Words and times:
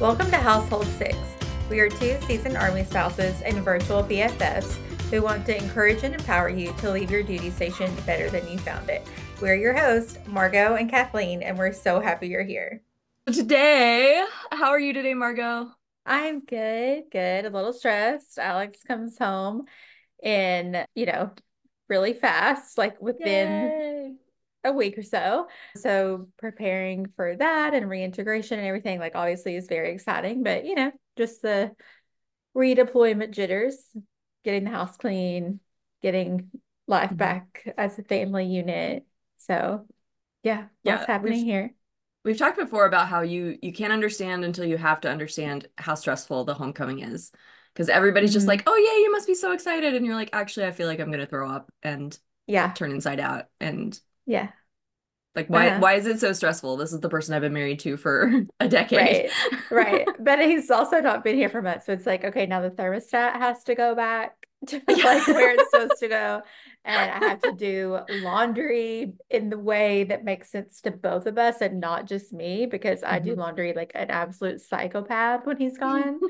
Welcome 0.00 0.28
to 0.32 0.38
Household 0.38 0.86
Six. 0.86 1.16
We 1.70 1.78
are 1.78 1.88
two 1.88 2.18
seasoned 2.26 2.56
Army 2.56 2.82
spouses 2.82 3.40
and 3.42 3.58
virtual 3.58 4.02
BFFs 4.02 4.74
who 5.08 5.22
want 5.22 5.46
to 5.46 5.56
encourage 5.56 6.02
and 6.02 6.16
empower 6.16 6.48
you 6.48 6.74
to 6.78 6.90
leave 6.90 7.12
your 7.12 7.22
duty 7.22 7.48
station 7.50 7.94
better 8.04 8.28
than 8.28 8.46
you 8.48 8.58
found 8.58 8.90
it. 8.90 9.06
We're 9.40 9.54
your 9.54 9.72
hosts, 9.72 10.18
Margo 10.26 10.74
and 10.74 10.90
Kathleen, 10.90 11.44
and 11.44 11.56
we're 11.56 11.72
so 11.72 12.00
happy 12.00 12.26
you're 12.26 12.42
here. 12.42 12.82
Today, 13.32 14.24
how 14.50 14.70
are 14.70 14.80
you 14.80 14.92
today, 14.92 15.14
Margo? 15.14 15.70
I'm 16.04 16.40
good, 16.40 17.04
good. 17.12 17.44
A 17.44 17.50
little 17.50 17.72
stressed. 17.72 18.36
Alex 18.36 18.80
comes 18.82 19.16
home 19.16 19.66
in, 20.20 20.84
you 20.96 21.06
know, 21.06 21.30
really 21.88 22.14
fast, 22.14 22.76
like 22.76 23.00
within 23.00 23.48
Yay. 23.48 24.12
A 24.64 24.72
week 24.72 24.98
or 24.98 25.02
so. 25.02 25.48
So 25.76 26.28
preparing 26.38 27.06
for 27.16 27.36
that 27.36 27.74
and 27.74 27.88
reintegration 27.88 28.58
and 28.58 28.66
everything, 28.66 28.98
like 28.98 29.14
obviously 29.14 29.56
is 29.56 29.68
very 29.68 29.92
exciting, 29.92 30.42
but 30.42 30.64
you 30.64 30.74
know, 30.74 30.92
just 31.16 31.42
the 31.42 31.72
redeployment 32.56 33.30
jitters, 33.32 33.76
getting 34.44 34.64
the 34.64 34.70
house 34.70 34.96
clean, 34.96 35.60
getting 36.02 36.50
life 36.86 37.10
Mhm. 37.10 37.16
back 37.16 37.74
as 37.76 37.98
a 37.98 38.02
family 38.02 38.46
unit. 38.46 39.04
So 39.38 39.86
yeah, 40.42 40.68
Yeah, 40.82 40.96
what's 40.96 41.06
happening 41.06 41.32
we've- 41.38 41.50
here? 41.50 41.74
We've 42.24 42.38
talked 42.38 42.56
before 42.56 42.86
about 42.86 43.08
how 43.08 43.20
you 43.20 43.58
you 43.60 43.72
can't 43.72 43.92
understand 43.92 44.46
until 44.46 44.64
you 44.64 44.78
have 44.78 45.02
to 45.02 45.10
understand 45.10 45.68
how 45.76 45.94
stressful 45.94 46.44
the 46.44 46.54
homecoming 46.54 47.00
is. 47.00 47.30
Because 47.74 47.88
everybody's 47.90 48.32
just 48.32 48.46
Mhm. 48.46 48.48
like, 48.48 48.62
oh 48.66 48.76
yeah, 48.76 49.02
you 49.02 49.12
must 49.12 49.26
be 49.26 49.34
so 49.34 49.52
excited. 49.52 49.94
And 49.94 50.06
you're 50.06 50.14
like, 50.14 50.30
actually, 50.32 50.66
I 50.66 50.70
feel 50.70 50.86
like 50.86 51.00
I'm 51.00 51.10
gonna 51.10 51.26
throw 51.26 51.50
up 51.50 51.70
and 51.82 52.18
Yeah, 52.46 52.72
turn 52.72 52.92
inside 52.92 53.20
out. 53.20 53.46
And 53.60 53.98
yeah, 54.26 54.50
like, 55.34 55.48
why 55.48 55.72
Uh-huh. 55.72 55.74
why 55.76 55.94
is 55.94 56.06
it 56.06 56.20
so 56.20 56.32
stressful? 56.32 56.76
This 56.76 56.92
is 56.92 57.00
the 57.00 57.08
person 57.08 57.34
I've 57.34 57.42
been 57.42 57.52
married 57.52 57.80
to 57.80 57.96
for 57.96 58.46
a 58.60 58.68
decade. 58.68 59.20
right, 59.20 59.36
right. 59.70 60.08
But 60.18 60.40
he's 60.40 60.70
also 60.70 61.00
not 61.00 61.24
been 61.24 61.36
here 61.36 61.48
for 61.48 61.62
months. 61.62 61.86
So 61.86 61.92
it's 61.92 62.06
like, 62.06 62.24
okay, 62.24 62.46
now 62.46 62.60
the 62.60 62.70
thermostat 62.70 63.34
has 63.34 63.64
to 63.64 63.74
go 63.74 63.94
back 63.94 64.36
to 64.68 64.80
like 65.02 65.28
where 65.28 65.50
it's 65.54 65.70
supposed 65.70 65.98
to 66.00 66.08
go. 66.08 66.42
And 66.84 67.10
I 67.10 67.18
have 67.18 67.42
to 67.42 67.52
do 67.52 68.00
laundry 68.08 69.14
in 69.30 69.48
the 69.50 69.58
way 69.58 70.04
that 70.04 70.24
makes 70.24 70.50
sense 70.50 70.80
to 70.82 70.90
both 70.90 71.26
of 71.26 71.38
us 71.38 71.60
and 71.60 71.80
not 71.80 72.06
just 72.06 72.32
me 72.32 72.66
because 72.66 73.02
I 73.02 73.18
do 73.20 73.34
Mhm. 73.34 73.36
laundry 73.36 73.72
like 73.74 73.92
an 73.94 74.10
absolute 74.10 74.60
psychopath 74.60 75.46
when 75.46 75.56
he's 75.56 75.78
gone. 75.78 76.22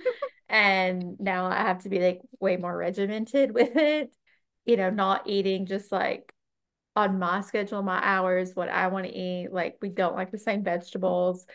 And 0.51 1.21
now 1.21 1.47
I 1.47 1.59
have 1.63 1.85
to 1.85 1.91
be 1.91 2.01
like 2.01 2.21
way 2.41 2.59
more 2.59 2.77
regimented 2.77 3.53
with 3.55 3.77
it, 3.77 4.13
you 4.67 4.77
know, 4.79 4.91
not 4.91 5.29
eating 5.29 5.67
just 5.67 5.93
like 5.93 6.34
on 6.97 7.19
my 7.19 7.41
schedule, 7.41 7.83
my 7.83 8.01
hours, 8.03 8.55
what 8.55 8.69
I 8.69 8.89
want 8.89 9.07
to 9.07 9.13
eat. 9.15 9.53
Like 9.53 9.77
we 9.83 9.89
don't 9.89 10.15
like 10.15 10.31
the 10.31 10.39
same 10.39 10.63
vegetables. 10.63 11.47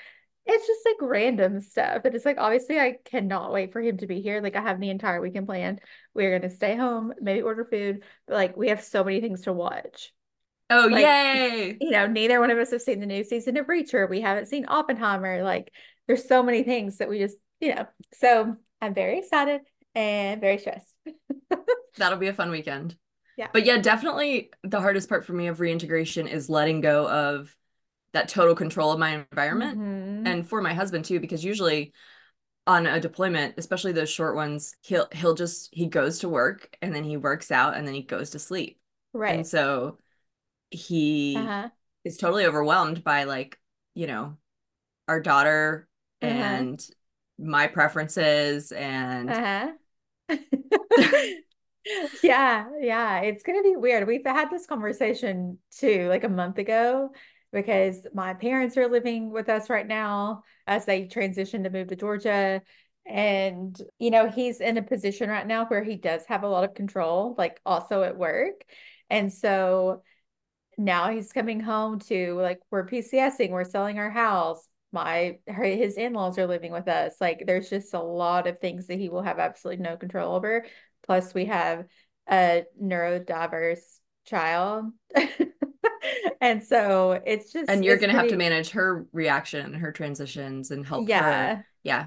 It's 0.45 0.65
just 0.67 0.81
like 0.85 0.97
random 1.01 1.61
stuff. 1.61 2.03
And 2.05 2.15
it's 2.15 2.25
like 2.25 2.37
obviously 2.39 2.79
I 2.79 2.97
cannot 3.05 3.51
wait 3.53 3.71
for 3.71 3.81
him 3.81 3.97
to 3.97 4.07
be 4.07 4.21
here. 4.21 4.41
Like 4.41 4.55
I 4.55 4.61
have 4.61 4.79
the 4.79 4.89
entire 4.89 5.21
weekend 5.21 5.47
planned. 5.47 5.81
We're 6.13 6.37
gonna 6.37 6.51
stay 6.51 6.75
home, 6.75 7.13
maybe 7.21 7.41
order 7.41 7.65
food, 7.65 8.03
but 8.27 8.33
like 8.33 8.57
we 8.57 8.69
have 8.69 8.83
so 8.83 9.03
many 9.03 9.21
things 9.21 9.41
to 9.41 9.53
watch. 9.53 10.11
Oh, 10.71 10.87
Like, 10.91 11.03
yay. 11.03 11.77
You 11.79 11.91
know, 11.91 12.07
neither 12.07 12.39
one 12.39 12.51
of 12.51 12.57
us 12.57 12.71
have 12.71 12.81
seen 12.81 12.99
the 12.99 13.05
new 13.05 13.23
season 13.23 13.57
of 13.57 13.65
Reacher. 13.67 14.09
We 14.09 14.21
haven't 14.21 14.47
seen 14.47 14.65
Oppenheimer. 14.67 15.43
Like 15.43 15.71
there's 16.07 16.27
so 16.27 16.43
many 16.43 16.63
things 16.63 16.97
that 16.97 17.09
we 17.09 17.19
just, 17.19 17.37
you 17.59 17.73
know. 17.75 17.87
So 18.13 18.55
I'm 18.81 18.93
very 18.93 19.19
excited 19.19 19.61
and 19.95 20.41
very 20.41 20.57
stressed. 20.57 20.93
That'll 21.97 22.19
be 22.19 22.27
a 22.27 22.33
fun 22.33 22.51
weekend. 22.51 22.95
Yeah. 23.39 23.47
But 23.53 23.65
yeah, 23.65 23.77
definitely 23.77 24.51
the 24.63 24.81
hardest 24.81 25.09
part 25.09 25.25
for 25.25 25.33
me 25.33 25.47
of 25.47 25.59
reintegration 25.59 26.27
is 26.27 26.49
letting 26.49 26.81
go 26.81 27.07
of 27.09 27.55
that 28.13 28.29
total 28.29 28.55
control 28.55 28.91
of 28.91 28.99
my 28.99 29.25
environment. 29.31 29.77
Mhm. 29.77 30.25
and 30.25 30.47
for 30.47 30.61
my 30.61 30.73
husband 30.73 31.05
too 31.05 31.19
because 31.21 31.45
usually 31.45 31.93
on 32.67 32.85
a 32.87 32.99
deployment 32.99 33.55
especially 33.57 33.91
those 33.93 34.09
short 34.09 34.35
ones 34.35 34.75
he'll 34.81 35.07
he'll 35.13 35.35
just 35.35 35.69
he 35.73 35.87
goes 35.87 36.19
to 36.19 36.29
work 36.29 36.75
and 36.81 36.93
then 36.95 37.03
he 37.05 37.17
works 37.17 37.51
out 37.51 37.75
and 37.77 37.87
then 37.87 37.95
he 37.95 38.03
goes 38.03 38.31
to 38.31 38.39
sleep 38.39 38.79
Right. 39.13 39.33
and 39.35 39.47
so 39.47 39.99
he 40.71 41.53
Uh-huh. 41.53 41.69
is 42.05 42.17
totally 42.17 42.45
overwhelmed 42.45 43.03
by 43.03 43.25
like 43.25 43.59
you 43.95 44.07
know 44.07 44.37
our 45.07 45.21
daughter 45.21 45.87
Uh-huh. 46.21 46.65
and 46.69 46.85
my 47.39 47.67
preferences 47.67 48.71
and 48.73 49.39
Uh-huh. 49.39 49.73
Yeah, 52.21 52.69
yeah, 52.79 53.21
it's 53.21 53.43
gonna 53.43 53.63
be 53.63 53.75
weird. 53.75 54.07
We've 54.07 54.25
had 54.25 54.49
this 54.49 54.65
conversation 54.65 55.57
too, 55.71 56.07
like 56.09 56.23
a 56.23 56.29
month 56.29 56.57
ago, 56.57 57.11
because 57.51 58.05
my 58.13 58.33
parents 58.33 58.77
are 58.77 58.87
living 58.87 59.31
with 59.31 59.49
us 59.49 59.69
right 59.69 59.87
now 59.87 60.43
as 60.67 60.85
they 60.85 61.07
transition 61.07 61.63
to 61.63 61.69
move 61.69 61.87
to 61.87 61.95
Georgia. 61.95 62.61
And, 63.07 63.75
you 63.97 64.11
know, 64.11 64.29
he's 64.29 64.61
in 64.61 64.77
a 64.77 64.83
position 64.83 65.29
right 65.29 65.47
now 65.47 65.65
where 65.65 65.83
he 65.83 65.95
does 65.95 66.25
have 66.27 66.43
a 66.43 66.47
lot 66.47 66.63
of 66.63 66.75
control, 66.75 67.33
like 67.37 67.59
also 67.65 68.03
at 68.03 68.17
work. 68.17 68.63
And 69.09 69.33
so 69.33 70.03
now 70.77 71.09
he's 71.11 71.33
coming 71.33 71.59
home 71.59 71.99
to 71.99 72.35
like 72.35 72.59
we're 72.71 72.85
PCSing, 72.87 73.49
we're 73.51 73.65
selling 73.65 73.99
our 73.99 74.09
house. 74.09 74.65
My 74.91 75.39
his 75.47 75.97
in-laws 75.97 76.37
are 76.39 76.47
living 76.47 76.71
with 76.71 76.87
us. 76.87 77.15
Like 77.21 77.43
there's 77.45 77.69
just 77.69 77.93
a 77.93 77.99
lot 78.01 78.47
of 78.47 78.59
things 78.59 78.87
that 78.87 78.97
he 78.97 79.09
will 79.09 79.21
have 79.21 79.39
absolutely 79.39 79.83
no 79.83 79.97
control 79.97 80.35
over. 80.35 80.65
Plus 81.09 81.33
we 81.33 81.45
have 81.45 81.85
a 82.29 82.65
neurodiverse 82.79 83.79
child. 84.27 84.91
And 86.41 86.63
so 86.63 87.19
it's 87.25 87.51
just 87.51 87.69
and 87.69 87.83
you're 87.83 87.97
gonna 87.97 88.13
have 88.13 88.29
to 88.29 88.37
manage 88.37 88.69
her 88.69 89.05
reaction 89.11 89.65
and 89.65 89.75
her 89.75 89.91
transitions 89.91 90.71
and 90.71 90.85
help 90.85 91.01
her 91.03 91.09
Yeah, 91.09 91.61
yeah 91.83 92.05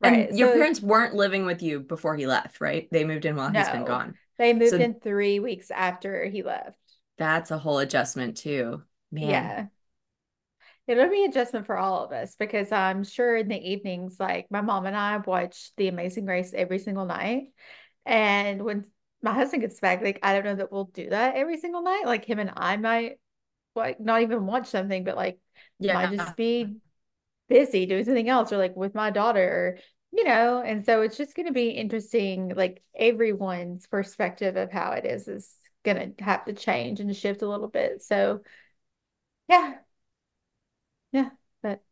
right. 0.00 0.30
and 0.30 0.38
your 0.38 0.48
So 0.48 0.54
parents 0.54 0.80
weren't 0.80 1.14
living 1.14 1.44
with 1.44 1.62
you 1.62 1.80
before 1.80 2.16
he 2.16 2.26
left 2.26 2.60
right 2.62 2.88
they 2.90 3.04
moved 3.04 3.26
in 3.26 3.36
while 3.36 3.50
he's 3.50 3.68
been 3.68 3.84
gone 3.84 4.14
they 4.38 4.54
moved 4.54 4.70
So- 4.70 4.78
in 4.78 4.94
three 4.94 5.38
weeks 5.40 5.70
after 5.70 6.24
he 6.24 6.42
left. 6.42 6.78
that's 7.18 7.50
a 7.50 7.58
whole 7.58 7.78
adjustment 7.78 8.38
too 8.38 8.82
man 9.12 9.30
Yeah. 9.30 9.66
It'll 10.86 11.08
be 11.08 11.24
adjustment 11.24 11.64
for 11.66 11.78
all 11.78 12.04
of 12.04 12.12
us 12.12 12.36
because 12.38 12.70
I'm 12.70 13.04
sure 13.04 13.36
in 13.36 13.48
the 13.48 13.56
evenings, 13.58 14.16
like 14.20 14.50
my 14.50 14.60
mom 14.60 14.84
and 14.84 14.94
I 14.94 15.16
watch 15.16 15.70
The 15.78 15.88
Amazing 15.88 16.26
Race 16.26 16.52
every 16.54 16.78
single 16.78 17.06
night. 17.06 17.44
And 18.06 18.64
when 18.64 18.84
my 19.22 19.32
husband 19.32 19.62
gets 19.62 19.80
back, 19.80 20.02
like 20.02 20.18
I 20.22 20.34
don't 20.34 20.44
know 20.44 20.56
that 20.56 20.72
we'll 20.72 20.84
do 20.86 21.10
that 21.10 21.36
every 21.36 21.58
single 21.58 21.82
night. 21.82 22.04
Like 22.06 22.24
him 22.24 22.38
and 22.38 22.52
I 22.56 22.76
might 22.76 23.18
like 23.74 24.00
not 24.00 24.22
even 24.22 24.46
watch 24.46 24.68
something, 24.68 25.04
but 25.04 25.16
like 25.16 25.38
yeah 25.78 25.94
might 25.94 26.10
just 26.10 26.36
be 26.36 26.76
busy 27.48 27.86
doing 27.86 28.04
something 28.04 28.28
else 28.28 28.52
or 28.52 28.58
like 28.58 28.76
with 28.76 28.94
my 28.94 29.10
daughter 29.10 29.42
or 29.42 29.78
you 30.12 30.24
know, 30.24 30.62
and 30.62 30.84
so 30.86 31.02
it's 31.02 31.16
just 31.16 31.34
gonna 31.34 31.52
be 31.52 31.70
interesting, 31.70 32.54
like 32.56 32.82
everyone's 32.94 33.86
perspective 33.88 34.56
of 34.56 34.70
how 34.70 34.92
it 34.92 35.04
is 35.04 35.26
is 35.28 35.56
gonna 35.84 36.12
have 36.20 36.44
to 36.44 36.52
change 36.52 37.00
and 37.00 37.14
shift 37.16 37.42
a 37.42 37.48
little 37.48 37.68
bit. 37.68 38.02
So 38.02 38.42
yeah. 39.48 39.78
Yeah, 41.12 41.30
but 41.62 41.82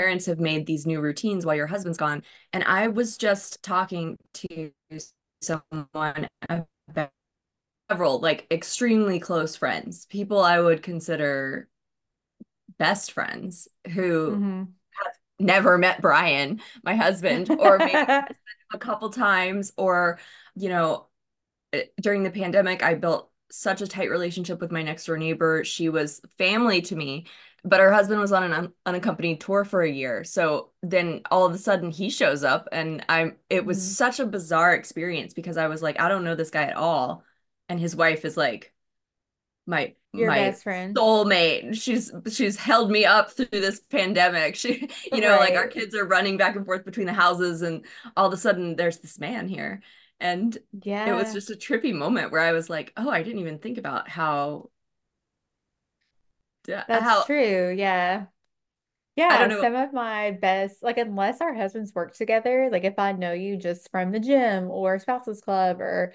parents 0.00 0.24
have 0.24 0.40
made 0.40 0.64
these 0.64 0.86
new 0.86 0.98
routines 0.98 1.44
while 1.44 1.54
your 1.54 1.66
husband's 1.66 1.98
gone. 1.98 2.22
And 2.54 2.64
I 2.64 2.88
was 2.88 3.18
just 3.18 3.62
talking 3.62 4.16
to 4.34 4.72
someone 5.42 6.26
about 6.48 7.10
several 7.90 8.18
like 8.20 8.46
extremely 8.50 9.20
close 9.20 9.56
friends, 9.56 10.06
people 10.06 10.40
I 10.40 10.58
would 10.58 10.82
consider 10.82 11.68
best 12.78 13.12
friends 13.12 13.68
who 13.92 14.36
mhm. 14.36 14.68
never 15.38 15.76
met 15.76 16.00
Brian, 16.00 16.62
my 16.82 16.94
husband, 16.94 17.50
or 17.50 17.76
maybe 17.76 17.92
a 18.72 18.78
couple 18.78 19.10
times, 19.10 19.70
or, 19.76 20.18
you 20.54 20.70
know, 20.70 21.08
eh, 21.74 21.84
during 22.00 22.22
the 22.22 22.30
pandemic, 22.30 22.82
I 22.82 22.94
built 22.94 23.30
such 23.50 23.82
a 23.82 23.86
tight 23.86 24.08
relationship 24.08 24.60
with 24.60 24.72
my 24.72 24.82
next 24.82 25.04
door 25.04 25.18
neighbor. 25.18 25.62
She 25.64 25.90
was 25.90 26.22
family 26.38 26.80
to 26.82 26.96
me, 26.96 27.26
but 27.64 27.80
her 27.80 27.92
husband 27.92 28.20
was 28.20 28.32
on 28.32 28.42
an 28.44 28.52
un 28.52 28.72
unaccompanied 28.86 29.40
tour 29.40 29.64
for 29.64 29.82
a 29.82 29.90
year. 29.90 30.24
So 30.24 30.70
then 30.82 31.22
all 31.30 31.46
of 31.46 31.54
a 31.54 31.58
sudden 31.58 31.90
he 31.90 32.10
shows 32.10 32.44
up 32.44 32.68
and 32.72 33.04
I'm 33.08 33.36
it 33.50 33.64
was 33.66 33.82
Mhm. 33.82 33.84
such 33.84 34.20
a 34.20 34.26
bizarre 34.26 34.74
experience 34.74 35.34
because 35.34 35.56
I 35.56 35.68
was 35.68 35.82
like, 35.82 36.00
I 36.00 36.08
don't 36.08 36.24
know 36.24 36.34
this 36.34 36.50
guy 36.50 36.64
at 36.64 36.76
all. 36.76 37.24
And 37.68 37.78
his 37.80 37.94
wife 37.96 38.24
is 38.24 38.36
like 38.36 38.72
my 39.66 39.94
Your 40.12 40.30
my 40.30 40.32
best 40.32 40.62
friend. 40.62 40.98
soulmate. 40.98 41.80
She's 41.80 42.12
she's 42.32 42.56
held 42.56 42.90
me 42.90 43.04
up 43.04 43.30
through 43.32 43.46
this 43.52 43.80
pandemic. 43.80 44.56
She, 44.60 44.88
you 45.12 45.20
know, 45.20 45.38
like 45.38 45.54
our 45.54 45.68
kids 45.68 45.94
are 45.94 46.06
running 46.06 46.36
back 46.36 46.56
and 46.56 46.64
forth 46.66 46.84
between 46.84 47.06
the 47.06 47.12
houses, 47.12 47.62
and 47.62 47.84
all 48.16 48.26
of 48.26 48.32
a 48.32 48.36
sudden 48.36 48.76
there's 48.76 48.98
this 48.98 49.18
man 49.18 49.48
here. 49.48 49.82
And 50.20 50.56
yeah, 50.72 51.06
it 51.06 51.12
was 51.14 51.32
just 51.32 51.50
a 51.50 51.54
trippy 51.54 51.94
moment 51.94 52.30
where 52.32 52.42
I 52.42 52.52
was 52.52 52.68
like, 52.70 52.92
oh, 52.96 53.08
I 53.10 53.22
didn't 53.22 53.40
even 53.40 53.58
think 53.58 53.78
about 53.78 54.08
how 54.08 54.70
that's 56.86 57.04
how 57.04 57.24
true. 57.24 57.70
Yeah. 57.76 58.26
I 59.28 59.36
Yeah, 59.36 59.38
don't 59.38 59.48
know. 59.48 59.60
some 59.60 59.74
of 59.74 59.92
my 59.92 60.32
best, 60.32 60.82
like 60.82 60.98
unless 60.98 61.40
our 61.40 61.52
husbands 61.54 61.94
work 61.94 62.14
together, 62.14 62.68
like 62.72 62.84
if 62.84 62.98
I 62.98 63.12
know 63.12 63.32
you 63.32 63.56
just 63.56 63.90
from 63.90 64.12
the 64.12 64.20
gym 64.20 64.70
or 64.70 64.98
spouses 64.98 65.42
club 65.42 65.80
or 65.80 66.14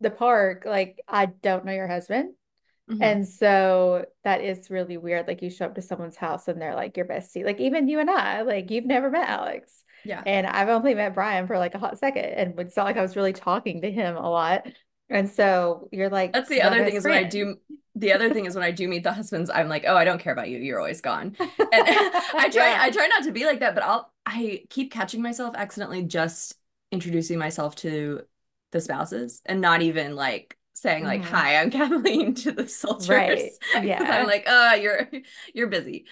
the 0.00 0.10
park, 0.10 0.64
like 0.66 1.00
I 1.08 1.26
don't 1.26 1.64
know 1.64 1.72
your 1.72 1.88
husband. 1.88 2.34
Mhm. 2.88 3.02
And 3.02 3.28
so 3.28 4.06
that 4.24 4.42
is 4.42 4.70
really 4.70 4.96
weird. 4.98 5.26
Like 5.28 5.42
you 5.42 5.50
show 5.50 5.66
up 5.66 5.76
to 5.76 5.82
someone's 5.82 6.16
house 6.16 6.48
and 6.48 6.60
they're 6.60 6.74
like 6.76 6.96
your 6.96 7.06
bestie. 7.06 7.44
Like 7.44 7.60
even 7.60 7.88
you 7.88 8.00
and 8.00 8.10
I, 8.10 8.42
like 8.42 8.70
you've 8.70 8.86
never 8.86 9.10
met 9.10 9.28
Alex. 9.28 9.84
Yeah. 10.04 10.24
And 10.24 10.46
I've 10.46 10.68
only 10.70 10.94
met 10.94 11.14
Brian 11.14 11.46
for 11.46 11.58
like 11.58 11.74
a 11.74 11.78
hot 11.80 11.98
second. 11.98 12.24
And 12.26 12.60
it's 12.60 12.76
not 12.76 12.86
like 12.86 12.96
I 12.98 13.02
was 13.02 13.16
really 13.16 13.34
talking 13.34 13.82
to 13.82 13.90
him 13.90 14.16
a 14.16 14.30
lot. 14.30 14.66
And 15.08 15.30
so 15.30 15.88
you're 15.92 16.10
like 16.10 16.32
That's 16.32 16.48
the 16.48 16.62
other 16.62 16.82
thing 16.84 16.94
best 16.94 16.96
is 16.96 17.04
when 17.04 17.14
I 17.14 17.22
do 17.24 17.56
the 17.94 18.12
other 18.12 18.30
thing 18.30 18.44
is 18.44 18.54
when 18.54 18.64
I 18.64 18.72
do 18.72 18.88
meet 18.88 19.04
the 19.04 19.12
husbands, 19.12 19.48
I'm 19.48 19.68
like, 19.68 19.84
oh, 19.86 19.96
I 19.96 20.04
don't 20.04 20.20
care 20.20 20.32
about 20.32 20.50
you. 20.50 20.58
You're 20.58 20.78
always 20.78 21.00
gone. 21.00 21.36
And 21.72 21.86
I 22.38 22.48
try 22.52 22.76
I 22.78 22.90
try 22.90 23.06
not 23.06 23.24
to 23.24 23.32
be 23.32 23.44
like 23.44 23.60
that, 23.60 23.74
but 23.74 23.84
I'll 23.84 24.12
I 24.24 24.64
keep 24.70 24.92
catching 24.92 25.22
myself 25.22 25.54
accidentally 25.56 26.02
just 26.02 26.54
introducing 26.92 27.38
myself 27.38 27.76
to 27.76 28.22
the 28.72 28.80
spouses 28.80 29.40
and 29.46 29.60
not 29.60 29.82
even 29.82 30.14
like 30.16 30.56
saying 30.74 31.04
like, 31.04 31.22
hmm 31.22 31.30
hi, 31.30 31.56
I'm 31.56 31.70
Kathleen 31.72 32.34
to 32.36 32.52
the 32.52 32.68
soldiers. 32.68 33.08
Right. 33.08 33.52
Because 33.72 34.10
I'm 34.10 34.26
like, 34.26 34.44
oh, 34.46 34.74
you're 34.74 35.08
you're 35.54 35.68
busy. 35.68 36.06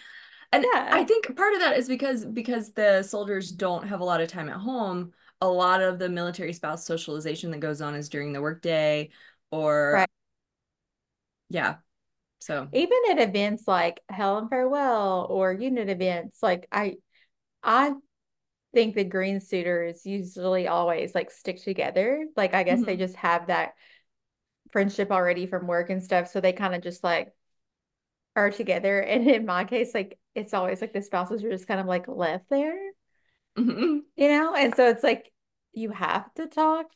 And 0.52 0.64
I 0.90 1.04
think 1.04 1.36
part 1.36 1.54
of 1.54 1.60
that 1.60 1.76
is 1.76 1.88
because 1.88 2.24
because 2.24 2.72
the 2.72 3.02
soldiers 3.02 3.50
don't 3.50 3.88
have 3.88 4.00
a 4.00 4.04
lot 4.04 4.20
of 4.20 4.28
time 4.28 4.48
at 4.48 4.56
home. 4.56 5.12
A 5.44 5.48
lot 5.48 5.82
of 5.82 5.98
the 5.98 6.08
military 6.08 6.52
spouse 6.54 6.86
socialization 6.86 7.50
that 7.52 7.60
goes 7.60 7.82
on 7.82 7.94
is 7.94 8.08
during 8.08 8.32
the 8.32 8.40
workday 8.42 9.10
or 9.50 10.00
Right. 10.00 10.08
yeah. 11.48 11.76
So, 12.40 12.70
Even 12.72 12.98
at 13.10 13.20
events 13.20 13.68
like 13.68 14.00
Hail 14.10 14.38
and 14.38 14.50
Farewell 14.50 15.26
or 15.30 15.52
unit 15.52 15.88
events, 15.88 16.42
like 16.42 16.66
I 16.72 16.96
I 17.62 17.94
think 18.74 18.94
the 18.96 19.04
green 19.04 19.40
suitors 19.40 20.06
usually 20.06 20.68
always 20.68 21.14
like 21.14 21.30
stick 21.32 21.62
together. 21.62 22.26
Like 22.36 22.54
I 22.54 22.64
guess 22.64 22.84
they 22.84 22.96
mhm, 22.96 22.98
just 22.98 23.16
have 23.16 23.48
that 23.48 23.74
friendship 24.72 25.10
already 25.10 25.46
from 25.46 25.66
work 25.66 25.90
and 25.90 26.02
stuff. 26.02 26.28
So 26.30 26.40
they 26.40 26.52
kind 26.52 26.74
of 26.74 26.82
just 26.82 27.04
like 27.04 27.32
are 28.36 28.50
together. 28.50 29.00
And 29.00 29.28
in 29.28 29.46
my 29.46 29.64
case, 29.64 29.94
like 29.94 30.18
it's 30.34 30.54
always 30.54 30.80
like 30.80 30.92
the 30.92 31.02
spouses 31.02 31.44
are 31.44 31.50
just 31.50 31.68
kind 31.68 31.80
of 31.80 31.86
like 31.86 32.08
left 32.08 32.48
there, 32.50 32.78
mhm, 33.56 34.04
you 34.16 34.28
know? 34.28 34.54
And 34.54 34.74
so 34.74 34.88
it's 34.88 35.02
like 35.02 35.30
you 35.74 35.90
have 35.90 36.32
to 36.34 36.46
talk 36.46 36.86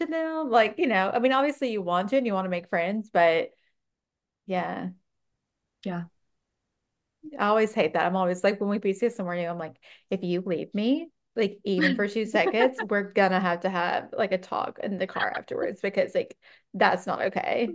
to 0.00 0.06
them. 0.06 0.50
Like, 0.50 0.76
you 0.78 0.86
know, 0.86 1.10
I 1.12 1.18
mean, 1.18 1.32
obviously 1.32 1.72
you 1.72 1.82
want 1.82 2.10
to 2.10 2.16
and 2.16 2.26
you 2.26 2.32
want 2.32 2.44
to 2.46 2.50
make 2.50 2.68
friends, 2.68 3.10
but 3.12 3.50
yeah, 4.46 4.90
yeah. 5.84 6.04
I 7.38 7.46
always 7.46 7.72
hate 7.72 7.94
that. 7.94 8.06
I'm 8.06 8.16
always 8.16 8.44
like 8.44 8.60
when 8.60 8.70
we 8.70 8.78
PC 8.78 9.08
somewhere 9.10 9.36
new, 9.36 9.48
I'm 9.48 9.58
like, 9.58 9.76
if 10.10 10.22
you 10.22 10.42
leave 10.46 10.72
me, 10.74 11.08
like 11.34 11.58
even 11.64 11.96
for 11.96 12.08
two 12.08 12.24
seconds, 12.26 12.78
we're 12.88 13.12
gonna 13.12 13.40
have 13.40 13.60
to 13.60 13.70
have 13.70 14.08
like 14.16 14.32
a 14.32 14.38
talk 14.38 14.78
in 14.82 14.98
the 14.98 15.06
car 15.06 15.32
afterwards 15.36 15.80
because 15.80 16.14
like 16.14 16.36
that's 16.74 17.06
not 17.06 17.22
okay. 17.22 17.70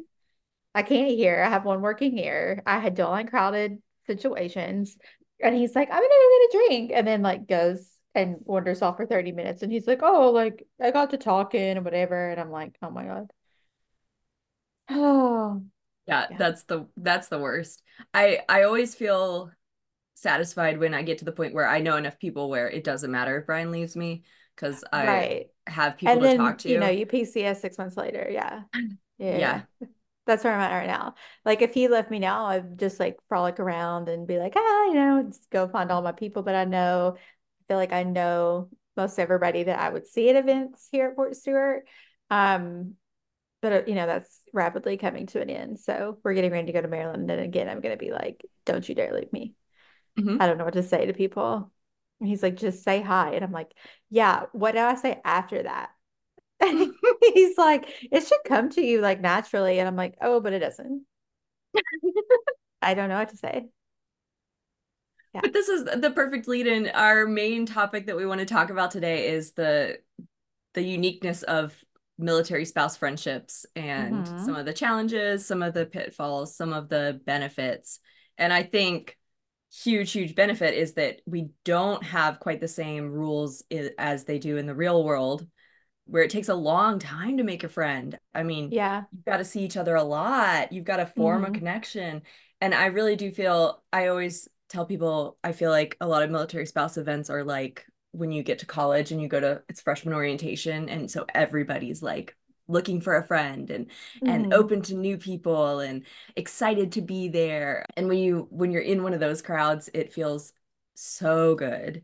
I 0.74 0.84
can't 0.84 1.12
hear. 1.12 1.44
I 1.44 1.50
have 1.50 1.66
one 1.66 1.82
working 1.82 2.16
here. 2.16 2.64
I 2.66 2.80
had 2.80 2.96
don't 2.96 3.12
like 3.12 3.30
crowded 3.30 3.82
situations. 4.08 4.98
And 5.44 5.56
he's 5.56 5.76
like, 5.76 5.90
I'm 5.90 5.96
gonna 5.96 6.08
go 6.08 6.40
get 6.40 6.60
a 6.62 6.68
drink. 6.68 6.92
And 6.94 7.08
then 7.08 7.22
like 7.22 7.48
goes 7.48 7.91
and 8.16 8.38
wanders 8.42 8.82
off 8.82 8.98
for 8.98 9.06
30 9.06 9.32
minutes. 9.32 9.64
And 9.64 9.72
he's 9.72 9.88
like, 9.88 10.02
Oh, 10.04 10.32
like 10.32 10.68
I 10.82 10.92
got 10.92 11.12
to 11.12 11.18
talking 11.18 11.62
and 11.62 11.86
whatever. 11.86 12.30
And 12.32 12.40
I'm 12.40 12.52
like, 12.52 12.78
oh 12.82 12.90
my 12.92 13.06
God. 13.06 13.32
Oh, 14.90 15.64
Yeah, 16.08 16.28
yeah. 16.30 16.38
that's 16.38 16.64
the 16.64 16.88
that's 16.98 17.28
the 17.28 17.40
worst. 17.40 17.84
I 18.14 18.42
I 18.50 18.64
always 18.64 18.96
feel 18.96 19.52
satisfied 20.16 20.80
when 20.80 20.94
I 20.96 21.04
get 21.04 21.20
to 21.20 21.26
the 21.26 21.32
point 21.34 21.54
where 21.56 21.68
I 21.68 21.82
know 21.82 21.98
enough 21.98 22.20
people 22.20 22.50
where 22.50 22.70
it 22.70 22.84
doesn't 22.86 23.12
matter 23.12 23.40
if 23.40 23.48
Brian 23.48 23.72
leaves 23.72 23.96
me 23.96 24.24
because 24.56 24.84
I 24.94 25.32
Right. 25.32 25.50
have 25.68 25.98
people 25.98 26.20
And 26.20 26.24
to 26.24 26.30
talk 26.30 26.60
to 26.60 26.70
you 26.70 26.78
know, 26.78 26.90
you 26.90 27.06
PCS 27.06 27.62
six 27.62 27.78
months 27.78 27.98
later. 27.98 28.28
Yeah. 28.30 28.64
Yeah. 29.18 29.54
Yeah. 29.54 29.64
That's 30.26 30.44
where 30.44 30.54
I'm 30.54 30.62
at 30.62 30.76
right 30.78 30.88
now. 30.88 31.16
Like 31.46 31.62
if 31.62 31.74
he 31.74 31.88
left 31.88 32.12
me 32.12 32.20
now, 32.20 32.46
I'd 32.48 32.80
just 32.80 33.00
like 33.00 33.20
frolic 33.30 33.60
around 33.60 34.10
and 34.10 34.28
be 34.28 34.40
like, 34.40 34.54
ah, 34.56 34.86
you 34.88 34.94
know, 34.96 35.24
just 35.24 35.50
go 35.52 35.68
find 35.70 35.92
all 35.92 36.02
my 36.02 36.12
people. 36.14 36.44
But 36.44 36.56
I 36.56 36.66
know, 36.66 37.18
feel 37.72 37.78
like 37.78 37.94
I 37.94 38.04
know 38.04 38.68
most 38.98 39.18
everybody 39.18 39.64
that 39.64 39.80
I 39.80 39.88
would 39.88 40.06
see 40.06 40.30
at 40.30 40.36
events 40.36 40.90
here 40.92 41.08
at 41.08 41.16
Fort 41.16 41.38
Stewart. 41.38 41.88
Um, 42.30 42.96
but 43.62 43.72
uh, 43.72 43.82
you 43.88 43.96
know, 43.96 44.08
that's 44.08 44.42
rapidly 44.52 44.98
coming 44.98 45.28
to 45.28 45.42
an 45.42 45.50
end. 45.50 45.80
So 45.80 46.18
we're 46.22 46.34
getting 46.34 46.52
ready 46.52 46.68
to 46.68 46.74
go 46.74 46.82
to 46.82 46.90
Maryland. 46.90 47.32
And 47.32 47.40
again, 47.40 47.70
I'm 47.70 47.80
gonna 47.80 47.96
be 47.96 48.12
like, 48.12 48.46
don't 48.66 48.88
you 48.90 48.94
dare 48.94 49.14
leave 49.14 49.32
me. 49.32 49.54
hmm 50.18 50.38
I 50.38 50.48
don't 50.48 50.58
know 50.58 50.66
what 50.66 50.74
to 50.74 50.84
say 50.84 51.06
to 51.06 51.14
people. 51.14 51.72
And 52.20 52.28
he's 52.28 52.44
like, 52.44 52.58
just 52.58 52.84
say 52.84 53.02
hi. 53.02 53.36
And 53.36 53.46
I'm 53.46 53.54
like, 53.54 53.72
yeah, 54.10 54.48
what 54.52 54.74
do 54.74 54.80
I 54.80 54.96
say 54.96 55.22
after 55.24 55.64
that? 55.64 55.92
And 56.60 56.94
he's 57.34 57.58
like, 57.58 57.88
it 58.12 58.28
should 58.28 58.44
come 58.46 58.70
to 58.72 58.82
you 58.82 59.02
like 59.02 59.22
naturally. 59.22 59.80
And 59.80 59.88
I'm 59.88 59.96
like, 59.96 60.16
oh, 60.22 60.42
but 60.42 60.54
it 60.54 60.60
doesn't. 60.60 61.06
I 62.82 62.94
don't 62.94 63.10
know 63.10 63.20
what 63.20 63.30
to 63.30 63.38
say. 63.38 63.68
Yeah. 65.34 65.42
But 65.42 65.54
this 65.54 65.70
is 65.70 65.86
the 65.86 66.12
perfect 66.12 66.48
lead 66.48 66.68
in. 66.68 66.90
Our 66.90 67.26
main 67.26 67.66
topic 67.66 68.08
that 68.08 68.16
we 68.18 68.26
want 68.26 68.40
to 68.40 68.46
talk 68.46 68.70
about 68.70 68.92
today 68.92 69.30
is 69.30 69.54
the 69.54 70.00
the 70.74 70.84
uniqueness 70.84 71.44
of 71.44 71.76
military 72.18 72.66
spouse 72.66 72.98
friendships 72.98 73.66
and 73.76 74.32
some 74.38 74.56
hmm 74.56 74.56
of 74.56 74.66
the 74.66 74.74
challenges, 74.74 75.46
some 75.46 75.64
of 75.64 75.74
the 75.74 75.86
pitfalls, 75.86 76.56
some 76.56 76.74
of 76.74 76.90
the 76.90 77.20
benefits. 77.26 78.00
And 78.38 78.54
I 78.54 78.64
think 78.64 79.18
huge, 79.84 80.12
huge 80.12 80.36
benefit 80.36 80.76
is 80.76 80.94
that 80.94 81.22
we 81.26 81.50
don't 81.66 82.04
have 82.04 82.40
quite 82.40 82.62
the 82.62 82.68
same 82.68 83.12
rules 83.12 83.64
as 83.98 84.26
they 84.26 84.40
do 84.40 84.58
in 84.58 84.66
the 84.68 84.76
real 84.76 85.04
world, 85.04 85.48
where 86.06 86.24
it 86.24 86.30
takes 86.32 86.50
a 86.50 86.56
long 86.56 87.00
time 87.00 87.38
to 87.38 87.44
make 87.44 87.64
a 87.64 87.70
friend. 87.70 88.18
I 88.34 88.44
mean, 88.44 88.66
Yeah. 88.70 89.06
you've 89.12 89.26
got 89.26 89.38
to 89.38 89.46
see 89.46 89.62
each 89.64 89.78
other 89.78 89.96
a 89.96 90.04
lot, 90.04 90.72
you've 90.72 90.86
got 90.86 90.98
to 90.98 91.06
form 91.06 91.46
a 91.46 91.52
hmm 91.52 91.52
connection. 91.52 92.24
And 92.60 92.74
I 92.74 92.88
really 92.88 93.16
do 93.16 93.32
feel, 93.32 93.84
I 93.92 94.08
always 94.08 94.48
tell 94.72 94.86
people, 94.86 95.38
I 95.44 95.52
feel 95.54 95.72
like 95.72 95.98
a 96.02 96.08
lot 96.08 96.24
of 96.24 96.32
military 96.32 96.66
spouse 96.66 96.98
events 96.98 97.30
are 97.30 97.44
like 97.44 97.86
when 98.14 98.32
you 98.32 98.44
get 98.44 98.60
to 98.60 98.66
college 98.66 99.12
and 99.12 99.22
you 99.22 99.28
go 99.30 99.40
to 99.40 99.64
it's 99.70 99.82
freshman 99.82 100.14
orientation 100.14 100.90
and 100.90 101.10
so 101.10 101.26
everybody's 101.34 102.04
like 102.04 102.36
looking 102.68 103.02
for 103.02 103.16
a 103.18 103.24
friend 103.26 103.70
and 103.72 103.88
and 104.26 104.48
hmm 104.52 104.52
open 104.52 104.82
to 104.82 104.96
new 104.96 105.18
people 105.18 105.80
and 105.80 106.06
excited 106.36 106.94
to 106.94 107.02
be 107.02 107.30
there. 107.30 107.86
And 107.98 108.08
when 108.10 108.18
you 108.20 108.48
when 108.52 108.72
you're 108.72 108.82
in 108.82 109.04
one 109.04 109.14
of 109.14 109.20
those 109.22 109.42
crowds 109.42 109.90
it 109.94 110.14
feels 110.14 110.54
so 110.96 111.56
good. 111.56 112.04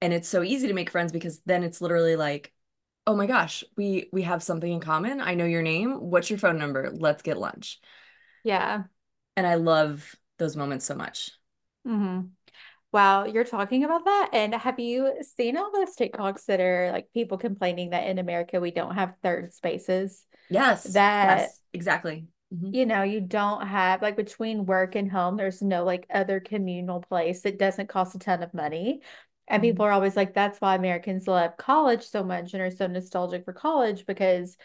And 0.00 0.12
it's 0.12 0.28
so 0.28 0.42
easy 0.42 0.68
to 0.68 0.74
make 0.74 0.90
friends 0.90 1.12
because 1.12 1.40
then 1.46 1.62
it's 1.64 1.80
literally 1.80 2.16
like 2.16 2.52
oh 3.06 3.16
my 3.16 3.26
gosh 3.26 3.64
we 3.76 4.08
we 4.12 4.22
have 4.22 4.42
something 4.42 4.70
in 4.72 4.80
common. 4.80 5.20
I 5.20 5.34
know 5.34 5.46
your 5.46 5.62
name. 5.62 5.92
What's 6.10 6.30
your 6.30 6.38
phone 6.38 6.58
number? 6.58 6.90
Let's 6.92 7.22
get 7.22 7.38
lunch. 7.38 7.80
Yeah. 8.42 8.84
and 9.36 9.46
i 9.46 9.54
love 9.54 10.14
those 10.38 10.56
moments 10.56 10.84
so 10.84 10.94
much 10.94 11.30
hmm 11.84 12.20
Wow, 12.92 13.26
you're 13.26 13.44
talking 13.44 13.84
about 13.84 14.04
that. 14.06 14.30
And 14.34 14.54
have 14.54 14.80
you 14.80 15.22
seen 15.36 15.56
all 15.58 15.72
those 15.72 15.96
TikToks 15.96 16.46
that 16.46 16.60
are 16.60 16.92
like 16.92 17.12
people 17.14 17.38
complaining 17.38 17.90
that 17.90 18.06
in 18.08 18.18
America 18.18 18.60
we 18.60 18.70
don't 18.72 18.94
have 18.96 19.16
third 19.22 19.54
spaces? 19.54 20.24
yes 20.48 21.04
That 21.18 21.18
yes 21.20 21.60
exactly 21.72 22.26
hmm 22.52 22.72
you 22.72 22.84
know, 22.86 23.02
you 23.02 23.20
don't 23.20 23.66
have 23.66 24.02
like 24.02 24.16
between 24.16 24.66
work 24.66 24.94
and 24.94 25.10
home, 25.10 25.36
there's 25.36 25.62
no 25.62 25.84
like 25.84 26.06
other 26.12 26.38
communal 26.40 27.00
place 27.00 27.42
that 27.42 27.58
doesn't 27.58 27.88
cost 27.88 28.14
a 28.14 28.18
ton 28.18 28.42
of 28.42 28.52
money. 28.54 29.00
And 29.48 29.62
people 29.62 29.84
hmm 29.84 29.86
are 29.86 29.92
always 29.92 30.16
like, 30.16 30.34
that's 30.34 30.60
why 30.60 30.74
Americans 30.74 31.26
love 31.26 31.56
college 31.56 32.02
so 32.04 32.22
much 32.22 32.52
and 32.52 32.62
are 32.62 32.70
so 32.70 32.86
nostalgic 32.86 33.44
for 33.46 33.54
college 33.54 34.04
because 34.06 34.56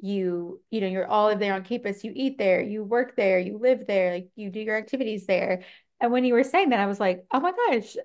you, 0.00 0.62
you 0.70 0.80
know, 0.80 0.86
you're 0.88 1.08
all 1.08 1.36
there 1.36 1.54
on 1.54 1.64
campus, 1.64 2.04
you 2.04 2.12
eat 2.14 2.38
there, 2.38 2.62
you 2.62 2.84
work 2.84 3.16
there, 3.16 3.38
you 3.40 3.58
live 3.58 3.86
there, 3.86 4.14
like 4.14 4.28
you 4.36 4.50
do 4.50 4.60
your 4.60 4.76
activities 4.76 5.26
there. 5.26 5.64
And 6.04 6.12
when 6.12 6.26
you 6.26 6.34
were 6.34 6.44
saying 6.44 6.68
that, 6.68 6.80
I 6.80 6.86
was 6.86 7.00
like, 7.00 7.24
oh 7.32 7.40
my 7.40 7.52
gosh, 7.52 7.96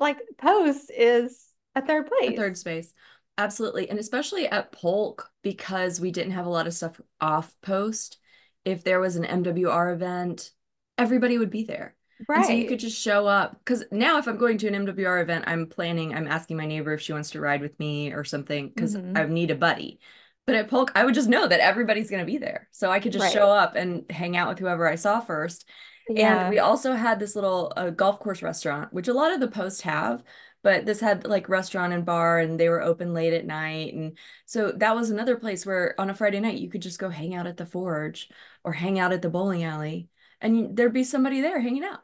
like 0.00 0.18
Post 0.38 0.90
is 0.90 1.48
a 1.74 1.82
third 1.82 2.08
place. 2.08 2.30
A 2.30 2.32
third 2.32 2.56
space. 2.56 2.92
Absolutely. 3.38 3.88
And 3.90 3.98
especially 3.98 4.48
at 4.48 4.72
Polk, 4.72 5.30
because 5.42 6.00
we 6.00 6.10
didn't 6.10 6.32
have 6.32 6.46
a 6.46 6.50
lot 6.50 6.66
of 6.66 6.74
stuff 6.74 7.00
off 7.20 7.54
post. 7.60 8.18
If 8.64 8.82
there 8.82 9.00
was 9.00 9.16
an 9.16 9.24
MWR 9.24 9.92
event, 9.92 10.50
everybody 10.98 11.38
would 11.38 11.50
be 11.50 11.64
there. 11.64 11.94
And 12.34 12.44
so 12.44 12.52
you 12.52 12.64
could 12.66 12.80
just 12.80 12.98
show 13.00 13.26
up. 13.26 13.58
Because 13.58 13.84
now, 13.92 14.18
if 14.18 14.26
I'm 14.26 14.38
going 14.38 14.58
to 14.58 14.68
an 14.68 14.74
MWR 14.74 15.20
event, 15.22 15.44
I'm 15.46 15.66
planning, 15.68 16.14
I'm 16.14 16.26
asking 16.28 16.56
my 16.56 16.66
neighbor 16.66 16.92
if 16.94 17.00
she 17.02 17.12
wants 17.12 17.30
to 17.30 17.40
ride 17.40 17.60
with 17.60 17.78
me 17.78 18.12
or 18.12 18.24
something, 18.24 18.68
because 18.68 18.96
I 19.14 19.24
hmm 19.24 19.26
need 19.26 19.50
a 19.50 19.54
buddy. 19.54 20.00
But 20.46 20.56
at 20.56 20.68
Polk, 20.68 20.92
I 20.94 21.04
would 21.04 21.14
just 21.14 21.28
know 21.28 21.46
that 21.46 21.60
everybody's 21.60 22.10
going 22.10 22.20
to 22.20 22.30
be 22.30 22.38
there. 22.38 22.68
So 22.72 22.90
I 22.90 23.00
could 23.00 23.12
just 23.12 23.28
Right. 23.28 23.30
show 23.30 23.50
up 23.50 23.74
and 23.76 24.10
hang 24.10 24.36
out 24.36 24.48
with 24.48 24.58
whoever 24.58 24.88
I 24.88 24.94
saw 24.96 25.20
first. 25.20 25.68
And 26.14 26.48
we 26.48 26.58
also 26.58 26.94
had 26.94 27.18
this 27.20 27.34
little 27.34 27.72
uh, 27.76 27.90
golf 27.90 28.20
course 28.20 28.42
restaurant, 28.42 28.92
which 28.92 29.08
a 29.08 29.12
lot 29.14 29.32
of 29.32 29.40
the 29.40 29.48
posts 29.48 29.82
have, 29.82 30.22
but 30.62 30.86
this 30.86 31.00
had 31.00 31.26
like 31.26 31.48
restaurant 31.48 31.92
and 31.92 32.04
bar, 32.06 32.38
and 32.38 32.58
they 32.58 32.68
were 32.68 32.82
open 32.82 33.12
late 33.14 33.32
at 33.34 33.44
night. 33.46 33.92
And 33.94 34.16
so 34.46 34.72
that 34.72 34.94
was 34.96 35.10
another 35.10 35.36
place 35.36 35.66
where 35.66 35.94
on 36.00 36.10
a 36.10 36.14
Friday 36.14 36.40
night 36.40 36.58
you 36.58 36.70
could 36.70 36.82
just 36.82 36.98
go 36.98 37.10
hang 37.10 37.34
out 37.34 37.46
at 37.46 37.56
the 37.58 37.66
Forge 37.66 38.28
or 38.64 38.72
hang 38.72 38.98
out 38.98 39.12
at 39.12 39.22
the 39.22 39.28
bowling 39.30 39.64
alley, 39.64 40.08
and 40.40 40.76
there'd 40.76 40.92
be 40.94 41.04
somebody 41.04 41.40
there 41.42 41.60
hanging 41.60 41.84
out. 41.84 42.00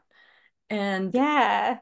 And 0.69 1.13
Yeah. 1.13 1.79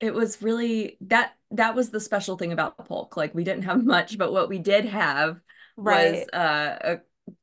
it 0.00 0.14
was 0.14 0.40
really 0.42 0.96
that 1.02 1.34
that 1.50 1.74
was 1.74 1.90
the 1.90 2.00
special 2.00 2.36
thing 2.36 2.52
about 2.52 2.78
Polk. 2.86 3.16
Like 3.16 3.34
we 3.34 3.44
didn't 3.44 3.64
have 3.64 3.84
much, 3.84 4.18
but 4.18 4.32
what 4.32 4.48
we 4.48 4.58
did 4.58 4.84
have 4.86 5.40
was 5.82 6.28
uh, 6.32 6.78
a 6.80 7.00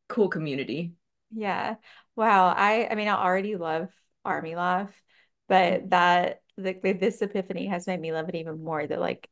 cool 0.08 0.30
community. 0.30 0.94
Yeah. 1.32 1.76
Wow. 2.16 2.48
I 2.56 2.88
I 2.90 2.96
mean, 2.96 3.08
I 3.08 3.16
already 3.16 3.56
love 3.56 3.90
army 4.26 4.56
life, 4.56 5.02
but 5.48 5.90
that 5.92 6.42
like 6.58 6.82
this 6.82 7.22
epiphany 7.22 7.68
has 7.68 7.88
made 7.88 8.00
me 8.00 8.14
love 8.14 8.30
it 8.30 8.36
even 8.36 8.64
more 8.64 8.86
that 8.86 9.00
like 9.00 9.30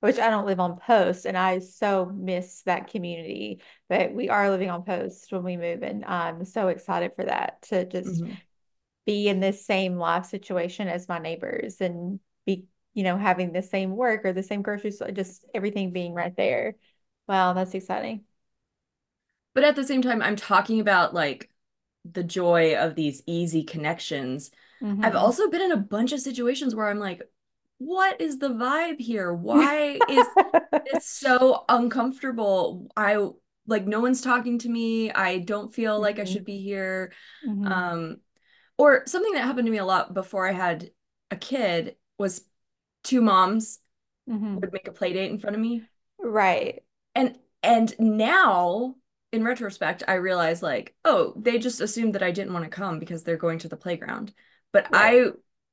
which 0.00 0.18
I 0.18 0.30
don't 0.30 0.46
live 0.46 0.60
on 0.60 0.78
post 0.78 1.24
and 1.26 1.36
I 1.36 1.58
so 1.60 2.06
miss 2.06 2.62
that 2.62 2.88
community. 2.88 3.60
But 3.88 4.12
we 4.12 4.28
are 4.28 4.50
living 4.50 4.70
on 4.70 4.84
post 4.84 5.32
when 5.32 5.42
we 5.42 5.56
move 5.56 5.82
and 5.82 6.04
I'm 6.04 6.44
so 6.44 6.68
excited 6.68 7.12
for 7.16 7.24
that 7.24 7.62
to 7.70 7.84
just 7.86 8.22
Mhm. 8.22 8.40
be 9.06 9.28
in 9.28 9.40
this 9.40 9.64
same 9.66 9.96
life 9.96 10.26
situation 10.26 10.88
as 10.88 11.08
my 11.08 11.18
neighbors 11.18 11.80
and 11.80 12.20
be, 12.46 12.66
you 12.94 13.04
know, 13.04 13.16
having 13.16 13.52
the 13.52 13.62
same 13.62 13.92
work 13.96 14.24
or 14.24 14.32
the 14.32 14.42
same 14.42 14.62
grocery 14.62 14.90
store, 14.90 15.10
just 15.12 15.44
everything 15.54 15.92
being 15.92 16.14
right 16.14 16.36
there. 16.36 16.76
Wow, 17.28 17.52
that's 17.52 17.74
exciting. 17.74 18.24
But 19.54 19.64
at 19.64 19.74
the 19.76 19.84
same 19.84 20.02
time, 20.02 20.22
I'm 20.22 20.36
talking 20.36 20.80
about 20.80 21.14
like 21.14 21.50
the 22.12 22.24
joy 22.24 22.76
of 22.76 22.94
these 22.94 23.22
easy 23.26 23.64
connections. 23.64 24.50
I've 25.02 25.14
hmm 25.14 25.16
also 25.16 25.48
been 25.50 25.62
in 25.62 25.72
a 25.72 25.76
bunch 25.76 26.12
of 26.12 26.20
situations 26.20 26.74
where 26.74 26.88
I'm 26.88 26.98
like, 26.98 27.22
what 27.78 28.20
is 28.20 28.38
the 28.38 28.48
vibe 28.50 29.00
here? 29.00 29.32
Why 29.32 30.04
is 30.08 30.28
it 30.86 31.02
so 31.02 31.64
uncomfortable? 31.68 32.88
I 32.96 33.28
like 33.66 33.86
no 33.86 34.00
one's 34.00 34.22
talking 34.22 34.58
to 34.60 34.68
me. 34.68 35.10
I 35.12 35.38
don't 35.38 35.74
feel 35.74 36.00
like 36.00 36.18
I 36.18 36.24
hmm 36.24 36.24
should 36.24 36.44
be 36.44 36.58
here. 36.62 37.12
hmm 37.44 37.70
Um, 37.70 38.18
or 38.78 39.04
something 39.06 39.32
that 39.34 39.44
happened 39.44 39.66
to 39.66 39.72
me 39.72 39.78
a 39.78 39.84
lot 39.86 40.14
before 40.14 40.48
I 40.48 40.52
had 40.52 40.90
a 41.30 41.36
kid 41.36 41.96
was 42.18 42.44
two 43.04 43.22
moms 43.22 43.80
hmm 44.28 44.58
would 44.62 44.72
make 44.72 44.88
a 44.88 44.92
play 44.92 45.12
date 45.12 45.30
in 45.30 45.38
front 45.38 45.56
of 45.56 45.62
me. 45.62 45.86
Right. 46.18 46.82
And 47.14 47.38
and 47.62 47.94
now 47.98 48.96
in 49.32 49.44
retrospect, 49.44 50.02
I 50.08 50.14
realize 50.14 50.62
like, 50.62 50.94
oh, 51.04 51.34
they 51.36 51.58
just 51.58 51.80
assumed 51.80 52.14
that 52.14 52.22
I 52.22 52.30
didn't 52.30 52.52
want 52.52 52.64
to 52.64 52.70
come 52.70 52.98
because 52.98 53.22
they're 53.24 53.36
going 53.36 53.58
to 53.60 53.68
the 53.68 53.76
playground. 53.76 54.32
But 54.72 54.88
Right. 54.88 55.16
I 55.16 55.30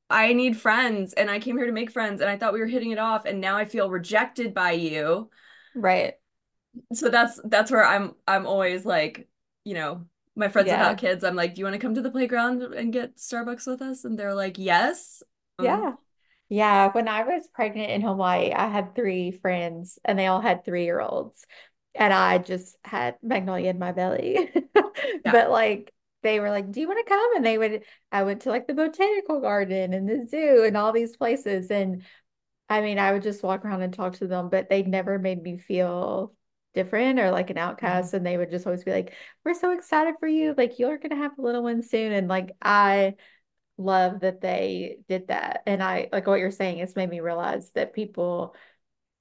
I 0.09 0.33
need 0.33 0.57
friends 0.57 1.13
and 1.13 1.29
I 1.29 1.39
came 1.39 1.57
here 1.57 1.65
to 1.65 1.71
make 1.71 1.91
friends 1.91 2.21
and 2.21 2.29
I 2.29 2.37
thought 2.37 2.53
we 2.53 2.59
were 2.59 2.67
hitting 2.67 2.91
it 2.91 2.99
off 2.99 3.25
and 3.25 3.41
now 3.41 3.57
I 3.57 3.65
feel 3.65 3.89
rejected 3.89 4.53
by 4.53 4.71
you. 4.73 5.29
Right. 5.75 6.15
So 6.93 7.09
that's 7.09 7.39
that's 7.45 7.71
where 7.71 7.85
I'm 7.85 8.15
I'm 8.27 8.45
always 8.45 8.85
like, 8.85 9.27
you 9.63 9.73
know, 9.73 10.05
my 10.35 10.47
friends 10.49 10.71
without 10.71 10.97
Yeah. 10.97 10.97
kids, 10.97 11.23
I'm 11.23 11.35
like, 11.35 11.55
do 11.55 11.59
you 11.59 11.65
want 11.65 11.75
to 11.75 11.79
come 11.79 11.95
to 11.95 12.01
the 12.01 12.11
playground 12.11 12.61
and 12.63 12.91
get 12.93 13.17
Starbucks 13.17 13.67
with 13.67 13.81
us? 13.81 14.05
And 14.05 14.17
they're 14.17 14.33
like, 14.35 14.57
yes. 14.57 15.21
Um, 15.59 15.83
Yeah. 15.83 15.93
Yeah. 16.49 16.91
When 16.91 17.07
I 17.07 17.23
was 17.23 17.47
pregnant 17.53 17.91
in 17.91 18.01
Hawaii, 18.01 18.53
I 18.53 18.67
had 18.69 18.95
three 18.95 19.31
friends 19.31 19.99
and 20.05 20.19
they 20.19 20.27
all 20.27 20.41
had 20.41 20.65
three-year-olds. 20.65 21.45
And 21.95 22.13
I 22.13 22.37
just 22.39 22.75
had 22.83 23.17
Magnolia 23.21 23.69
in 23.69 23.79
my 23.79 23.91
belly. 23.91 24.49
yeah. 25.25 25.31
But 25.31 25.49
like 25.51 25.93
they 26.23 26.39
were 26.39 26.49
like, 26.49 26.71
Do 26.71 26.79
you 26.81 26.87
want 26.87 27.05
to 27.05 27.09
come? 27.09 27.35
And 27.35 27.45
they 27.45 27.57
would, 27.57 27.83
I 28.11 28.23
went 28.23 28.41
to 28.41 28.49
like 28.49 28.67
the 28.67 28.73
botanical 28.73 29.41
garden 29.41 29.93
and 29.93 30.07
the 30.09 30.25
zoo 30.27 30.63
and 30.65 30.77
all 30.77 30.91
these 30.91 31.15
places. 31.17 31.69
And 31.71 32.03
I 32.69 32.81
mean, 32.81 32.99
I 32.99 33.11
would 33.13 33.23
just 33.23 33.43
walk 33.43 33.65
around 33.65 33.81
and 33.81 33.93
talk 33.93 34.13
to 34.15 34.27
them, 34.27 34.49
but 34.49 34.69
they 34.69 34.83
never 34.83 35.19
made 35.19 35.41
me 35.43 35.57
feel 35.57 36.35
different 36.73 37.19
or 37.19 37.31
like 37.31 37.49
an 37.49 37.57
Mhm. 37.57 37.61
outcast. 37.61 38.13
And 38.13 38.25
they 38.25 38.37
would 38.37 38.49
just 38.51 38.65
always 38.65 38.83
be 38.83 38.91
like, 38.91 39.13
We're 39.45 39.53
so 39.53 39.71
excited 39.71 40.15
for 40.19 40.27
you. 40.27 40.53
Like, 40.57 40.79
you're 40.79 40.97
gonna 40.97 41.15
have 41.17 41.37
a 41.37 41.41
little 41.41 41.63
one 41.63 41.83
soon. 41.83 42.11
And 42.13 42.27
like, 42.27 42.51
I 42.61 43.15
love 43.77 44.21
that 44.21 44.41
they 44.41 44.99
did 45.09 45.27
that. 45.29 45.63
And 45.67 45.83
I 45.83 46.09
like 46.11 46.27
what 46.27 46.39
you're 46.39 46.51
saying, 46.51 46.79
it's 46.79 46.95
made 46.95 47.09
me 47.09 47.19
realize 47.21 47.71
that 47.71 47.93
people, 47.93 48.55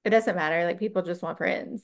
it 0.05 0.11
doesn't 0.11 0.35
matter. 0.35 0.65
Like, 0.65 0.79
people 0.79 1.01
just 1.03 1.21
want 1.23 1.37
friends. 1.39 1.83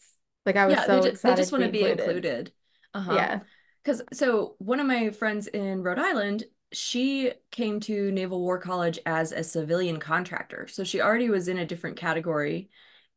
Like, 0.49 0.55
I 0.57 0.67
was 0.67 0.81
Yeah, 0.81 0.87
they 0.87 0.99
so 0.99 0.99
just 0.99 1.23
they 1.23 1.35
just 1.35 1.51
want 1.51 1.63
to 1.63 1.69
be 1.69 1.87
included. 1.87 1.87
included. 1.87 2.51
Uh-huh. 2.93 3.29
Yeah. 3.29 3.41
Because 3.83 4.01
so 4.13 4.55
one 4.59 4.79
of 4.79 4.87
my 4.87 5.09
friends 5.11 5.47
in 5.47 5.83
Rhode 5.83 5.99
Island, 5.99 6.45
she 6.71 7.33
came 7.51 7.79
to 7.81 8.11
Naval 8.11 8.41
War 8.41 8.59
College 8.59 8.99
as 9.05 9.31
a 9.31 9.43
civilian 9.43 9.99
contractor. 9.99 10.67
So 10.67 10.83
she 10.83 11.01
already 11.01 11.29
was 11.29 11.47
in 11.47 11.57
a 11.59 11.65
different 11.65 11.97
category. 11.97 12.69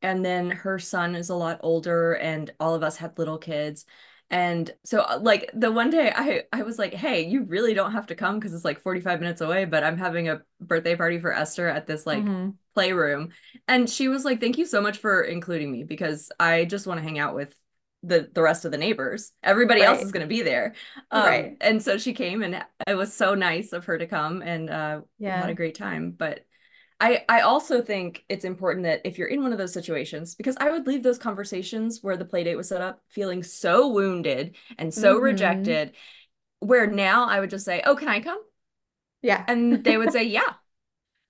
And 0.03 0.25
then 0.25 0.51
her 0.51 0.79
son 0.79 1.15
is 1.15 1.31
a 1.31 1.35
lot 1.37 1.61
older, 1.63 2.15
and 2.15 2.53
all 2.61 2.75
of 2.75 2.83
us 2.83 2.97
had 2.97 3.19
little 3.19 3.39
kids. 3.39 3.87
And 4.31 4.73
so 4.85 5.03
uh, 5.03 5.19
like 5.23 5.51
the 5.55 5.71
one 5.73 5.91
day 5.91 6.13
I 6.15 6.45
I 6.53 6.63
was 6.63 6.79
like, 6.79 6.95
"Hey, 6.95 7.23
you 7.29 7.45
really 7.45 7.75
don't 7.75 7.93
have 7.93 8.07
to 8.09 8.15
come 8.17 8.39
because 8.39 8.55
it's 8.55 8.65
like 8.65 8.81
45 8.81 9.21
minutes 9.21 9.41
away, 9.43 9.65
but 9.67 9.85
I'm 9.85 9.99
having 9.99 10.29
a 10.29 10.43
birthday 10.61 10.97
party 10.97 11.21
for 11.21 11.33
Esther 11.33 11.69
at 11.69 11.87
this 11.87 12.07
like 12.07 12.33
hmm 12.33 12.57
playroom." 12.75 13.31
And 13.69 13.89
she 13.89 14.09
was 14.09 14.25
like, 14.25 14.41
"Thank 14.41 14.59
you 14.59 14.67
so 14.67 14.81
much 14.81 14.99
for 14.99 15.23
including 15.23 15.71
me 15.73 15.85
because 15.85 16.31
I 16.41 16.65
just 16.65 16.87
want 16.87 16.99
to 16.99 17.05
hang 17.05 17.19
out 17.19 17.35
with 17.35 17.55
the 18.03 18.29
the 18.33 18.43
rest 18.43 18.65
of 18.65 18.73
the 18.73 18.79
neighbors. 18.79 19.33
Everybody 19.43 19.85
else 19.85 20.03
is 20.03 20.13
going 20.13 20.23
to 20.23 20.27
be 20.29 20.43
there." 20.43 20.75
Um, 21.11 21.51
Right. 21.51 21.59
and 21.61 21.83
so 21.83 21.99
she 21.99 22.13
came 22.15 22.43
and 22.43 22.65
it 22.87 22.95
was 22.95 23.13
so 23.15 23.35
nice 23.35 23.73
of 23.73 23.85
her 23.87 23.99
to 23.99 24.07
come 24.07 24.43
and 24.43 24.71
uh 24.71 25.01
we 25.25 25.35
had 25.35 25.51
a 25.51 25.55
great 25.55 25.75
time. 25.77 26.11
But 26.13 26.45
I 27.01 27.25
I 27.29 27.41
also 27.41 27.83
think 27.83 28.25
it's 28.29 28.45
important 28.45 28.85
that 28.85 29.01
if 29.05 29.19
you're 29.19 29.29
in 29.29 29.43
one 29.43 29.53
of 29.53 29.59
those 29.59 29.73
situations, 29.73 30.35
because 30.35 30.57
I 30.61 30.71
would 30.71 30.87
leave 30.87 31.03
those 31.03 31.19
conversations 31.19 32.01
where 32.03 32.17
the 32.17 32.25
play 32.25 32.45
date 32.45 32.57
was 32.57 32.69
set 32.69 32.81
up 32.83 33.03
feeling 33.09 33.43
so 33.43 33.89
wounded 33.89 34.57
and 34.79 34.93
so 34.95 35.17
hmm 35.17 35.19
rejected, 35.19 35.93
where 36.61 36.87
now 36.89 37.27
I 37.29 37.41
would 37.41 37.51
just 37.51 37.65
say, 37.65 37.83
"Oh, 37.87 37.97
can 37.97 38.09
I 38.09 38.21
come?" 38.21 38.43
Yeah. 39.23 39.49
And 39.49 39.85
they 39.85 39.97
would 39.97 40.13
say, 40.13 40.25
"Yeah." 40.25 40.55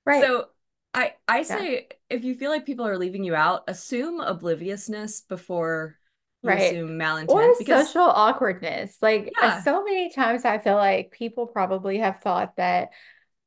Right. 0.07 0.33
So 0.33 0.49
I 0.95 1.15
I 1.29 1.43
Yeah. 1.49 1.65
say 1.65 1.89
if 2.11 2.25
you 2.25 2.35
feel 2.35 2.51
like 2.51 2.67
people 2.67 2.87
are 2.87 2.99
leaving 2.99 3.25
you 3.25 3.35
out, 3.35 3.65
assume 3.69 4.21
obliviousness 4.21 5.23
before 5.23 5.99
you 6.43 6.53
Right. 6.53 6.83
assume 6.83 6.99
Or 7.27 7.41
malintent 7.41 7.57
because 7.59 7.87
social 7.87 8.03
awkwardness. 8.03 8.97
Like, 9.01 9.37
uh, 9.41 9.51
yeah. 9.51 9.63
so 9.63 9.85
many 9.85 10.11
times 10.11 10.45
I 10.45 10.59
feel 10.59 10.75
like 10.75 11.13
people 11.13 11.47
probably 11.47 11.99
have 11.99 12.21
thought 12.21 12.57
that 12.57 12.91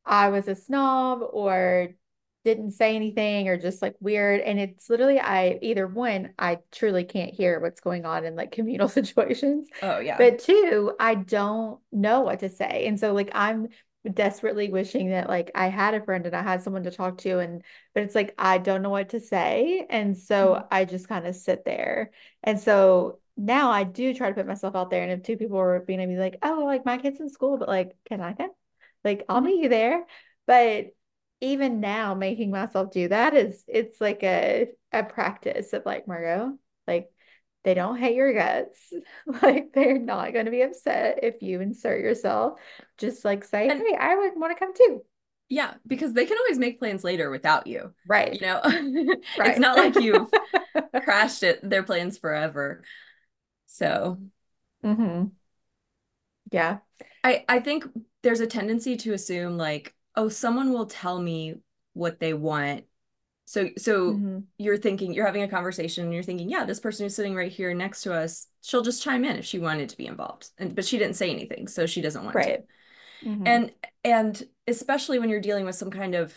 I 0.05 0.29
was 0.29 0.47
a 0.47 0.55
snob 0.55 1.21
or 1.33 1.89
didn't 2.45 2.71
say 2.71 2.95
anything 2.95 3.49
or 3.49 3.57
just 3.57 3.81
like 3.81 3.95
weird. 3.99 4.41
And 4.41 4.59
it's 4.59 4.89
literally, 4.89 5.19
I 5.19 5.59
either 5.61 5.87
one, 5.87 6.33
I 6.39 6.59
truly 6.71 7.05
can't 7.05 7.33
hear 7.33 7.59
what's 7.59 7.81
going 7.81 8.05
on 8.05 8.25
in 8.25 8.35
like 8.35 8.51
communal 8.53 8.89
situations, 8.89 9.69
Oh 9.81 9.99
yeah. 9.99 10.19
but 10.19 10.39
two, 10.39 10.93
I 10.99 11.15
don't 11.15 11.81
know 11.91 12.21
what 12.21 12.39
to 12.41 12.49
say. 12.49 12.85
And 12.87 12.99
so, 12.99 13.13
like, 13.13 13.31
I'm 13.33 13.67
desperately 14.13 14.69
wishing 14.69 15.09
that 15.09 15.29
like 15.29 15.51
I 15.55 15.67
had 15.67 15.93
a 15.93 16.03
friend 16.03 16.25
and 16.25 16.35
I 16.35 16.43
had 16.43 16.61
someone 16.63 16.83
to 16.83 16.91
talk 16.91 17.17
to. 17.19 17.39
And, 17.39 17.63
but 17.93 18.03
it's 18.03 18.15
like, 18.15 18.33
I 18.37 18.57
don't 18.57 18.81
know 18.81 18.89
what 18.89 19.09
to 19.09 19.19
say. 19.19 19.85
And 19.89 20.17
so 20.17 20.65
I 20.71 20.85
just 20.85 21.07
kind 21.07 21.25
of 21.27 21.35
sit 21.35 21.65
there. 21.65 22.11
And 22.43 22.59
so, 22.59 23.19
now 23.37 23.69
I 23.69 23.83
do 23.83 24.13
try 24.13 24.29
to 24.29 24.33
put 24.35 24.47
myself 24.47 24.75
out 24.75 24.89
there. 24.89 25.03
And 25.03 25.11
if 25.11 25.23
two 25.23 25.35
people 25.35 25.57
were 25.57 25.81
being 25.81 25.99
to 25.99 26.07
be 26.07 26.15
like, 26.15 26.37
oh, 26.41 26.63
like 26.65 26.85
my 26.85 26.97
kid's 26.97 27.19
in 27.19 27.29
school, 27.29 27.57
but 27.57 27.67
like, 27.67 27.91
can 28.07 28.21
I 28.21 28.31
come? 28.33 28.51
Like, 29.03 29.25
I'll 29.29 29.41
Mhm. 29.41 29.45
meet 29.45 29.63
you 29.63 29.69
there. 29.69 30.05
But 30.47 30.95
even 31.41 31.79
now, 31.79 32.13
making 32.15 32.51
myself 32.51 32.91
do 32.91 33.07
that 33.09 33.33
is 33.35 33.63
it's 33.67 33.99
like 33.99 34.23
a 34.23 34.69
a 34.91 35.03
practice 35.03 35.73
of 35.73 35.85
like 35.85 36.07
Margo, 36.07 36.57
like 36.87 37.11
they 37.65 37.73
don't 37.75 37.97
hate 37.99 38.15
your 38.15 38.33
guts. 38.33 38.93
Like 39.43 39.73
they're 39.73 39.99
not 39.99 40.33
going 40.33 40.45
to 40.45 40.51
be 40.51 40.61
upset 40.63 41.19
if 41.23 41.41
you 41.41 41.61
insert 41.61 42.01
yourself. 42.01 42.59
Just 42.97 43.25
like 43.25 43.43
say, 43.43 43.67
And 43.67 43.81
hey, 43.81 43.97
I 43.99 44.15
would 44.15 44.33
want 44.39 44.53
to 44.53 44.59
come 44.59 44.73
too. 44.73 45.03
yeah, 45.49 45.75
because 45.85 46.13
they 46.13 46.25
can 46.25 46.37
always 46.37 46.57
make 46.57 46.79
plans 46.79 47.03
later 47.03 47.29
without 47.29 47.67
you. 47.67 47.93
Right. 48.05 48.33
You 48.33 48.47
know, 48.47 48.61
it's 49.43 49.59
not 49.59 49.77
like 49.77 49.95
you've 49.97 50.29
crashed 51.03 51.43
it 51.43 51.67
their 51.67 51.83
plans 51.83 52.17
forever. 52.17 52.83
So 53.67 54.19
Mm-hmm. 54.83 55.35
Yeah. 56.51 56.79
I 57.23 57.45
I 57.47 57.59
think 57.59 57.85
there's 58.23 58.39
a 58.39 58.47
tendency 58.47 58.95
to 58.97 59.13
assume 59.13 59.57
like, 59.57 59.95
oh, 60.15 60.29
someone 60.29 60.71
will 60.71 60.85
tell 60.87 61.19
me 61.19 61.55
what 61.93 62.19
they 62.19 62.33
want. 62.33 62.85
So 63.45 63.69
so 63.77 64.23
hmm 64.23 64.47
you're 64.57 64.77
thinking 64.77 65.13
you're 65.13 65.25
having 65.25 65.43
a 65.43 65.47
conversation 65.49 66.05
and 66.05 66.13
you're 66.13 66.23
thinking, 66.23 66.49
yeah, 66.49 66.65
this 66.65 66.79
person 66.79 67.05
who's 67.05 67.15
sitting 67.15 67.35
right 67.35 67.51
here 67.51 67.73
next 67.73 68.03
to 68.03 68.13
us, 68.13 68.47
she'll 68.61 68.81
just 68.81 69.03
chime 69.03 69.25
in 69.25 69.35
if 69.37 69.45
she 69.45 69.59
wanted 69.59 69.89
to 69.89 69.97
be 69.97 70.07
involved. 70.07 70.49
And 70.57 70.75
but 70.75 70.85
she 70.85 70.97
didn't 70.97 71.15
say 71.17 71.29
anything, 71.29 71.67
so 71.67 71.85
she 71.85 72.01
doesn't 72.01 72.23
want 72.23 72.43
to. 72.43 72.49
Right. 72.49 72.65
hmm 73.23 73.45
And 73.45 73.71
and 74.03 74.41
especially 74.67 75.19
when 75.19 75.29
you're 75.29 75.41
dealing 75.41 75.65
with 75.65 75.75
some 75.75 75.91
kind 75.91 76.15
of 76.15 76.33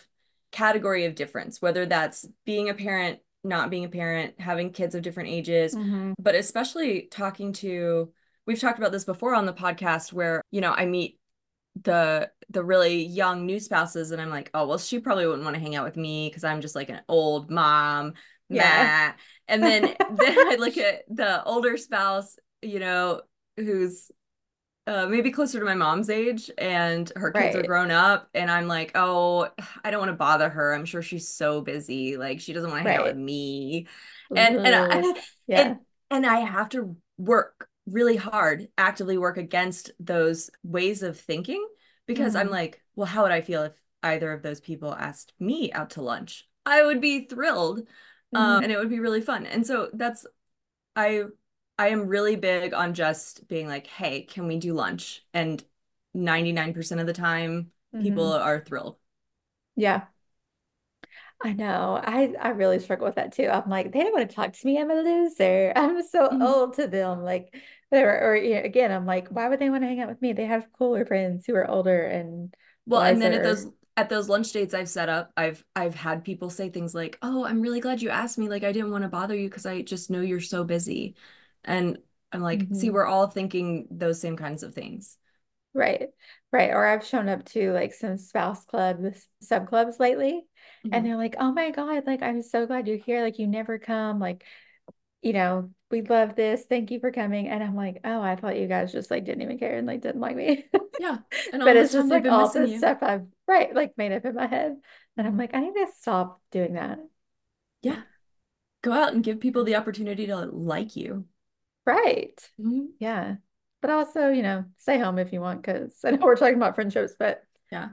category 0.51 1.05
of 1.05 1.15
difference, 1.15 1.61
whether 1.61 1.85
that's 1.85 2.25
being 2.45 2.69
a 2.69 2.73
parent, 2.73 3.19
not 3.43 3.69
being 3.69 3.85
a 3.85 3.89
parent, 3.89 4.39
having 4.39 4.71
kids 4.71 4.95
of 4.95 5.01
different 5.01 5.29
ages, 5.29 5.77
hmm 5.77 6.13
but 6.19 6.35
especially 6.35 7.03
talking 7.11 7.53
to 7.53 8.11
we've 8.45 8.59
talked 8.59 8.79
about 8.79 8.91
this 8.91 9.05
before 9.05 9.35
on 9.35 9.45
the 9.45 9.53
podcast 9.53 10.11
where, 10.11 10.41
you 10.51 10.61
know, 10.61 10.71
I 10.73 10.85
meet 10.85 11.18
the 11.81 12.31
the 12.49 12.63
really 12.63 13.03
young 13.05 13.45
new 13.45 13.59
spouses 13.59 14.11
and 14.11 14.21
I'm 14.21 14.29
like, 14.29 14.49
oh, 14.53 14.67
well, 14.67 14.77
she 14.77 14.99
probably 14.99 15.27
wouldn't 15.27 15.43
want 15.43 15.55
to 15.55 15.61
hang 15.61 15.75
out 15.75 15.85
with 15.85 15.97
me 15.97 16.27
because 16.29 16.43
I'm 16.43 16.61
just 16.61 16.75
like 16.75 16.89
an 16.89 17.01
old 17.07 17.49
mom. 17.51 18.13
Yeah. 18.49 19.13
And 19.47 19.63
then 19.63 19.95
then 20.09 20.41
I 20.47 20.55
look 20.55 20.77
at 20.77 21.03
the 21.09 21.43
older 21.43 21.77
spouse, 21.77 22.37
you 22.61 22.79
know, 22.79 23.21
who's 23.57 24.11
uh, 24.87 25.05
maybe 25.07 25.31
closer 25.31 25.59
to 25.59 25.65
my 25.65 25.75
mom's 25.75 26.09
age 26.09 26.49
and 26.57 27.11
her 27.15 27.31
kids 27.31 27.55
are 27.55 27.63
grown 27.63 27.91
up 27.91 28.29
and 28.33 28.49
I'm 28.49 28.67
like, 28.67 28.91
"Oh, 28.95 29.49
I 29.83 29.91
don't 29.91 29.99
want 29.99 30.09
to 30.11 30.15
bother 30.15 30.49
her. 30.49 30.73
I'm 30.73 30.85
sure 30.85 31.01
she's 31.01 31.27
so 31.29 31.61
busy. 31.61 32.17
Like 32.17 32.39
she 32.39 32.53
doesn't 32.53 32.69
want 32.69 32.79
to 32.79 32.83
hang 32.83 32.95
out 32.95 33.05
with 33.05 33.17
me." 33.17 33.87
And 34.35 34.59
and 34.63 34.75
I 34.75 35.05
and 35.55 35.75
Yeah. 35.75 35.75
and 36.11 36.25
I 36.25 36.39
have 36.39 36.69
to 36.69 36.95
work 37.17 37.69
really 37.91 38.15
hard 38.17 38.69
actively 38.77 39.17
work 39.17 39.37
against 39.37 39.91
those 39.99 40.49
ways 40.63 41.03
of 41.03 41.19
thinking 41.19 41.65
because 42.05 42.35
I'm 42.35 42.49
Mhm. 42.49 42.49
like, 42.49 42.81
well, 42.95 43.07
how 43.07 43.23
would 43.23 43.31
I 43.31 43.41
feel 43.41 43.63
if 43.63 43.81
either 44.03 44.31
of 44.33 44.41
those 44.43 44.59
people 44.61 44.93
asked 44.95 45.33
me 45.39 45.71
out 45.73 45.91
to 45.91 46.01
lunch? 46.01 46.47
I 46.65 46.83
would 46.83 47.01
be 47.01 47.25
thrilled, 47.25 47.79
um, 48.33 48.59
Mhm. 48.59 48.63
and 48.63 48.71
it 48.71 48.77
would 48.77 48.89
be 48.89 48.99
really 48.99 49.21
fun. 49.21 49.45
And 49.45 49.65
so 49.65 49.89
that's 49.93 50.25
I 50.95 51.23
I 51.79 51.89
am 51.89 52.07
really 52.07 52.35
big 52.37 52.73
on 52.73 52.93
just 52.93 53.47
being 53.47 53.67
like, 53.67 53.87
hey, 53.87 54.23
can 54.23 54.47
we 54.47 54.59
do 54.59 54.73
lunch? 54.73 55.25
And 55.33 55.63
99% 56.13 57.01
of 57.01 57.07
the 57.07 57.13
time, 57.13 57.71
people 57.99 58.23
Mhm. 58.23 58.33
are 58.33 58.61
thrilled. 58.63 58.97
Yeah. 59.75 60.07
I 61.41 61.53
know. 61.53 61.99
I 62.03 62.33
I 62.39 62.49
really 62.49 62.79
struggle 62.79 63.05
with 63.07 63.15
that 63.15 63.31
too. 63.33 63.47
I'm 63.47 63.69
like, 63.69 63.91
they 63.93 64.01
don't 64.01 64.13
want 64.13 64.29
to 64.29 64.35
talk 64.35 64.51
to 64.53 64.65
me. 64.67 64.77
I'm 64.79 64.91
a 64.91 64.95
loser. 64.95 65.71
I'm 65.75 66.03
so 66.03 66.31
Mhm. 66.31 66.39
old 66.41 66.73
to 66.75 66.87
them. 66.87 67.23
Like, 67.23 67.55
whatever. 67.89 68.19
Or 68.21 68.35
you 68.35 68.55
know, 68.55 68.61
again, 68.63 68.91
I'm 68.91 69.05
like, 69.05 69.29
why 69.29 69.47
would 69.47 69.59
they 69.59 69.69
want 69.69 69.83
to 69.83 69.87
hang 69.87 70.01
out 70.01 70.09
with 70.09 70.21
me? 70.21 70.33
They 70.33 70.45
have 70.45 70.71
cooler 70.73 71.05
friends 71.05 71.45
who 71.45 71.55
are 71.55 71.69
older 71.69 72.03
and 72.05 72.53
Well, 72.85 73.01
and 73.01 73.21
then 73.21 73.33
at 73.33 73.43
those 73.43 73.67
at 73.97 74.09
those 74.09 74.29
lunch 74.29 74.51
dates 74.51 74.73
I've 74.73 74.89
set 74.89 75.09
up, 75.09 75.31
I've 75.37 75.63
I've 75.75 75.95
had 75.95 76.23
people 76.23 76.49
say 76.49 76.69
things 76.69 76.95
like, 76.95 77.17
"Oh, 77.21 77.45
I'm 77.45 77.61
really 77.61 77.79
glad 77.81 78.01
you 78.01 78.09
asked 78.09 78.37
me. 78.37 78.49
Like 78.49 78.63
I 78.63 78.71
didn't 78.71 78.91
want 78.91 79.03
to 79.03 79.09
bother 79.09 79.35
you 79.35 79.49
because 79.49 79.65
I 79.65 79.81
just 79.81 80.09
know 80.09 80.21
you're 80.21 80.39
so 80.41 80.63
busy." 80.63 81.15
And 81.63 81.99
I'm 82.31 82.41
like, 82.41 82.69
"See, 82.73 82.89
hmm 82.89 82.91
we're 82.91 83.05
all 83.05 83.27
thinking 83.27 83.87
those 83.91 84.19
same 84.21 84.37
kinds 84.37 84.63
of 84.63 84.73
things." 84.73 85.17
Right. 85.73 86.09
Right. 86.51 86.71
Or 86.71 86.85
I've 86.85 87.05
shown 87.05 87.29
up 87.29 87.45
to 87.49 87.71
like 87.73 87.93
some 87.93 88.17
spouse 88.17 88.65
clubs, 88.65 89.27
sub 89.41 89.67
clubs 89.67 89.99
lately, 89.99 90.45
and 90.91 91.05
Mhm. 91.05 91.05
they're 91.05 91.17
like, 91.17 91.35
oh 91.39 91.51
my 91.51 91.69
God, 91.71 92.07
like 92.07 92.23
I'm 92.23 92.41
so 92.41 92.65
glad 92.65 92.87
you're 92.87 92.97
here. 92.97 93.21
Like 93.21 93.37
you 93.37 93.45
never 93.47 93.77
come. 93.77 94.19
Like, 94.19 94.43
you 95.21 95.33
know, 95.33 95.71
we 95.91 96.01
love 96.01 96.35
this. 96.35 96.65
Thank 96.65 96.91
you 96.91 96.99
for 96.99 97.11
coming. 97.11 97.49
And 97.49 97.63
I'm 97.63 97.75
like, 97.75 98.01
oh, 98.03 98.21
I 98.21 98.35
thought 98.35 98.57
you 98.57 98.67
guys 98.67 98.91
just 98.91 99.11
like 99.11 99.25
didn't 99.25 99.43
even 99.43 99.59
care 99.59 99.75
and 99.77 99.87
like 99.87 100.01
didn't 100.01 100.21
like 100.21 100.35
me. 100.35 100.65
Yeah. 100.97 101.19
And 101.53 101.63
But 101.63 101.77
it's 101.77 101.91
just 101.93 102.09
like 102.09 102.27
all 102.27 102.49
the 102.49 102.67
stuff 102.67 102.99
I've 103.01 103.27
right, 103.47 103.73
like 103.73 103.97
made 103.97 104.11
up 104.11 104.25
in 104.25 104.35
my 104.35 104.47
head. 104.47 104.77
And 105.17 105.27
I'm 105.27 105.37
like, 105.37 105.53
I 105.53 105.59
need 105.61 105.73
to 105.73 105.87
stop 105.99 106.41
doing 106.51 106.73
that. 106.73 106.99
Yeah. 107.81 108.03
Go 108.81 108.93
out 108.93 109.13
and 109.13 109.23
give 109.23 109.39
people 109.39 109.63
the 109.63 109.75
opportunity 109.75 110.27
to 110.27 110.37
like 110.37 110.95
you. 110.95 111.25
Right. 111.85 112.51
Mhm. 112.59 112.93
Yeah. 112.99 113.37
But 113.81 113.91
also, 113.91 114.29
you 114.29 114.43
know, 114.43 114.65
stay 114.77 114.99
home 114.99 115.19
if 115.19 115.31
you 115.33 115.41
want, 115.41 115.61
because 115.61 116.03
I 116.03 116.11
know 116.11 116.25
we're 116.25 116.35
talking 116.35 116.55
about 116.55 116.75
friendships, 116.75 117.13
but 117.17 117.43
Yeah. 117.71 117.89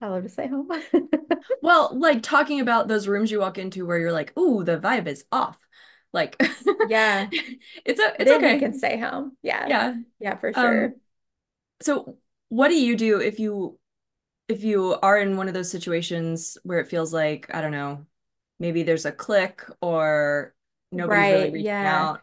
I 0.00 0.08
love 0.08 0.22
to 0.24 0.28
stay 0.28 0.48
home. 0.48 0.68
Well, 1.60 1.90
like 1.98 2.22
talking 2.22 2.60
about 2.60 2.88
those 2.88 3.08
rooms 3.08 3.30
you 3.30 3.40
walk 3.40 3.58
into 3.58 3.84
where 3.86 3.98
you're 3.98 4.12
like, 4.12 4.36
"Ooh, 4.38 4.64
the 4.64 4.78
vibe 4.78 5.06
is 5.06 5.24
off." 5.32 5.58
Like 6.12 6.36
Yeah. 6.82 7.30
it's 7.84 8.00
a 8.00 8.20
it's 8.20 8.30
Then 8.30 8.46
you 8.46 8.58
okay. 8.58 8.58
can 8.58 8.72
stay 8.74 8.98
home. 8.98 9.36
Yeah. 9.42 9.74
Yeah. 9.74 9.96
Yeah, 10.20 10.36
for 10.36 10.52
Um 10.54 10.92
sure. 10.92 10.94
So, 11.82 12.18
what 12.50 12.68
do 12.68 12.76
you 12.80 12.96
do 12.96 13.20
if 13.20 13.40
you 13.40 13.78
if 14.48 14.64
you 14.64 14.94
are 15.02 15.18
in 15.18 15.36
one 15.38 15.48
of 15.48 15.54
those 15.54 15.70
situations 15.72 16.58
where 16.64 16.80
it 16.80 16.88
feels 16.88 17.12
like, 17.14 17.54
I 17.54 17.60
don't 17.62 17.72
know, 17.72 18.06
maybe 18.60 18.82
there's 18.84 19.06
a 19.06 19.12
clique 19.12 19.62
or 19.82 20.54
nobody's 20.92 21.30
really 21.30 21.50
reaching 21.50 21.86
Yeah. 21.86 22.08
out? 22.08 22.22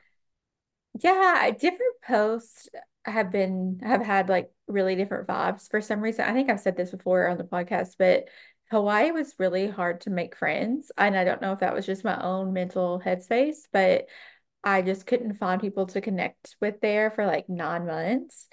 Yeah. 1.01 1.51
Different 1.51 2.01
posts 2.03 2.69
have 3.05 3.31
been, 3.31 3.79
have 3.83 4.01
had 4.01 4.29
like 4.29 4.51
really 4.67 4.95
different 4.95 5.27
vibes 5.27 5.69
for 5.69 5.81
some 5.81 6.01
reason. 6.01 6.25
I 6.25 6.33
think 6.33 6.49
I've 6.49 6.59
said 6.59 6.75
this 6.75 6.91
before 6.91 7.27
on 7.27 7.37
the 7.37 7.43
podcast, 7.43 7.95
but 7.97 8.25
Hawaii 8.71 9.11
was 9.11 9.35
really 9.37 9.67
hard 9.67 10.01
to 10.01 10.09
make 10.09 10.35
friends. 10.35 10.91
And 10.97 11.15
I 11.15 11.23
don't 11.23 11.41
know 11.41 11.53
if 11.53 11.59
that 11.59 11.73
was 11.73 11.85
just 11.85 12.03
my 12.03 12.19
own 12.21 12.51
mental 12.51 13.01
headspace, 13.03 13.67
but 13.71 14.05
I 14.63 14.81
just 14.81 15.05
couldn't 15.05 15.35
find 15.35 15.61
people 15.61 15.85
to 15.87 16.01
connect 16.01 16.55
with 16.59 16.81
there 16.81 17.11
for 17.11 17.25
like 17.25 17.47
nine 17.47 17.85
months. 17.85 18.47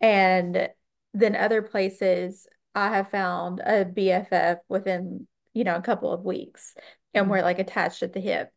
And 0.00 0.68
then 1.12 1.36
other 1.36 1.62
places, 1.62 2.46
I 2.74 2.88
have 2.88 3.10
found 3.10 3.60
a 3.60 3.84
BFF 3.84 4.58
within, 4.68 5.26
you 5.52 5.64
know, 5.64 5.76
a 5.76 5.82
couple 5.82 6.12
of 6.12 6.24
weeks, 6.24 6.74
and 7.12 7.26
Mhm. 7.26 7.30
we're 7.30 7.42
like 7.42 7.58
attached 7.58 8.02
at 8.02 8.12
the 8.12 8.20
hip. 8.20 8.50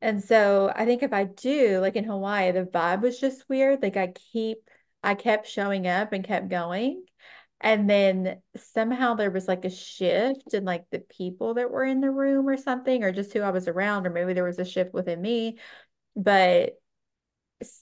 And 0.00 0.22
so 0.22 0.70
I 0.74 0.84
think 0.84 1.02
if 1.02 1.12
I 1.12 1.24
do, 1.24 1.80
like 1.80 1.96
in 1.96 2.04
Hawaii, 2.04 2.52
the 2.52 2.64
vibe 2.64 3.02
was 3.02 3.18
just 3.18 3.48
weird. 3.48 3.82
Like 3.82 3.96
I 3.96 4.08
keep, 4.32 4.58
I 5.06 5.14
kept 5.14 5.48
showing 5.48 5.86
up 5.86 6.12
and 6.12 6.24
kept 6.24 6.48
going. 6.48 7.04
And 7.60 7.88
then 7.88 8.42
somehow 8.56 9.14
there 9.14 9.30
was 9.30 9.48
like 9.48 9.64
a 9.64 9.70
shift 9.70 10.52
in 10.52 10.64
like 10.64 10.84
the 10.90 10.98
people 10.98 11.54
that 11.54 11.70
were 11.70 11.84
in 11.84 12.00
the 12.02 12.10
room 12.10 12.48
or 12.48 12.56
something, 12.58 13.02
or 13.02 13.12
just 13.12 13.32
who 13.32 13.40
I 13.40 13.50
was 13.50 13.68
around, 13.68 14.06
or 14.06 14.10
maybe 14.10 14.34
there 14.34 14.44
was 14.44 14.58
a 14.58 14.64
shift 14.64 14.92
within 14.92 15.20
me 15.22 15.58
but 16.16 16.72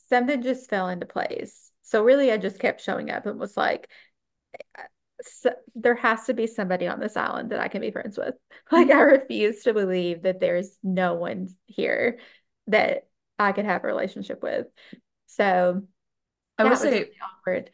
something 0.08 0.42
just 0.42 0.70
fell 0.70 0.88
into 0.88 1.06
place. 1.06 1.70
So 1.82 2.04
really, 2.04 2.32
I 2.32 2.36
just 2.36 2.58
kept 2.58 2.80
showing 2.80 3.10
up 3.10 3.26
and 3.26 3.38
was 3.38 3.56
like, 3.56 3.88
so, 5.22 5.52
there 5.74 5.94
has 5.94 6.26
to 6.26 6.34
be 6.34 6.46
somebody 6.46 6.86
on 6.86 7.00
this 7.00 7.16
island 7.16 7.50
that 7.50 7.60
I 7.60 7.68
can 7.68 7.80
be 7.80 7.90
friends 7.90 8.18
with. 8.18 8.34
Like. 8.72 8.90
I 8.90 9.00
refuse 9.00 9.62
to 9.64 9.74
believe 9.74 10.22
that 10.22 10.40
there's 10.40 10.78
no 10.82 11.14
one 11.14 11.48
here 11.66 12.18
that 12.68 13.06
I 13.38 13.52
could 13.52 13.64
have 13.66 13.84
a 13.84 13.86
relationship 13.86 14.42
with. 14.42 14.66
So, 15.26 15.82
I 16.58 16.64
will 16.64 16.76
was 16.76 16.82
really 16.82 16.90
say, 16.90 17.12
awkward. 17.20 17.70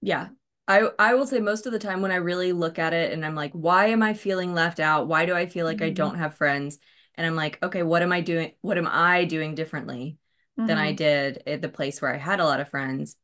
yeah. 0.00 0.28
I 0.68 0.88
I 0.98 1.14
will 1.14 1.26
say 1.26 1.38
most 1.40 1.66
of 1.66 1.72
the 1.72 1.78
time 1.78 2.02
when 2.02 2.10
I 2.10 2.16
really 2.16 2.52
look 2.52 2.78
at 2.78 2.92
it 2.92 3.12
and 3.12 3.24
I'm 3.24 3.34
like, 3.34 3.52
why 3.52 3.86
am 3.88 4.02
I 4.02 4.14
feeling 4.14 4.52
left 4.54 4.80
out? 4.80 5.06
Why 5.08 5.26
do 5.26 5.34
I 5.34 5.46
feel 5.46 5.64
like 5.66 5.82
I 5.82 5.90
don't 5.90 6.16
have 6.18 6.34
friends? 6.36 6.78
And 7.14 7.26
I'm 7.26 7.36
like, 7.36 7.62
okay, 7.62 7.82
what 7.82 8.02
am 8.02 8.12
I 8.12 8.20
doing? 8.20 8.52
What 8.62 8.78
am 8.78 8.86
I 8.88 9.24
doing 9.24 9.54
differently 9.54 10.18
than 10.66 10.76
I 10.78 10.90
hmm 10.90 10.92
did 10.92 11.42
at 11.46 11.62
the 11.62 11.68
place 11.68 12.02
where 12.02 12.12
I 12.12 12.18
had 12.18 12.40
a 12.40 12.44
lot 12.44 12.60
of 12.60 12.68
friends? 12.68 13.16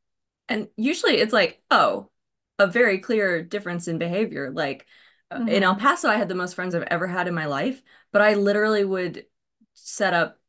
And 0.49 0.69
usually 0.77 1.15
it's 1.19 1.33
like, 1.35 1.63
oh, 1.71 2.11
a 2.61 2.67
very 2.69 2.99
clear 3.01 3.43
difference 3.43 3.89
in 3.89 3.99
behavior. 3.99 4.51
Like 4.53 4.87
uh, 5.31 5.41
in 5.49 5.65
El 5.65 5.75
hmm 5.75 5.77
Paso, 5.77 6.09
I 6.11 6.17
had 6.19 6.29
the 6.29 6.37
most 6.37 6.55
friends 6.57 6.75
I've 6.75 6.83
ever 6.85 7.09
had 7.09 7.29
in 7.29 7.35
my 7.35 7.47
life, 7.47 7.83
but 8.13 8.23
I 8.23 8.35
literally 8.35 8.85
would 8.85 9.27
set 9.75 10.15
up, 10.15 10.41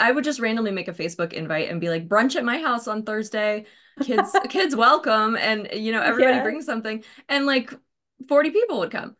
I 0.00 0.12
would 0.12 0.24
just 0.24 0.40
randomly 0.40 0.70
make 0.70 0.88
a 0.88 0.92
Facebook 0.92 1.32
invite 1.32 1.68
and 1.70 1.80
be 1.80 1.88
like, 1.90 2.08
brunch 2.08 2.36
at 2.36 2.44
my 2.44 2.58
house 2.58 2.88
on 2.88 3.04
Thursday. 3.04 3.66
Kids, 4.00 4.38
kids 4.48 4.74
welcome. 4.76 5.36
And, 5.36 5.68
you 5.72 5.92
know, 5.92 6.02
everybody 6.02 6.38
Yeah. 6.38 6.40
brings 6.40 6.66
something. 6.66 7.04
And 7.28 7.46
like 7.46 7.72
40 8.28 8.50
people 8.50 8.78
would 8.80 8.90
come. 8.90 9.16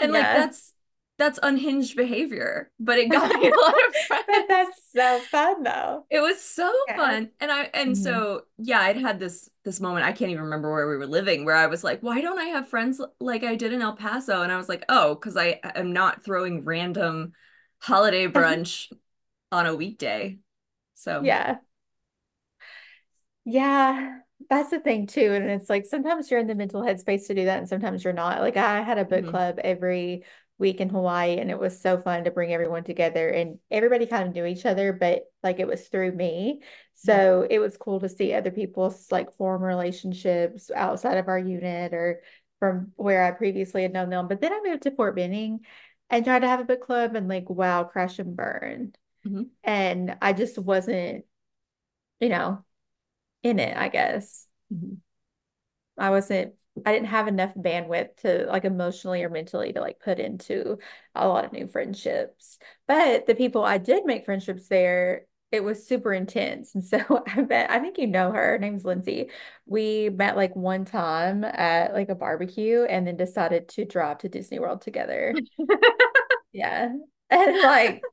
And 0.00 0.12
like 0.12 0.32
that's 0.32 0.74
that's 1.18 1.38
unhinged 1.42 1.96
behavior, 1.96 2.72
but 2.80 2.98
it 2.98 3.10
got 3.10 3.32
me 3.34 3.48
a 3.48 3.60
lot 3.62 3.74
of 3.88 3.96
But 4.26 4.46
friends. 4.48 4.48
that's 4.48 4.82
so 4.92 5.28
fun 5.30 5.62
though. 5.62 6.06
It 6.10 6.20
was 6.20 6.40
so 6.40 6.72
Yeah. 6.86 6.96
fun. 6.96 7.30
And 7.38 7.52
I 7.52 7.64
and 7.72 7.96
hmm 7.96 7.96
so 7.96 8.42
yeah, 8.58 8.80
I'd 8.80 8.96
had 8.96 9.20
this 9.20 9.48
this 9.64 9.80
moment, 9.80 10.04
I 10.06 10.12
can't 10.12 10.30
even 10.32 10.44
remember 10.44 10.70
where 10.72 10.88
we 10.88 10.96
were 10.96 11.06
living, 11.06 11.44
where 11.44 11.54
I 11.54 11.66
was 11.66 11.84
like, 11.84 12.00
why 12.02 12.20
don't 12.20 12.38
I 12.38 12.46
have 12.46 12.68
friends 12.68 13.00
like 13.20 13.44
I 13.44 13.54
did 13.54 13.72
in 13.72 13.80
El 13.82 13.94
Paso? 13.96 14.42
And 14.42 14.50
I 14.50 14.56
was 14.56 14.68
like, 14.68 14.84
oh, 14.88 15.14
because 15.14 15.36
I 15.36 15.60
am 15.76 15.92
not 15.92 16.24
throwing 16.24 16.64
random 16.64 17.32
holiday 17.80 18.26
brunch 18.26 18.92
on 19.52 19.66
a 19.66 19.74
weekday. 19.76 20.38
So 20.94 21.20
Yeah. 21.20 21.60
Yeah, 23.44 24.18
that's 24.48 24.70
the 24.70 24.80
thing 24.80 25.06
too. 25.06 25.32
And 25.32 25.44
it's 25.50 25.70
like 25.70 25.86
sometimes 25.86 26.30
you're 26.30 26.40
in 26.40 26.46
the 26.46 26.54
mental 26.54 26.82
headspace 26.82 27.26
to 27.28 27.34
do 27.34 27.44
that, 27.46 27.58
and 27.58 27.68
sometimes 27.68 28.04
you're 28.04 28.12
not. 28.12 28.40
Like 28.40 28.56
I 28.56 28.82
had 28.82 28.98
a 28.98 29.04
book 29.04 29.26
mhm, 29.26 29.26
club 29.26 29.58
every 29.62 30.24
week 30.58 30.80
in 30.80 30.88
Hawaii, 30.90 31.38
and 31.38 31.50
it 31.50 31.58
was 31.58 31.80
so 31.80 31.98
fun 31.98 32.24
to 32.24 32.30
bring 32.30 32.52
everyone 32.52 32.84
together. 32.84 33.28
And 33.28 33.58
everybody 33.70 34.06
kind 34.06 34.28
of 34.28 34.34
knew 34.34 34.44
each 34.44 34.66
other, 34.66 34.92
but 34.92 35.24
like 35.42 35.58
it 35.58 35.66
was 35.66 35.88
through 35.88 36.12
me. 36.12 36.60
So 36.94 37.46
it 37.48 37.58
was 37.58 37.76
cool 37.78 38.00
to 38.00 38.08
see 38.10 38.34
other 38.34 38.50
people's 38.50 39.10
like 39.10 39.32
form 39.36 39.62
relationships 39.62 40.70
outside 40.74 41.16
of 41.16 41.28
our 41.28 41.38
unit 41.38 41.94
or 41.94 42.22
from 42.58 42.92
where 42.96 43.24
I 43.24 43.30
previously 43.30 43.82
had 43.82 43.92
known 43.94 44.10
them. 44.10 44.28
But 44.28 44.40
then 44.42 44.52
I 44.52 44.60
moved 44.62 44.82
to 44.82 44.90
Fort 44.90 45.16
Benning 45.16 45.60
and 46.10 46.24
tried 46.26 46.40
to 46.40 46.48
have 46.48 46.60
a 46.60 46.64
book 46.64 46.82
club 46.82 47.14
and 47.14 47.26
like 47.28 47.48
wow, 47.48 47.84
crash 47.84 48.18
and 48.18 48.36
burn. 48.36 48.92
Mhm, 49.24 49.50
And 49.64 50.16
I 50.22 50.32
just 50.32 50.58
wasn't, 50.58 51.24
you 52.20 52.28
know 52.30 52.64
in 53.42 53.58
it, 53.60 53.76
I 53.76 53.88
guess. 53.88 54.46
mhm. 54.70 55.00
I 55.98 56.10
wasn't, 56.10 56.54
I 56.86 56.92
didn't 56.92 57.08
have 57.08 57.28
enough 57.28 57.54
bandwidth 57.54 58.16
to 58.18 58.46
like 58.46 58.64
emotionally 58.64 59.22
or 59.22 59.28
mentally 59.28 59.72
to 59.72 59.80
like 59.80 60.00
put 60.00 60.18
into 60.18 60.78
a 61.14 61.28
lot 61.28 61.44
of 61.44 61.52
new 61.52 61.66
friendships. 61.66 62.58
But 62.86 63.26
the 63.26 63.34
people 63.34 63.64
I 63.64 63.78
did 63.78 64.06
make 64.06 64.24
friendships 64.24 64.68
there, 64.68 65.26
it 65.52 65.62
was 65.64 65.86
super 65.86 66.14
intense. 66.14 66.74
And 66.74 66.84
so 66.84 66.98
I 67.26 67.42
bet, 67.42 67.70
I 67.70 67.80
think 67.80 67.98
you 67.98 68.06
know 68.06 68.30
her. 68.32 68.52
Her 68.52 68.58
name's 68.58 68.84
Lindsay. 68.84 69.30
We 69.66 70.08
met 70.10 70.36
like 70.36 70.54
one 70.56 70.84
time 70.84 71.44
at 71.44 71.92
like 71.92 72.08
a 72.08 72.14
barbecue 72.14 72.84
and 72.84 73.06
then 73.06 73.16
decided 73.16 73.68
to 73.70 73.84
drive 73.84 74.18
to 74.18 74.28
Disney 74.28 74.58
World 74.58 74.80
together. 74.82 75.42
Yeah. 76.52 76.92
And 77.30 77.62
like, 77.62 78.08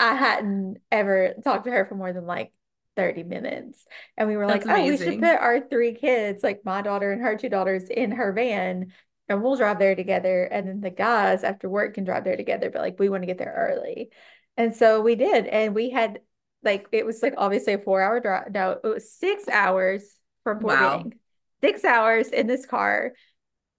I 0.00 0.14
hadn't 0.14 0.78
ever 0.90 1.34
talked 1.44 1.64
to 1.64 1.70
her 1.70 1.84
for 1.84 1.94
more 1.94 2.12
than 2.12 2.26
like 2.26 2.52
30 2.96 3.22
minutes. 3.22 3.84
And 4.16 4.28
we 4.28 4.36
were 4.36 4.46
like, 4.46 4.64
That's 4.64 4.80
oh, 4.80 4.86
we 4.86 4.96
should 4.96 5.20
put 5.20 5.36
our 5.36 5.60
three 5.60 5.94
kids, 5.94 6.42
like 6.42 6.64
my 6.64 6.82
daughter 6.82 7.12
and 7.12 7.22
her 7.22 7.36
two 7.36 7.48
daughters, 7.48 7.84
in 7.84 8.12
her 8.12 8.32
van 8.32 8.92
and 9.30 9.42
we'll 9.42 9.56
drive 9.56 9.78
there 9.78 9.94
together. 9.94 10.42
And 10.42 10.66
then 10.66 10.80
the 10.80 10.90
guys 10.90 11.44
after 11.44 11.68
work 11.68 11.94
can 11.94 12.04
drive 12.04 12.24
there 12.24 12.36
together, 12.36 12.68
but 12.68 12.82
like 12.82 12.98
we 12.98 13.08
want 13.08 13.22
to 13.22 13.28
get 13.28 13.38
there 13.38 13.70
early. 13.70 14.10
And 14.56 14.74
so 14.74 15.00
we 15.00 15.14
did. 15.14 15.46
And 15.46 15.74
we 15.74 15.90
had 15.90 16.20
like 16.62 16.88
it 16.92 17.06
was 17.06 17.22
like 17.22 17.34
obviously 17.38 17.74
a 17.74 17.78
four 17.78 18.02
hour 18.02 18.20
drive. 18.20 18.52
No, 18.52 18.72
it 18.82 18.86
was 18.86 19.12
six 19.12 19.48
hours 19.48 20.02
from 20.42 20.60
Fort 20.60 20.74
Wow. 20.74 20.98
Benning. 20.98 21.14
Six 21.62 21.84
hours 21.84 22.28
in 22.28 22.48
this 22.48 22.66
car 22.66 23.12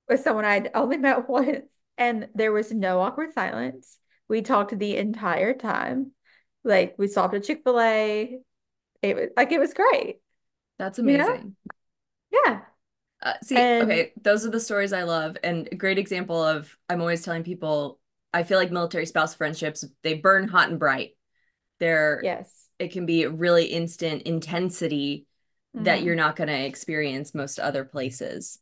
with 0.08 0.22
someone 0.22 0.46
I'd 0.46 0.72
only 0.74 0.98
met 0.98 1.28
once, 1.28 1.66
and 1.98 2.30
there 2.34 2.54
was 2.54 2.72
no 2.72 3.02
awkward 3.02 3.34
silence. 3.34 3.98
We 4.32 4.42
talked 4.42 4.80
the 4.80 4.96
entire 4.96 5.54
time. 5.54 6.14
Like 6.64 6.96
we 6.98 7.10
stopped 7.10 7.34
at 7.34 7.44
Chick-fil-A. 7.44 8.40
It 9.02 9.16
was 9.18 9.28
like 9.36 9.52
it 9.52 9.60
was 9.60 9.74
great, 9.74 10.22
That's 10.80 11.00
you 11.00 11.04
know? 11.04 11.28
amazing. 11.28 11.56
Yeah. 12.32 12.62
Uh, 13.22 13.34
see, 13.44 13.58
And 13.58 13.92
okay, 13.92 14.14
those 14.22 14.46
are 14.46 14.50
the 14.50 14.62
stories 14.62 14.94
I 14.94 15.04
love, 15.04 15.36
and 15.44 15.68
a 15.70 15.76
great 15.76 15.98
example 15.98 16.42
of 16.42 16.74
I'm 16.88 17.02
always 17.02 17.24
telling 17.24 17.44
people 17.44 18.00
I 18.34 18.44
feel 18.44 18.58
like 18.58 18.72
military 18.72 19.06
spouse 19.06 19.36
friendships, 19.36 19.84
they 20.02 20.14
burn 20.14 20.48
hot 20.48 20.70
and 20.70 20.80
bright. 20.80 21.18
They're 21.82 22.22
yes. 22.24 22.70
it 22.80 22.94
can 22.94 23.06
be 23.06 23.28
really 23.28 23.66
instant 23.66 24.22
intensity 24.22 25.26
that 25.74 26.04
you're 26.04 26.16
not 26.16 26.38
going 26.38 26.48
to 26.48 26.66
experience 26.66 27.36
most 27.36 27.60
other 27.60 27.84
places. 27.84 28.60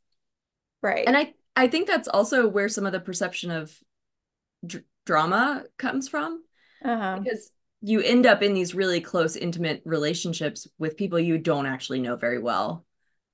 Right? 0.82 1.04
And 1.06 1.16
I 1.16 1.36
I 1.56 1.68
think 1.68 1.86
that's 1.86 2.08
also 2.08 2.48
where 2.48 2.70
some 2.70 2.88
of 2.88 2.92
the 2.92 3.00
perception 3.00 3.52
of 3.52 3.72
dr 4.66 4.84
drama 5.10 5.66
comes 5.78 6.08
from 6.10 6.44
Uh-huh. 6.84 7.26
because 7.26 7.52
you 7.82 8.02
end 8.02 8.26
up 8.28 8.44
in 8.44 8.54
these 8.54 8.76
really 8.76 9.02
close 9.02 9.36
intimate 9.36 9.82
relationships 9.86 10.68
with 10.80 10.98
people 10.98 11.20
you 11.20 11.38
don't 11.38 11.66
actually 11.68 12.02
know 12.02 12.16
very 12.16 12.40
well. 12.40 12.86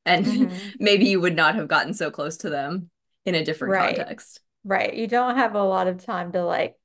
And 0.05 0.53
hmm 0.79 0.79
maybe 0.79 1.05
you 1.07 1.21
would 1.21 1.35
not 1.35 1.55
have 1.55 1.67
gotten 1.69 1.93
so 1.93 2.11
close 2.11 2.37
to 2.39 2.49
them 2.51 2.89
in 3.25 3.35
a 3.35 3.45
different 3.45 3.75
Right. 3.75 4.07
context. 4.15 4.41
Right. 4.63 4.93
You 4.95 5.07
don't 5.07 5.35
have 5.37 5.55
a 5.55 5.63
lot 5.63 5.87
of 5.87 6.03
time 6.03 6.31
to 6.33 6.43
like 6.45 6.77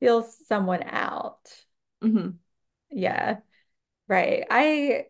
feel 0.00 0.22
someone 0.22 0.82
out. 0.84 1.50
hmm 2.02 2.40
Yeah. 2.90 3.38
Right. 4.08 4.46
I, 4.50 5.06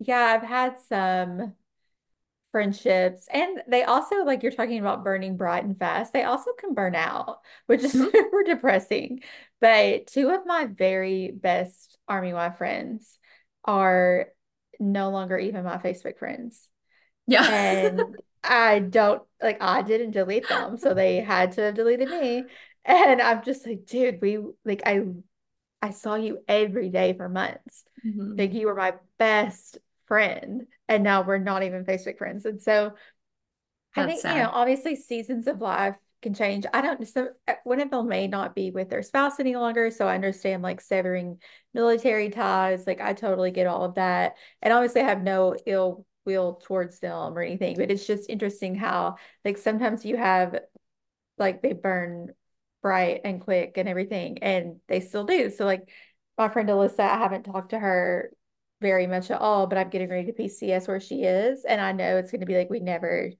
yeah, 0.00 0.18
I've 0.20 0.42
had 0.48 0.78
some 0.80 1.56
friendships 2.52 3.26
and 3.32 3.62
they 3.68 3.84
also, 3.84 4.24
like 4.24 4.42
you're 4.42 4.52
talking 4.52 4.80
about 4.80 5.04
burning 5.04 5.36
bright 5.36 5.64
and 5.64 5.78
fast, 5.78 6.12
they 6.12 6.24
also 6.24 6.52
can 6.58 6.74
burn 6.74 6.94
out, 6.94 7.40
which 7.66 7.82
is 7.84 7.94
hmm 7.94 8.10
super 8.12 8.42
depressing. 8.44 9.20
But 9.60 10.06
two 10.08 10.30
of 10.30 10.46
my 10.46 10.66
very 10.66 11.30
best 11.32 11.98
Army 12.08 12.32
wife 12.32 12.56
friends 12.58 13.18
are 13.64 14.28
no 14.78 15.10
longer 15.10 15.38
even 15.38 15.64
my 15.64 15.78
Facebook 15.78 16.18
friends. 16.18 16.66
Yeah. 17.26 17.48
And 17.48 18.16
I 18.44 18.78
don't 18.80 19.22
like 19.42 19.58
I 19.60 19.82
didn't 19.82 20.12
delete 20.12 20.48
them, 20.48 20.78
so 20.78 20.94
they 20.94 21.16
had 21.20 21.52
to 21.52 21.62
have 21.62 21.74
deleted 21.74 22.10
me. 22.10 22.48
And 22.84 23.20
I'm 23.20 23.42
just 23.42 23.66
like, 23.66 23.86
dude, 23.86 24.20
we 24.20 24.38
like 24.64 24.82
I 24.86 25.02
I 25.82 25.90
saw 25.90 26.14
you 26.16 26.40
every 26.48 26.90
day 26.90 27.14
for 27.14 27.28
months. 27.28 27.84
hmm 28.02 28.38
Like 28.38 28.52
you 28.54 28.66
were 28.66 28.74
my 28.74 28.94
best 29.18 29.78
friend, 30.10 30.66
and 30.88 31.04
now 31.04 31.22
we're 31.22 31.38
not 31.38 31.62
even 31.62 31.84
Facebook 31.84 32.18
friends. 32.18 32.44
And 32.44 32.60
so 32.60 32.94
I 33.94 34.06
That's 34.06 34.22
think, 34.22 34.34
you 34.34 34.42
know, 34.42 34.50
obviously 34.52 34.96
seasons 34.96 35.46
of 35.46 35.60
life 35.60 35.94
can 36.20 36.34
change. 36.34 36.66
I 36.74 36.80
don't, 36.80 37.06
so 37.06 37.28
uh, 37.46 37.54
one 37.62 37.80
of 37.80 37.92
them 37.92 38.08
may 38.08 38.26
not 38.26 38.56
be 38.56 38.72
with 38.72 38.90
their 38.90 39.04
spouse 39.04 39.38
any 39.38 39.54
longer. 39.54 39.92
So 39.92 40.08
I 40.08 40.16
understand 40.16 40.64
like 40.64 40.80
severing 40.80 41.38
military 41.74 42.28
ties. 42.28 42.88
Like 42.88 43.00
I 43.00 43.12
totally 43.12 43.52
get 43.52 43.68
all 43.68 43.84
of 43.84 43.94
that. 43.94 44.34
And 44.60 44.74
obviously 44.74 45.02
I 45.02 45.08
have 45.08 45.22
no 45.22 45.54
ill 45.64 46.04
will 46.26 46.60
towards 46.64 46.98
them 46.98 47.38
or 47.38 47.40
anything, 47.40 47.76
but 47.76 47.92
it's 47.92 48.06
just 48.06 48.28
interesting 48.28 48.74
how 48.74 49.16
like 49.44 49.58
sometimes 49.58 50.04
you 50.04 50.16
have 50.16 50.58
like 51.38 51.62
they 51.62 51.72
burn 51.72 52.32
bright 52.82 53.20
and 53.24 53.40
quick 53.40 53.74
and 53.76 53.88
everything, 53.88 54.38
and 54.42 54.80
they 54.88 55.00
still 55.00 55.24
do. 55.24 55.50
So 55.50 55.64
like 55.64 55.88
my 56.36 56.48
friend 56.48 56.68
Alyssa, 56.68 57.00
I 57.00 57.18
haven't 57.18 57.44
talked 57.44 57.70
to 57.70 57.78
her 57.78 58.30
very 58.80 59.06
much 59.06 59.30
at 59.30 59.40
all, 59.40 59.66
but 59.66 59.78
I'm 59.78 59.90
getting 59.90 60.08
ready 60.10 60.26
to 60.26 60.32
PCS 60.32 60.88
where 60.88 61.00
she 61.00 61.22
is, 61.24 61.64
and 61.64 61.80
I 61.80 61.92
know 61.92 62.16
it's 62.16 62.30
going 62.30 62.40
to 62.40 62.46
be 62.46 62.56
like 62.56 62.70
we 62.70 62.80
never 62.80 63.30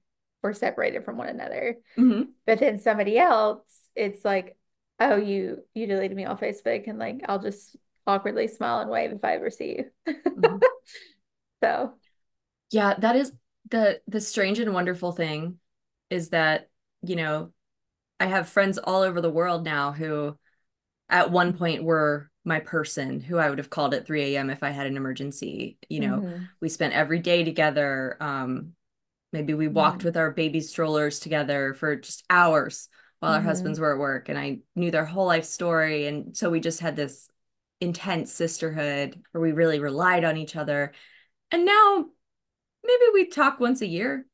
were 0.43 0.53
separated 0.53 1.03
from 1.05 1.17
one 1.17 1.29
another. 1.29 1.77
hmm 1.97 2.33
But 2.45 2.59
then 2.59 2.79
somebody 2.79 3.17
else, 3.17 3.63
it's 3.95 4.25
like, 4.25 4.57
oh, 4.99 5.15
you 5.17 5.63
you 5.73 5.87
deleted 5.87 6.17
me 6.17 6.25
on 6.25 6.37
Facebook, 6.37 6.87
and 6.87 6.99
like 6.99 7.21
I'll 7.29 7.39
just 7.39 7.75
awkwardly 8.07 8.47
smile 8.47 8.79
and 8.81 8.89
wave 8.91 9.11
if 9.11 9.23
I 9.23 9.35
ever 9.35 9.49
see 9.51 9.77
you. 10.05 10.13
hmm 10.35 10.63
So, 11.63 11.93
Yeah, 12.69 12.93
that 12.99 13.15
is 13.15 13.33
the 13.69 14.01
the 14.07 14.21
strange 14.21 14.59
and 14.59 14.73
wonderful 14.73 15.11
thing 15.11 15.59
is 16.09 16.29
that, 16.29 16.69
you 17.01 17.15
know, 17.15 17.51
I 18.19 18.27
have 18.27 18.49
friends 18.49 18.79
all 18.79 19.03
over 19.03 19.21
the 19.21 19.31
world 19.31 19.65
now 19.65 19.93
who 19.93 20.37
at 21.09 21.31
one 21.31 21.57
point 21.57 21.85
were 21.85 22.30
my 22.45 22.59
person 22.59 23.21
who 23.21 23.37
I 23.37 23.49
would 23.49 23.59
have 23.59 23.69
called 23.69 23.93
at 23.93 24.05
3 24.05 24.39
a.m. 24.39 24.49
if 24.49 24.63
I 24.63 24.71
had 24.71 24.87
an 24.87 24.97
emergency. 24.97 25.77
You 25.89 25.99
know, 26.01 26.21
mhm, 26.21 26.49
we 26.61 26.69
spent 26.69 26.93
every 26.93 27.19
day 27.19 27.43
together. 27.43 28.17
Um, 28.19 28.73
maybe 29.33 29.53
we 29.53 29.67
walked 29.67 30.03
mhm, 30.03 30.05
with 30.05 30.17
our 30.17 30.31
baby 30.31 30.61
strollers 30.61 31.19
together 31.19 31.73
for 31.75 31.95
just 31.97 32.23
hours 32.29 32.89
while 33.19 33.33
our 33.33 33.41
husbands 33.41 33.79
were 33.79 33.93
at 33.93 33.99
work, 33.99 34.29
and 34.29 34.37
I 34.39 34.59
knew 34.75 34.91
their 34.91 35.05
whole 35.05 35.27
life 35.27 35.45
story. 35.45 36.07
And 36.07 36.35
so 36.37 36.49
we 36.49 36.59
just 36.59 36.79
had 36.81 36.95
this 36.95 37.29
intense 37.81 38.31
sisterhood 38.33 39.21
where 39.31 39.41
we 39.41 39.51
really 39.53 39.79
relied 39.79 40.23
on 40.25 40.37
each 40.37 40.55
other. 40.55 40.93
And 41.51 41.65
now 41.65 42.07
maybe 42.83 43.05
we 43.13 43.27
talk 43.27 43.59
once 43.59 43.81
a 43.81 43.87
year, 43.87 44.25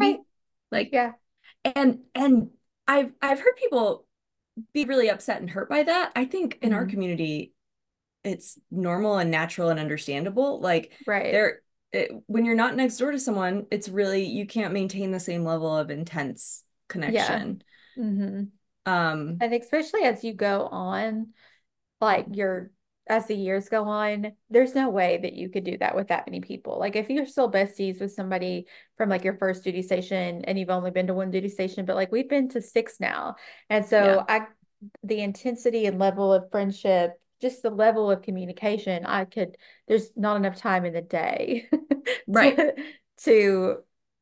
Right. 0.00 0.18
maybe. 0.18 0.24
Like 0.72 0.92
Yeah. 0.92 1.14
and 1.64 2.00
and 2.14 2.50
I've 2.88 3.12
I've 3.22 3.40
heard 3.40 3.56
people 3.56 4.06
be 4.72 4.84
really 4.84 5.08
upset 5.10 5.40
and 5.40 5.50
hurt 5.50 5.68
by 5.68 5.82
that. 5.82 6.12
I 6.16 6.24
think 6.24 6.58
in 6.62 6.72
our 6.72 6.84
mhm, 6.84 6.86
community, 6.86 7.52
it's 8.24 8.58
normal 8.70 9.18
and 9.18 9.30
natural 9.30 9.70
and 9.70 9.80
understandable. 9.80 10.60
Like 10.60 10.92
Right. 11.06 11.42
there, 11.42 11.62
it, 11.92 12.12
when 12.26 12.44
you're 12.46 12.56
not 12.56 12.76
next 12.76 12.98
door 12.98 13.12
to 13.12 13.20
someone, 13.20 13.66
it's 13.70 13.88
really 13.88 14.24
you 14.26 14.46
can't 14.46 14.74
maintain 14.74 15.10
the 15.12 15.20
same 15.20 15.44
level 15.44 15.76
of 15.76 15.90
intense 15.90 16.64
Yeah. 17.06 17.44
connection. 17.46 17.62
hmm 17.96 18.44
Um, 18.86 19.44
And 19.44 19.52
especially 19.54 20.02
as 20.04 20.24
you 20.24 20.32
go 20.34 20.66
on, 20.68 21.34
like 22.00 22.26
you're 22.32 22.70
as 23.06 23.26
the 23.26 23.34
years 23.34 23.68
go 23.68 23.84
on, 23.84 24.32
there's 24.48 24.74
no 24.74 24.88
way 24.88 25.18
that 25.22 25.34
you 25.34 25.48
could 25.48 25.64
do 25.64 25.76
that 25.78 25.94
with 25.94 26.08
that 26.08 26.26
many 26.26 26.40
people. 26.40 26.78
Like 26.78 26.96
if 26.96 27.10
you're 27.10 27.26
still 27.26 27.50
besties 27.50 28.00
with 28.00 28.12
somebody 28.12 28.66
from 28.96 29.10
like 29.10 29.24
your 29.24 29.36
first 29.36 29.62
duty 29.62 29.82
station 29.82 30.44
and 30.44 30.58
you've 30.58 30.70
only 30.70 30.90
been 30.90 31.06
to 31.08 31.14
one 31.14 31.30
duty 31.30 31.48
station, 31.48 31.84
but 31.84 31.96
like 31.96 32.10
we've 32.10 32.28
been 32.28 32.48
to 32.50 32.62
six 32.62 33.00
now. 33.00 33.36
And 33.68 33.84
yeah, 33.84 33.88
so 33.90 34.24
I 34.28 34.46
the 35.02 35.20
intensity 35.20 35.86
and 35.86 35.98
level 35.98 36.32
of 36.32 36.50
friendship, 36.50 37.12
just 37.40 37.62
the 37.62 37.70
level 37.70 38.10
of 38.10 38.22
communication, 38.22 39.04
I 39.04 39.26
could 39.26 39.56
there's 39.86 40.10
not 40.16 40.36
enough 40.36 40.56
time 40.56 40.84
in 40.84 40.94
the 40.94 41.02
day 41.02 41.68
right. 42.26 42.56
to 42.56 42.74
to 43.24 43.76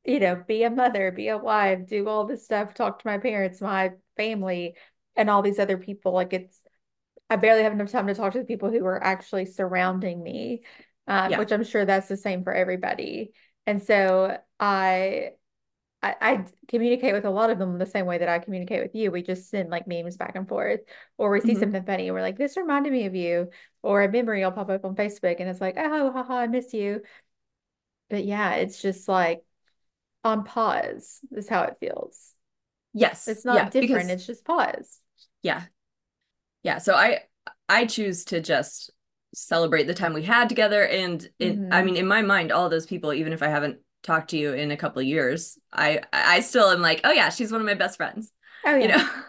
you 0.04 0.18
know, 0.18 0.42
be 0.48 0.64
a 0.64 0.70
mother, 0.70 1.12
be 1.12 1.28
a 1.28 1.38
wife, 1.38 1.86
do 1.86 2.08
all 2.08 2.26
this 2.26 2.44
stuff, 2.44 2.74
talk 2.74 2.98
to 2.98 3.06
my 3.06 3.18
parents, 3.18 3.60
my 3.60 3.92
family, 4.16 4.74
and 5.14 5.30
all 5.30 5.42
these 5.42 5.58
other 5.58 5.78
people. 5.78 6.12
Like 6.12 6.32
it's 6.32 6.58
I 7.32 7.36
barely 7.36 7.62
have 7.62 7.72
enough 7.72 7.90
time 7.90 8.06
to 8.08 8.14
talk 8.14 8.32
to 8.34 8.38
the 8.38 8.44
people 8.44 8.70
who 8.70 8.84
are 8.84 9.02
actually 9.02 9.46
surrounding 9.46 10.22
me, 10.22 10.62
um, 11.06 11.32
Yeah. 11.32 11.36
which 11.36 11.52
I'm 11.52 11.64
sure 11.64 11.84
that's 11.84 12.08
the 12.08 12.16
same 12.16 12.44
for 12.44 12.52
everybody. 12.52 13.32
And 13.66 13.82
so 13.82 14.38
I, 14.60 15.32
I, 16.02 16.16
I 16.20 16.46
communicate 16.68 17.14
with 17.14 17.24
a 17.26 17.30
lot 17.30 17.50
of 17.50 17.58
them 17.58 17.78
the 17.78 17.86
same 17.86 18.06
way 18.06 18.18
that 18.18 18.28
I 18.28 18.40
communicate 18.40 18.82
with 18.82 18.94
you. 18.94 19.10
We 19.10 19.22
just 19.22 19.50
send 19.50 19.70
like 19.70 19.86
memes 19.88 20.16
back 20.16 20.36
and 20.36 20.48
forth, 20.48 20.80
or 21.18 21.30
we 21.30 21.40
see 21.40 21.54
hmm 21.54 21.54
something 21.56 21.84
funny 21.84 22.08
and 22.08 22.14
we're 22.14 22.22
like, 22.22 22.38
"This 22.38 22.56
reminded 22.56 22.92
me 22.92 23.06
of 23.06 23.14
you," 23.14 23.50
or 23.82 24.02
a 24.02 24.10
memory 24.12 24.44
will 24.44 24.52
pop 24.52 24.70
up 24.70 24.84
on 24.84 24.96
Facebook 24.96 25.36
and 25.40 25.48
it's 25.48 25.60
like, 25.60 25.76
"Oh, 25.78 26.12
haha, 26.12 26.34
I 26.38 26.46
miss 26.48 26.74
you." 26.74 27.02
But 28.10 28.24
yeah, 28.24 28.54
it's 28.56 28.80
just 28.80 29.08
like 29.08 29.44
on 30.24 30.44
pause 30.44 31.20
is 31.32 31.48
how 31.48 31.64
it 31.64 31.78
feels. 31.80 32.34
Yes. 32.94 33.26
It's 33.26 33.44
not 33.44 33.66
Yeah. 33.66 33.70
different. 33.70 34.10
Because 34.10 34.12
It's 34.12 34.26
just 34.26 34.44
pause. 34.44 35.00
yeah, 35.42 35.64
yeah. 36.62 36.78
So 36.78 36.94
I 36.94 37.20
I 37.68 37.86
choose 37.86 38.24
to 38.26 38.40
just 38.40 38.90
celebrate 39.34 39.84
the 39.84 39.94
time 39.94 40.12
we 40.12 40.22
had 40.22 40.48
together, 40.48 40.86
and 40.86 41.26
in 41.38 41.60
I 41.70 41.82
hmm 41.82 41.84
mean, 41.84 41.96
in 41.96 42.06
my 42.06 42.22
mind, 42.22 42.52
all 42.52 42.68
those 42.68 42.86
people, 42.86 43.12
even 43.12 43.32
if 43.32 43.42
I 43.42 43.48
haven't 43.48 43.80
talked 44.02 44.30
to 44.30 44.38
you 44.38 44.52
in 44.52 44.70
a 44.70 44.76
couple 44.76 45.00
of 45.00 45.06
years, 45.06 45.58
I 45.72 46.00
I 46.12 46.40
still 46.40 46.70
am 46.70 46.80
like, 46.82 47.00
oh 47.04 47.12
yeah, 47.12 47.30
she's 47.30 47.52
one 47.52 47.60
of 47.60 47.66
my 47.66 47.74
best 47.74 47.96
friends. 47.96 48.32
Oh 48.64 48.76
You 48.78 48.88
yeah. 48.88 48.88
know? 48.88 49.08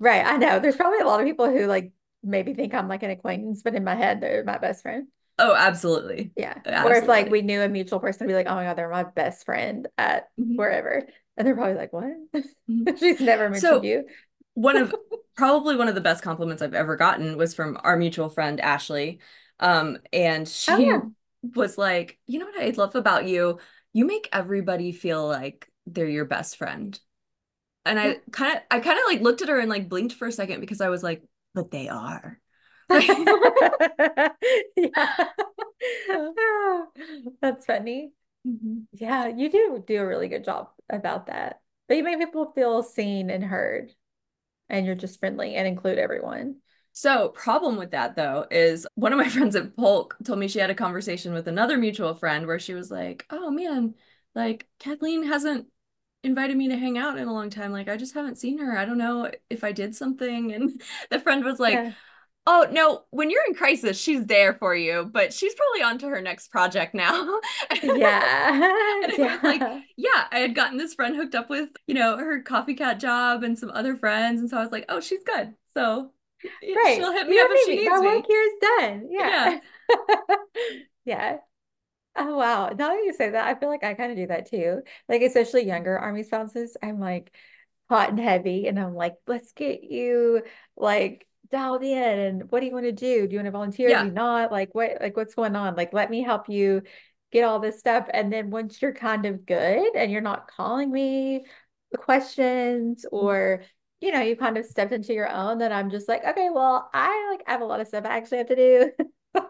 Right. 0.00 0.24
I 0.24 0.36
know. 0.36 0.60
There's 0.60 0.76
probably 0.76 1.00
a 1.00 1.06
lot 1.06 1.20
of 1.20 1.26
people 1.26 1.50
who 1.50 1.66
like 1.66 1.92
maybe 2.22 2.54
think 2.54 2.74
I'm 2.74 2.88
like 2.88 3.02
an 3.02 3.10
acquaintance, 3.10 3.62
but 3.62 3.74
in 3.74 3.84
my 3.84 3.94
head, 3.94 4.20
they're 4.20 4.44
my 4.44 4.58
best 4.58 4.82
friend. 4.82 5.08
Oh, 5.38 5.54
absolutely. 5.54 6.32
Yeah. 6.36 6.60
Or 6.80 6.94
if 6.94 7.06
like 7.08 7.30
we 7.30 7.42
knew 7.42 7.60
a 7.60 7.68
mutual 7.68 7.98
person, 8.00 8.26
be 8.26 8.34
like, 8.34 8.46
oh 8.46 8.54
my 8.54 8.64
God, 8.64 8.74
they're 8.76 8.88
my 8.90 9.04
best 9.04 9.44
friend 9.44 9.88
at 9.98 10.28
Mhm. 10.38 10.56
wherever. 10.56 11.06
And 11.36 11.46
they're 11.46 11.54
probably 11.54 11.74
like, 11.74 11.92
what? 11.92 12.12
Mhm. 12.70 12.92
She's 12.98 13.20
never 13.20 13.50
mentioned 13.50 13.84
So 13.84 13.84
you. 13.84 14.06
One 14.60 14.76
of 14.76 14.94
probably 15.36 15.76
one 15.76 15.88
of 15.88 15.94
the 15.94 16.00
best 16.00 16.22
compliments 16.22 16.62
I've 16.62 16.74
ever 16.74 16.96
gotten 16.96 17.36
was 17.36 17.54
from 17.54 17.78
our 17.84 17.96
mutual 17.96 18.28
friend 18.28 18.60
Ashley. 18.60 19.20
Um, 19.60 19.98
and 20.12 20.48
Oh 20.68 20.78
she 20.78 20.92
yeah. 20.92 21.08
was 21.54 21.78
like, 21.78 22.18
you 22.26 22.38
know 22.38 22.46
what 22.46 22.60
I 22.62 22.70
love 22.70 22.94
about 22.96 23.26
you? 23.26 23.58
You 23.92 24.06
make 24.06 24.28
everybody 24.32 24.92
feel 24.92 25.26
like 25.26 25.70
they're 25.86 26.08
your 26.08 26.24
best 26.24 26.56
friend. 26.56 26.98
And 27.86 27.98
I 28.00 28.18
kind 28.32 28.56
of 28.56 28.62
I 28.70 28.80
kind 28.80 28.98
of 28.98 29.04
like 29.06 29.22
looked 29.22 29.42
at 29.42 29.48
her 29.50 29.58
and 29.60 29.70
like 29.70 29.88
blinked 29.88 30.14
for 30.14 30.28
a 30.28 30.32
second 30.32 30.60
because 30.60 30.80
I 30.80 30.88
was 30.90 31.02
like, 31.02 31.22
but 31.54 31.70
they 31.70 31.88
are. 31.88 32.40
yeah. 34.76 35.28
That's 37.40 37.66
funny. 37.66 38.12
Mhm. 38.46 38.86
Yeah, 38.92 39.28
you 39.28 39.50
do 39.50 39.82
do 39.86 40.00
a 40.02 40.06
really 40.06 40.28
good 40.28 40.44
job 40.44 40.70
about 40.88 41.26
that. 41.26 41.60
But 41.88 41.96
you 41.96 42.02
make 42.04 42.18
people 42.18 42.52
feel 42.52 42.82
seen 42.82 43.30
and 43.30 43.44
heard, 43.44 43.94
and 44.68 44.86
you're 44.86 44.94
just 44.94 45.20
friendly 45.20 45.54
and 45.54 45.66
include 45.66 45.98
everyone. 45.98 46.56
So, 46.92 47.28
problem 47.28 47.76
with 47.76 47.92
that 47.92 48.16
though 48.16 48.46
is 48.50 48.86
one 48.94 49.12
of 49.12 49.18
my 49.18 49.28
friends 49.28 49.56
at 49.56 49.76
Polk 49.76 50.16
told 50.24 50.38
me 50.38 50.48
she 50.48 50.58
had 50.58 50.70
a 50.70 50.74
conversation 50.74 51.32
with 51.32 51.48
another 51.48 51.78
mutual 51.78 52.14
friend 52.14 52.46
where 52.46 52.58
she 52.58 52.74
was 52.74 52.90
like, 52.90 53.26
"Oh 53.30 53.50
man, 53.50 53.94
like 54.34 54.66
Kathleen 54.78 55.24
hasn't 55.24 55.66
invited 56.24 56.56
me 56.56 56.68
to 56.68 56.76
hang 56.76 56.98
out 56.98 57.18
in 57.18 57.28
a 57.28 57.32
long 57.32 57.50
time. 57.50 57.72
Like 57.72 57.88
I 57.88 57.96
just 57.96 58.14
haven't 58.14 58.38
seen 58.38 58.58
her. 58.58 58.76
I 58.76 58.84
don't 58.84 58.98
know 58.98 59.30
if 59.50 59.64
I 59.64 59.72
did 59.72 59.94
something." 59.94 60.52
And 60.58 60.82
the 61.10 61.20
friend 61.20 61.44
was 61.44 61.60
like, 61.60 61.74
Yeah. 61.74 61.92
"Oh 62.50 62.66
no, 62.72 63.04
when 63.10 63.30
you're 63.30 63.44
in 63.46 63.54
crisis, 63.54 64.00
she's 64.00 64.26
there 64.26 64.54
for 64.54 64.74
you, 64.74 65.10
but 65.12 65.32
she's 65.34 65.54
probably 65.54 65.82
on 65.82 65.98
to 65.98 66.08
her 66.08 66.20
next 66.22 66.48
project 66.48 66.94
now." 66.94 67.40
Yeah. 67.82 69.08
Was 69.18 69.42
like, 69.42 69.62
Yeah. 69.62 69.80
yeah, 69.96 70.26
I 70.30 70.38
had 70.40 70.54
gotten 70.54 70.78
this 70.78 70.94
friend 70.94 71.16
hooked 71.16 71.34
up 71.34 71.50
with, 71.50 71.70
you 71.86 71.94
know, 71.94 72.16
her 72.16 72.42
coffee 72.42 72.74
cat 72.74 73.00
job 73.00 73.42
and 73.44 73.58
some 73.58 73.70
other 73.70 73.96
friends. 73.96 74.40
And 74.40 74.48
so 74.50 74.56
I 74.58 74.62
was 74.62 74.72
like, 74.72 74.86
oh, 74.88 75.00
she's 75.00 75.22
good. 75.24 75.54
So 75.74 76.12
Right. 76.74 76.94
she'll 76.96 77.12
hit 77.12 77.28
You 77.28 77.34
me 77.34 77.38
up 77.40 77.50
if 77.50 77.60
she 77.60 77.74
need 77.74 77.76
me. 77.76 77.82
needs 77.82 77.90
My 77.90 78.00
work 78.00 78.24
here 78.26 78.42
is 78.42 78.54
done. 78.60 79.08
Yeah. 79.10 79.50
Yeah. 79.50 79.60
Yeah. 81.04 81.38
Oh 82.16 82.36
wow. 82.38 82.70
Now 82.70 82.90
that 82.90 83.04
you 83.04 83.14
say 83.14 83.30
that, 83.32 83.46
I 83.46 83.60
feel 83.60 83.70
like 83.70 83.84
I 83.84 83.94
kind 83.94 84.12
of 84.12 84.18
do 84.18 84.28
that 84.28 84.50
too. 84.50 84.82
Like 85.08 85.22
especially 85.22 85.66
younger 85.66 85.98
army 85.98 86.24
spouses, 86.24 86.76
I'm 86.82 87.00
like 87.00 87.32
hot 87.90 88.10
and 88.10 88.20
heavy 88.20 88.68
and 88.68 88.80
I'm 88.80 88.94
like, 88.96 89.16
let's 89.28 89.52
get 89.54 89.84
you 89.84 90.44
like 90.76 91.27
dialed 91.48 91.82
in 91.82 92.18
and 92.18 92.50
what 92.50 92.60
do 92.60 92.66
you 92.66 92.72
want 92.72 92.86
to 92.86 92.92
do? 92.92 93.26
Do 93.26 93.32
you 93.32 93.38
want 93.38 93.46
to 93.46 93.50
volunteer? 93.52 93.92
Do 93.92 93.98
you 93.98 94.10
not? 94.10 94.52
Like 94.52 94.74
what 94.74 94.98
like 95.00 95.16
what's 95.16 95.34
going 95.34 95.56
on? 95.56 95.74
Like 95.76 95.92
let 95.92 96.10
me 96.10 96.22
help 96.22 96.48
you 96.48 96.82
get 97.32 97.44
all 97.44 97.60
this 97.60 97.78
stuff. 97.78 98.08
And 98.12 98.32
then 98.32 98.50
once 98.50 98.80
you're 98.82 98.94
kind 98.94 99.26
of 99.26 99.44
good 99.46 99.94
and 99.96 100.10
you're 100.12 100.20
not 100.20 100.48
calling 100.50 100.90
me 100.90 101.44
the 101.92 101.98
questions 101.98 103.04
or 103.10 103.62
you 104.00 104.12
know, 104.12 104.20
you 104.20 104.36
kind 104.36 104.56
of 104.56 104.64
stepped 104.66 104.92
into 104.92 105.12
your 105.12 105.28
own, 105.28 105.58
then 105.58 105.72
I'm 105.72 105.90
just 105.90 106.08
like, 106.08 106.24
okay, 106.24 106.50
well, 106.52 106.88
I 106.94 107.28
like 107.30 107.42
I 107.48 107.52
have 107.52 107.62
a 107.62 107.64
lot 107.66 107.80
of 107.80 107.88
stuff 107.88 108.04
I 108.06 108.16
actually 108.16 108.38
have 108.38 108.48
to 108.48 108.56
do. 108.56 108.92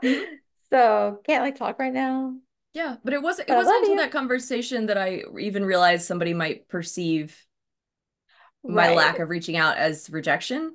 Mhm. 0.03 0.25
So 0.71 1.21
can't 1.27 1.43
like 1.43 1.57
talk 1.57 1.79
right 1.79 1.93
now. 1.93 2.35
Yeah. 2.75 2.97
But 3.03 3.15
it 3.15 3.23
wasn't 3.23 3.49
it 3.49 3.55
But 3.55 3.57
wasn't 3.57 3.79
until 3.79 3.95
you. 3.95 3.97
that 3.97 4.13
conversation 4.13 4.87
that 4.87 4.99
I 4.99 5.23
even 5.39 5.65
realized 5.65 6.07
somebody 6.07 6.35
might 6.35 6.69
perceive 6.69 7.45
my 8.67 8.91
lack 8.91 9.19
of 9.19 9.29
reaching 9.29 9.57
out 9.57 9.77
as 9.79 10.11
rejection. 10.11 10.75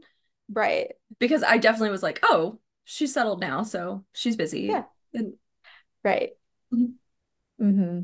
Right. 0.54 0.94
Because 1.20 1.44
I 1.44 1.58
definitely 1.58 1.92
was 1.92 2.04
like, 2.04 2.20
oh, 2.24 2.60
she's 2.86 3.14
settled 3.14 3.40
now, 3.42 3.64
so 3.64 4.06
she's 4.14 4.36
busy. 4.36 4.68
Yeah. 4.68 4.86
And 5.14 5.34
Right. 6.04 6.34
Mhm. 6.72 6.94
hmm 7.60 8.02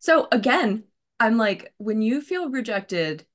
so 0.00 0.28
again, 0.32 0.84
I'm 1.20 1.36
like, 1.38 1.74
when 1.78 2.02
you 2.02 2.20
feel 2.22 2.50
rejected, 2.50 3.26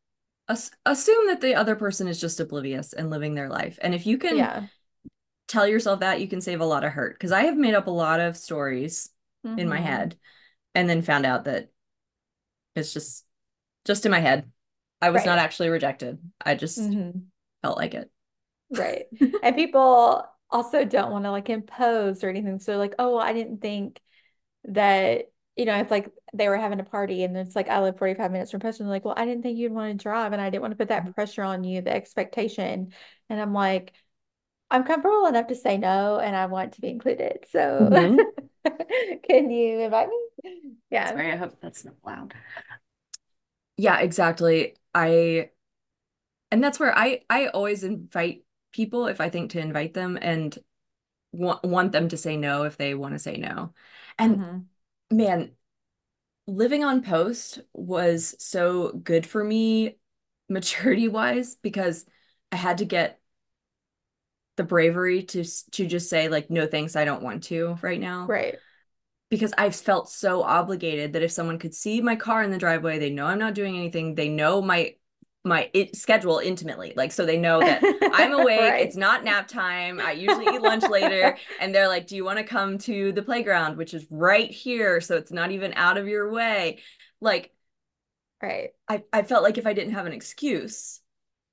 as 0.50 0.72
assume 0.86 1.28
that 1.28 1.42
the 1.42 1.56
other 1.56 1.76
person 1.76 2.08
is 2.10 2.22
just 2.22 2.40
oblivious 2.42 2.94
and 2.94 3.10
living 3.12 3.36
their 3.36 3.50
life. 3.50 3.80
And 3.82 3.96
if 3.96 4.06
you 4.08 4.18
can 4.20 4.50
Yeah. 4.50 4.68
tell 5.48 5.68
yourself 5.68 6.02
that, 6.02 6.22
you 6.22 6.28
can 6.28 6.42
save 6.42 6.62
a 6.62 6.66
lot 6.66 6.84
of 6.84 6.94
hurt. 6.94 7.16
Because 7.16 7.32
I 7.32 7.44
have 7.46 7.58
made 7.58 7.76
up 7.76 7.88
a 7.88 7.92
lot 7.92 8.20
of 8.20 8.38
stories 8.38 9.10
in 9.58 9.70
my 9.70 9.80
hmm 9.80 9.82
head 9.82 10.18
and 10.76 10.90
then 10.90 11.02
found 11.04 11.26
out 11.26 11.46
that 11.46 11.72
it's 12.76 12.94
just 12.94 13.26
just 13.86 14.06
in 14.06 14.12
my 14.12 14.20
head. 14.20 14.52
I 15.02 15.12
was 15.12 15.26
not 15.26 15.40
actually 15.40 15.70
rejected. 15.70 16.20
I 16.46 16.56
just 16.56 16.98
hmm 16.98 17.30
felt 17.64 17.78
like 17.78 17.96
it. 17.96 18.12
Right. 18.72 19.06
And 19.44 19.56
people 19.56 20.26
also 20.50 20.86
don't 20.86 21.12
want 21.12 21.26
to 21.26 21.32
like 21.32 21.50
impose 21.50 22.24
or 22.24 22.30
anything. 22.30 22.60
So 22.60 22.78
like, 22.78 22.96
oh, 23.00 23.16
well, 23.16 23.26
I 23.26 23.34
didn't 23.34 23.62
think 23.62 24.00
that, 24.66 25.26
you 25.56 25.66
know, 25.66 25.76
it's 25.80 25.92
like 25.92 26.10
they 26.34 26.50
were 26.50 26.58
having 26.58 26.80
a 26.80 26.84
party 26.84 27.24
and 27.24 27.36
it's 27.38 27.56
like 27.56 27.70
I 27.70 27.82
live 27.82 27.98
45 27.98 28.32
minutes 28.32 28.52
from 28.52 28.60
Preston. 28.60 28.88
Like, 28.88 29.06
well, 29.06 29.16
I 29.18 29.26
didn't 29.26 29.44
think 29.44 29.58
you'd 29.58 29.72
want 29.72 29.98
to 29.98 30.04
drive 30.04 30.34
and 30.34 30.42
I 30.42 30.50
didn't 30.50 30.62
want 30.62 30.72
to 30.74 30.78
put 30.78 30.90
that 30.90 31.14
pressure 31.16 31.44
on 31.44 31.64
you, 31.64 31.82
the 31.82 31.94
expectation. 31.94 32.94
And 33.30 33.42
I'm 33.42 33.54
like, 33.54 33.94
I'm 34.70 34.84
comfortable 34.84 35.28
enough 35.28 35.48
to 35.48 35.56
say 35.56 35.78
no 35.78 36.20
and 36.20 36.36
I 36.36 36.48
want 36.48 36.74
to 36.74 36.82
be 36.82 36.90
included. 36.90 37.46
So 37.52 37.90
Mhm. 37.92 38.18
can 39.24 39.50
you 39.50 39.80
invite 39.82 40.10
me? 40.10 40.20
Yeah. 40.90 41.12
Sorry, 41.12 41.32
I 41.32 41.36
hope 41.38 41.60
that's 41.62 41.86
not 41.86 41.96
loud. 42.06 42.34
Yeah, 43.78 44.00
exactly. 44.00 44.76
I 44.94 45.52
and 46.52 46.64
that's 46.64 46.80
where 46.80 46.98
I 46.98 47.22
I 47.30 47.48
always 47.48 47.84
invite 47.84 48.44
people 48.78 49.08
if 49.08 49.22
I 49.22 49.30
think 49.32 49.52
to 49.54 49.62
invite 49.62 49.96
them 49.96 50.20
and 50.22 50.58
want 51.34 51.64
want 51.66 51.92
them 51.94 52.10
to 52.10 52.18
say 52.18 52.38
no 52.38 52.64
if 52.64 52.78
they 52.78 52.96
want 52.96 53.16
to 53.16 53.20
say 53.20 53.38
no. 53.38 53.74
And 54.20 54.46
hmm 54.46 54.70
man, 55.12 55.54
living 56.48 56.84
on 56.84 57.04
post 57.04 57.62
was 57.74 58.36
so 58.40 58.92
good 58.92 59.26
for 59.26 59.44
me 59.44 59.98
maturity 60.50 61.08
wise 61.08 61.56
because 61.56 62.06
I 62.52 62.58
had 62.58 62.80
to 62.80 62.86
get 62.86 63.20
the 64.56 64.64
bravery 64.64 65.24
to 65.24 65.44
to 65.72 65.86
just 65.86 66.10
say 66.10 66.30
like 66.30 66.50
no 66.50 66.66
thanks, 66.68 66.96
I 66.96 67.06
don't 67.06 67.22
want 67.24 67.44
to 67.46 67.78
right 67.82 68.00
now. 68.00 68.34
Right. 68.34 68.62
because 69.30 69.54
I've 69.58 69.76
felt 69.76 70.10
so 70.10 70.42
obligated 70.44 71.14
that 71.14 71.24
if 71.24 71.32
someone 71.32 71.60
could 71.60 71.76
see 71.76 72.02
my 72.02 72.16
car 72.16 72.44
in 72.44 72.52
the 72.52 72.58
driveway, 72.58 73.00
they 73.00 73.10
know 73.10 73.26
I'm 73.26 73.40
not 73.40 73.56
doing 73.56 73.76
anything. 73.78 74.16
They 74.16 74.30
know 74.30 74.62
my 74.62 74.96
my 75.48 75.70
it, 75.74 75.96
schedule 75.96 76.40
intimately. 76.40 76.94
Like 76.96 77.12
so 77.12 77.26
they 77.26 77.38
know 77.38 77.64
that 77.64 77.88
I'm 78.12 78.34
awake, 78.34 78.80
Right. 78.80 78.82
it's 78.82 78.96
not 78.96 79.24
nap 79.24 79.48
time. 79.48 80.00
I 80.00 80.12
usually 80.14 80.54
eat 80.54 80.62
lunch 80.62 80.88
later 80.88 81.38
and 81.60 81.74
they're 81.76 81.88
like, 81.88 82.08
"Do 82.08 82.16
you 82.16 82.24
want 82.26 82.40
to 82.40 82.44
come 82.46 82.78
to 82.80 83.12
the 83.14 83.24
playground, 83.24 83.78
which 83.78 83.94
is 83.94 84.06
right 84.10 84.50
here, 84.52 85.02
so 85.02 85.18
it's 85.18 85.32
not 85.32 85.52
even 85.52 85.74
out 85.76 85.98
of 85.98 86.08
your 86.08 86.32
way?" 86.32 86.80
Like 87.22 87.52
Right. 88.42 88.72
I 88.88 89.04
I 89.12 89.24
felt 89.24 89.44
like 89.44 89.58
if 89.58 89.68
I 89.68 89.74
didn't 89.74 89.94
have 89.94 90.06
an 90.06 90.14
excuse, 90.14 91.02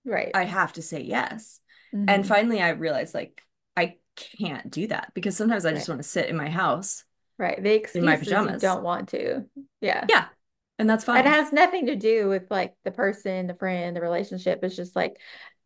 Right. 0.04 0.33
I 0.35 0.44
have 0.44 0.74
to 0.74 0.83
say 0.83 1.02
yes. 1.02 1.61
And 2.07 2.24
Mhm. 2.24 2.28
finally 2.28 2.61
I 2.62 2.70
realized 2.70 3.14
like 3.14 3.42
I 3.76 3.96
can't 4.16 4.70
do 4.70 4.88
that 4.88 5.12
because 5.14 5.37
sometimes 5.37 5.64
I 5.66 5.72
just 5.72 5.88
Right. 5.88 5.88
want 5.88 6.02
to 6.02 6.09
sit 6.09 6.28
in 6.28 6.37
my 6.37 6.50
house 6.50 7.04
Right. 7.38 7.62
The 7.62 7.85
in 7.94 8.04
my 8.04 8.14
is 8.14 8.26
you 8.28 8.59
don't 8.61 8.83
want 8.85 9.09
to. 9.11 9.44
Yeah. 9.80 10.07
Yeah. 10.09 10.28
And 10.78 10.88
that's 10.90 11.04
fine. 11.04 11.20
It 11.20 11.26
has 11.26 11.52
nothing 11.52 11.87
to 11.87 11.96
do 11.96 12.28
with 12.28 12.50
like 12.50 12.74
the 12.84 12.90
person, 12.90 13.46
the 13.46 13.54
friend, 13.54 13.96
the 13.96 14.00
relationship. 14.00 14.60
It's 14.62 14.76
just 14.76 14.96
like 14.96 15.20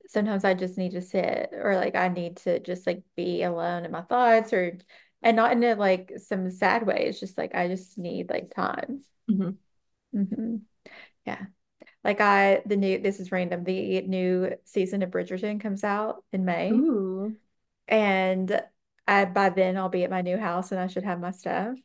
sometimes 0.08 0.44
I 0.44 0.54
just 0.54 0.78
need 0.78 0.92
to 0.92 1.02
sit 1.02 1.50
or 1.52 1.76
like 1.76 1.94
I 1.94 2.08
need 2.08 2.38
to 2.38 2.60
just 2.60 2.86
like 2.86 3.02
be 3.16 3.42
alone 3.42 3.84
in 3.84 3.90
my 3.90 4.02
thoughts 4.02 4.52
or 4.52 4.78
and 5.22 5.36
not 5.36 5.52
in 5.52 5.64
a 5.64 5.74
like 5.74 6.12
some 6.18 6.50
sad 6.50 6.86
way. 6.86 7.06
It's 7.06 7.20
just 7.20 7.38
like 7.38 7.54
I 7.54 7.68
just 7.68 7.98
need 7.98 8.30
like 8.30 8.54
time. 8.54 9.02
Mhm. 9.28 9.58
hmm 10.12 10.56
Yeah. 11.26 11.46
Like 12.04 12.20
I 12.20 12.62
the 12.66 12.76
new 12.76 12.98
this 13.00 13.20
is 13.20 13.32
random. 13.32 13.64
The 13.64 14.02
new 14.02 14.52
season 14.64 15.02
of 15.02 15.10
Bridgerton 15.10 15.60
comes 15.60 15.84
out 15.84 16.24
in 16.32 16.44
May. 16.44 16.72
Ooh. 16.72 17.36
And 17.86 18.62
I 19.06 19.24
by 19.24 19.50
then 19.50 19.76
I'll 19.76 19.88
be 19.88 20.04
at 20.04 20.10
my 20.10 20.22
new 20.22 20.36
house 20.36 20.72
and 20.72 20.80
I 20.80 20.86
should 20.86 21.04
have 21.04 21.20
my 21.20 21.30
stuff. 21.30 21.76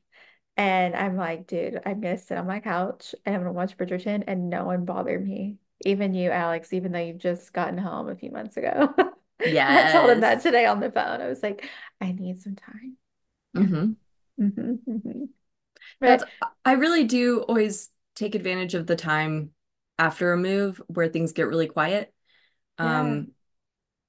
And 0.58 0.96
I'm 0.96 1.16
like, 1.18 1.48
dude, 1.48 1.82
I'm 1.86 2.00
gonna 2.02 2.18
sit 2.18 2.38
on 2.38 2.48
my 2.48 2.60
couch 2.60 3.16
and 3.26 3.36
I'm 3.36 3.42
gonna 3.42 3.54
watch 3.54 3.78
Bridgerton 3.78 4.24
and 4.28 4.50
no 4.50 4.66
one 4.66 4.86
bother 4.86 5.20
me. 5.20 5.58
Even 5.86 6.14
you, 6.14 6.32
Alex, 6.32 6.74
even 6.74 6.92
though 6.92 7.00
you've 7.00 7.18
just 7.18 7.54
gotten 7.54 7.78
home 7.78 8.08
a 8.10 8.16
few 8.16 8.32
months 8.32 8.58
ago. 8.58 8.94
Yeah. 9.44 9.68
I 9.84 9.86
told 9.86 10.10
him 10.12 10.22
that 10.22 10.42
today 10.42 10.66
on 10.66 10.80
the 10.80 10.92
phone. 10.92 11.22
I 11.22 11.28
was 11.28 11.44
like, 11.44 11.70
I 12.02 12.12
need 12.14 12.42
some 12.42 12.56
time. 12.56 12.98
Yeah. 13.54 13.68
hmm 13.68 13.94
hmm 14.38 15.26
That's 16.06 16.24
I 16.66 16.74
really 16.74 17.04
do 17.06 17.42
always 17.42 17.90
take 18.16 18.36
advantage 18.36 18.74
of 18.74 18.88
the 18.88 18.96
time 18.96 19.52
after 19.98 20.34
a 20.34 20.38
move 20.38 20.82
where 20.88 21.08
things 21.08 21.34
get 21.34 21.48
really 21.48 21.68
quiet. 21.68 22.14
yeah. 22.82 23.18
Um, 23.18 23.34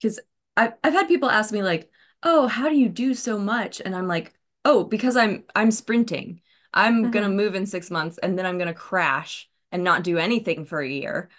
because 0.01 0.21
I've 0.57 0.75
I've 0.85 0.95
had 0.95 1.09
people 1.09 1.31
ask 1.31 1.53
me 1.53 1.63
like, 1.65 1.91
"Oh, 2.23 2.49
how 2.49 2.69
do 2.71 2.77
you 2.77 2.89
do 2.89 3.15
so 3.15 3.39
much?" 3.39 3.81
And 3.85 3.97
I'm 3.97 4.09
like, 4.09 4.35
"Oh, 4.65 4.85
because 4.85 5.17
I'm 5.17 5.45
I'm 5.55 5.71
sprinting. 5.71 6.41
I'm 6.73 7.11
gonna 7.11 7.29
hmm 7.29 7.31
move 7.31 7.55
in 7.55 7.67
six 7.67 7.91
months 7.91 8.19
and 8.19 8.39
then 8.39 8.47
I'm 8.47 8.59
gonna 8.59 8.75
crash 8.75 9.49
and 9.73 9.85
not 9.85 10.05
do 10.05 10.19
anything 10.19 10.65
for 10.67 10.81
a 10.81 10.89
year." 10.89 11.31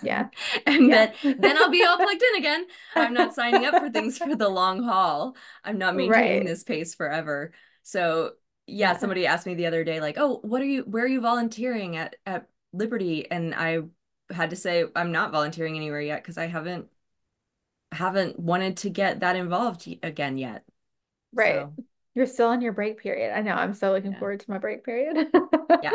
Yeah. 0.00 0.28
And 0.66 0.90
Yeah. 0.90 0.92
then 0.92 1.12
then 1.38 1.56
I'll 1.58 1.70
be 1.70 1.84
all 1.84 1.98
plugged 1.98 2.22
in 2.22 2.36
again. 2.38 2.66
I'm 2.96 3.14
not 3.14 3.34
signing 3.34 3.64
up 3.64 3.78
for 3.78 3.90
things 3.90 4.18
for 4.18 4.34
the 4.36 4.48
long 4.48 4.82
haul. 4.82 5.36
I'm 5.64 5.78
not 5.78 5.96
maintaining 5.96 6.44
Right. 6.44 6.44
this 6.44 6.64
pace 6.64 6.94
forever. 6.94 7.52
So 7.82 8.32
yeah, 8.66 8.96
Yeah. 8.98 8.98
somebody 8.98 9.26
asked 9.26 9.46
me 9.46 9.54
the 9.54 9.66
other 9.66 9.84
day, 9.84 10.00
like, 10.00 10.16
"Oh, 10.18 10.40
what 10.42 10.60
are 10.62 10.64
you? 10.66 10.82
Where 10.84 11.04
are 11.04 11.08
you 11.08 11.20
volunteering 11.20 11.96
at 11.96 12.16
at 12.26 12.48
Liberty?" 12.72 13.30
And 13.30 13.54
I 13.54 13.80
had 14.30 14.50
to 14.50 14.56
say 14.56 14.84
I'm 14.96 15.12
not 15.12 15.32
volunteering 15.32 15.76
anywhere 15.76 16.00
yet 16.00 16.22
because 16.22 16.38
I 16.38 16.46
haven't 16.46 16.88
haven't 17.92 18.38
wanted 18.38 18.76
to 18.78 18.90
get 18.90 19.20
that 19.20 19.36
involved 19.36 19.86
again 20.02 20.38
yet. 20.38 20.64
Right. 21.32 21.68
So 21.68 21.74
You're 22.16 22.26
still 22.26 22.50
in 22.50 22.62
your 22.62 22.72
break 22.72 22.98
period. 23.00 23.32
I 23.36 23.42
know. 23.42 23.52
I'm 23.52 23.74
so 23.74 23.92
looking 23.92 24.12
yeah, 24.12 24.18
forward 24.18 24.40
to 24.40 24.50
my 24.50 24.58
break 24.58 24.84
period. 24.84 25.28
yeah. 25.82 25.92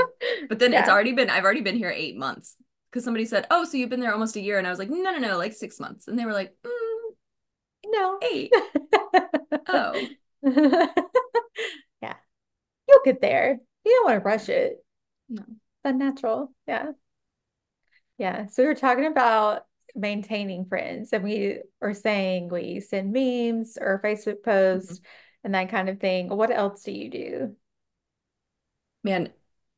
But 0.47 0.59
then 0.59 0.73
it's 0.73 0.87
already 0.87 1.11
been 1.11 1.29
I've 1.29 1.43
already 1.43 1.61
been 1.61 1.75
here 1.75 1.91
eight 1.93 2.15
months 2.15 2.55
because 2.89 3.03
somebody 3.03 3.25
said, 3.25 3.47
"Oh, 3.51 3.65
so 3.65 3.75
you've 3.75 3.89
been 3.89 3.99
there 3.99 4.13
almost 4.13 4.35
a 4.35 4.41
year," 4.41 4.57
and 4.57 4.67
I 4.67 4.69
was 4.69 4.79
like, 4.79 4.89
"No, 4.89 4.97
no, 4.97 5.17
no, 5.17 5.37
like 5.37 5.53
six 5.53 5.79
months," 5.79 6.07
and 6.07 6.17
they 6.17 6.25
were 6.25 6.33
like, 6.33 6.55
mm, 6.63 6.71
no. 7.85 8.19
Eight. 8.21 8.53
oh. 9.67 10.07
yeah. 12.01 12.15
You'll 12.87 13.03
get 13.05 13.21
there. 13.21 13.59
You 13.85 13.91
don't 13.91 14.05
want 14.05 14.23
to 14.23 14.25
rush 14.25 14.49
it. 14.49 14.83
No. 15.29 15.43
Unnatural. 15.83 16.53
Yeah. 16.67 16.91
Yeah. 18.17 18.47
So 18.47 18.63
we 18.63 18.67
were 18.67 18.75
talking 18.75 19.07
about 19.07 19.63
maintaining 19.95 20.65
friends 20.65 21.11
and 21.11 21.23
we 21.23 21.59
are 21.81 21.93
saying 21.93 22.49
we 22.49 22.79
send 22.79 23.11
memes 23.11 23.77
or 23.79 24.01
Facebook 24.03 24.43
posts 24.43 24.93
mm-hmm. 24.93 25.03
And 25.43 25.53
that 25.55 25.69
kind 25.69 25.89
of 25.89 25.99
thing. 25.99 26.29
What 26.29 26.51
else 26.51 26.83
do 26.83 26.91
you 26.91 27.09
do? 27.09 27.55
Man, 29.03 29.29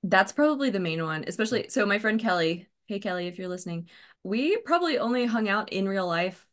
that's 0.04 0.32
probably 0.32 0.70
the 0.70 0.80
main 0.80 1.04
one, 1.04 1.24
especially 1.28 1.70
so 1.70 1.86
my 1.86 2.00
friend 2.00 2.20
Kelly, 2.20 2.68
hey 2.88 3.00
Kelly, 3.00 3.28
if 3.28 3.38
you're 3.38 3.48
listening, 3.48 3.90
we 4.24 4.58
probably 4.58 4.98
only 4.98 5.26
hung 5.26 5.48
out 5.48 5.72
in 5.72 5.88
real 5.88 6.08
life 6.08 6.46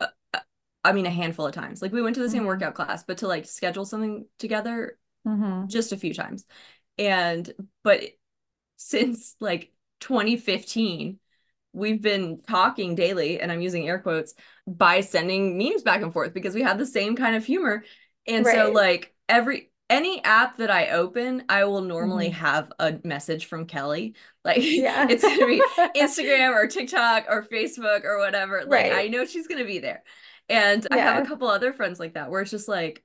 uh, 0.00 0.08
uh 0.34 0.40
I 0.84 0.92
mean 0.92 1.06
a 1.06 1.10
handful 1.10 1.46
of 1.46 1.54
times. 1.54 1.80
Like 1.80 1.92
we 1.92 2.02
went 2.02 2.16
to 2.16 2.22
the 2.22 2.28
same 2.28 2.40
mm-hmm. 2.40 2.48
workout 2.48 2.74
class, 2.74 3.04
but 3.04 3.18
to 3.18 3.28
like 3.28 3.46
schedule 3.46 3.84
something 3.86 4.26
together 4.38 4.98
mm-hmm. 5.26 5.68
just 5.68 5.92
a 5.92 5.96
few 5.96 6.12
times. 6.14 6.44
And 6.98 7.50
but 7.82 8.02
since 8.76 9.36
like 9.40 9.72
2015, 10.00 11.18
we've 11.72 12.02
been 12.02 12.40
talking 12.46 12.94
daily, 12.94 13.40
and 13.40 13.50
I'm 13.50 13.62
using 13.62 13.88
air 13.88 13.98
quotes, 13.98 14.34
by 14.66 15.00
sending 15.00 15.56
memes 15.56 15.82
back 15.82 16.02
and 16.02 16.12
forth 16.12 16.34
because 16.34 16.54
we 16.54 16.62
have 16.62 16.78
the 16.78 16.86
same 16.86 17.16
kind 17.16 17.36
of 17.36 17.44
humor. 17.44 17.84
And 18.26 18.46
right. 18.46 18.54
so 18.54 18.70
like 18.70 19.14
every 19.28 19.70
any 19.90 20.24
app 20.24 20.56
that 20.56 20.70
I 20.70 20.88
open, 20.88 21.44
I 21.48 21.64
will 21.64 21.82
normally 21.82 22.30
mm-hmm. 22.30 22.40
have 22.40 22.72
a 22.78 22.98
message 23.04 23.46
from 23.46 23.66
Kelly. 23.66 24.14
Like 24.44 24.58
yeah. 24.60 25.06
it's 25.08 25.22
gonna 25.22 25.46
be 25.46 25.62
Instagram 25.96 26.52
or 26.52 26.66
TikTok 26.66 27.26
or 27.28 27.44
Facebook 27.44 28.04
or 28.04 28.18
whatever. 28.18 28.62
Like 28.62 28.90
right. 28.90 28.92
I 28.92 29.06
know 29.06 29.24
she's 29.24 29.46
gonna 29.46 29.64
be 29.64 29.78
there. 29.78 30.02
And 30.48 30.84
yeah. 30.90 30.96
I 30.96 30.98
have 30.98 31.24
a 31.24 31.28
couple 31.28 31.46
other 31.46 31.72
friends 31.72 32.00
like 32.00 32.14
that 32.14 32.28
where 32.28 32.42
it's 32.42 32.50
just 32.50 32.66
like 32.66 33.04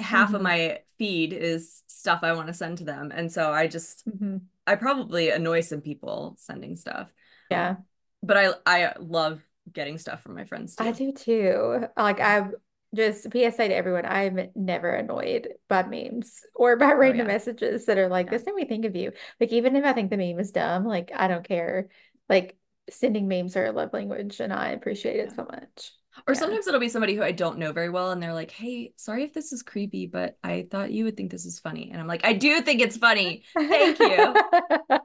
half 0.00 0.28
mm-hmm. 0.28 0.34
of 0.34 0.42
my 0.42 0.80
feed 0.98 1.32
is 1.32 1.84
stuff 1.86 2.20
I 2.24 2.32
want 2.32 2.48
to 2.48 2.52
send 2.52 2.78
to 2.78 2.84
them. 2.84 3.12
And 3.14 3.30
so 3.30 3.52
I 3.52 3.68
just 3.68 4.08
mm-hmm. 4.08 4.38
I 4.66 4.74
probably 4.74 5.30
annoy 5.30 5.60
some 5.60 5.82
people 5.82 6.34
sending 6.40 6.74
stuff. 6.74 7.08
Yeah. 7.48 7.76
But 8.20 8.36
I 8.36 8.48
I 8.66 8.92
love 8.98 9.40
getting 9.72 9.98
stuff 9.98 10.22
from 10.22 10.34
my 10.34 10.46
friends 10.46 10.74
too. 10.74 10.84
I 10.84 10.90
do 10.90 11.12
too. 11.12 11.86
Like 11.96 12.18
I 12.18 12.48
just 12.94 13.24
PSA 13.24 13.68
to 13.68 13.74
everyone, 13.74 14.04
I'm 14.04 14.48
never 14.54 14.90
annoyed 14.90 15.48
by 15.68 15.84
memes 15.84 16.42
or 16.54 16.76
by 16.76 16.92
oh, 16.92 16.96
random 16.96 17.26
oh, 17.26 17.30
yeah. 17.30 17.34
messages 17.34 17.86
that 17.86 17.98
are 17.98 18.08
like, 18.08 18.26
yeah. 18.26 18.32
this 18.32 18.46
made 18.46 18.56
me 18.56 18.64
think 18.64 18.84
of 18.84 18.96
you. 18.96 19.12
Like 19.38 19.52
even 19.52 19.76
if 19.76 19.84
I 19.84 19.92
think 19.92 20.10
the 20.10 20.16
meme 20.16 20.40
is 20.40 20.50
dumb, 20.50 20.84
like 20.84 21.12
I 21.14 21.28
don't 21.28 21.46
care. 21.46 21.88
Like 22.28 22.56
sending 22.90 23.28
memes 23.28 23.56
are 23.56 23.66
a 23.66 23.72
love 23.72 23.92
language 23.92 24.40
and 24.40 24.52
I 24.52 24.70
appreciate 24.70 25.20
it 25.20 25.32
so 25.34 25.44
much. 25.44 25.92
Or 26.26 26.34
yeah. 26.34 26.40
sometimes 26.40 26.66
it'll 26.66 26.80
be 26.80 26.88
somebody 26.88 27.14
who 27.14 27.22
I 27.22 27.30
don't 27.30 27.58
know 27.58 27.72
very 27.72 27.88
well 27.88 28.10
and 28.10 28.20
they're 28.20 28.34
like, 28.34 28.50
hey, 28.50 28.92
sorry 28.96 29.22
if 29.22 29.32
this 29.32 29.52
is 29.52 29.62
creepy, 29.62 30.06
but 30.06 30.36
I 30.42 30.66
thought 30.68 30.90
you 30.90 31.04
would 31.04 31.16
think 31.16 31.30
this 31.30 31.46
is 31.46 31.60
funny. 31.60 31.90
And 31.92 32.00
I'm 32.00 32.08
like, 32.08 32.24
I 32.24 32.32
do 32.32 32.60
think 32.60 32.80
it's 32.80 32.96
funny. 32.96 33.44
Thank 33.56 34.00
you. 34.00 34.34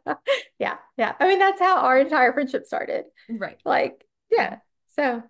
yeah. 0.59 0.77
Yeah. 0.97 1.13
I 1.19 1.27
mean, 1.27 1.39
that's 1.39 1.59
how 1.59 1.77
our 1.81 1.99
entire 1.99 2.33
friendship 2.33 2.65
started. 2.65 3.05
Right. 3.29 3.59
Like, 3.63 4.03
yeah. 4.31 4.57
So 4.95 5.21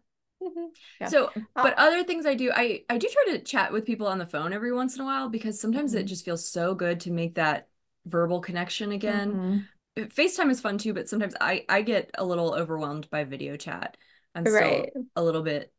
Mm-hmm. 0.42 0.66
Yeah. 1.02 1.08
So, 1.08 1.26
uh, 1.36 1.42
but 1.56 1.74
other 1.78 2.04
things 2.04 2.26
I 2.26 2.36
do, 2.36 2.52
I 2.54 2.84
I 2.90 2.98
do 2.98 3.08
try 3.08 3.34
to 3.34 3.44
chat 3.44 3.72
with 3.72 3.86
people 3.86 4.08
on 4.08 4.18
the 4.18 4.26
phone 4.26 4.54
every 4.54 4.74
once 4.74 4.96
in 4.96 5.02
a 5.02 5.06
while 5.06 5.30
because 5.30 5.60
sometimes 5.60 5.92
mm-hmm. 5.92 6.02
it 6.02 6.06
just 6.06 6.26
feels 6.26 6.48
so 6.48 6.76
good 6.76 7.00
to 7.02 7.12
make 7.12 7.36
that 7.36 7.68
verbal 8.06 8.42
connection 8.42 8.92
again. 8.92 9.34
Mm-hmm. 9.34 10.04
FaceTime 10.04 10.52
is 10.52 10.60
fun 10.60 10.78
too, 10.78 10.94
but 10.94 11.08
sometimes 11.08 11.36
I 11.40 11.66
I 11.70 11.82
get 11.82 12.12
a 12.18 12.26
little 12.26 12.54
overwhelmed 12.54 13.10
by 13.10 13.24
video 13.24 13.56
chat. 13.58 13.98
I'm 14.34 14.44
right. 14.44 14.90
still 14.90 15.06
a 15.16 15.24
little 15.24 15.42
bit 15.42 15.74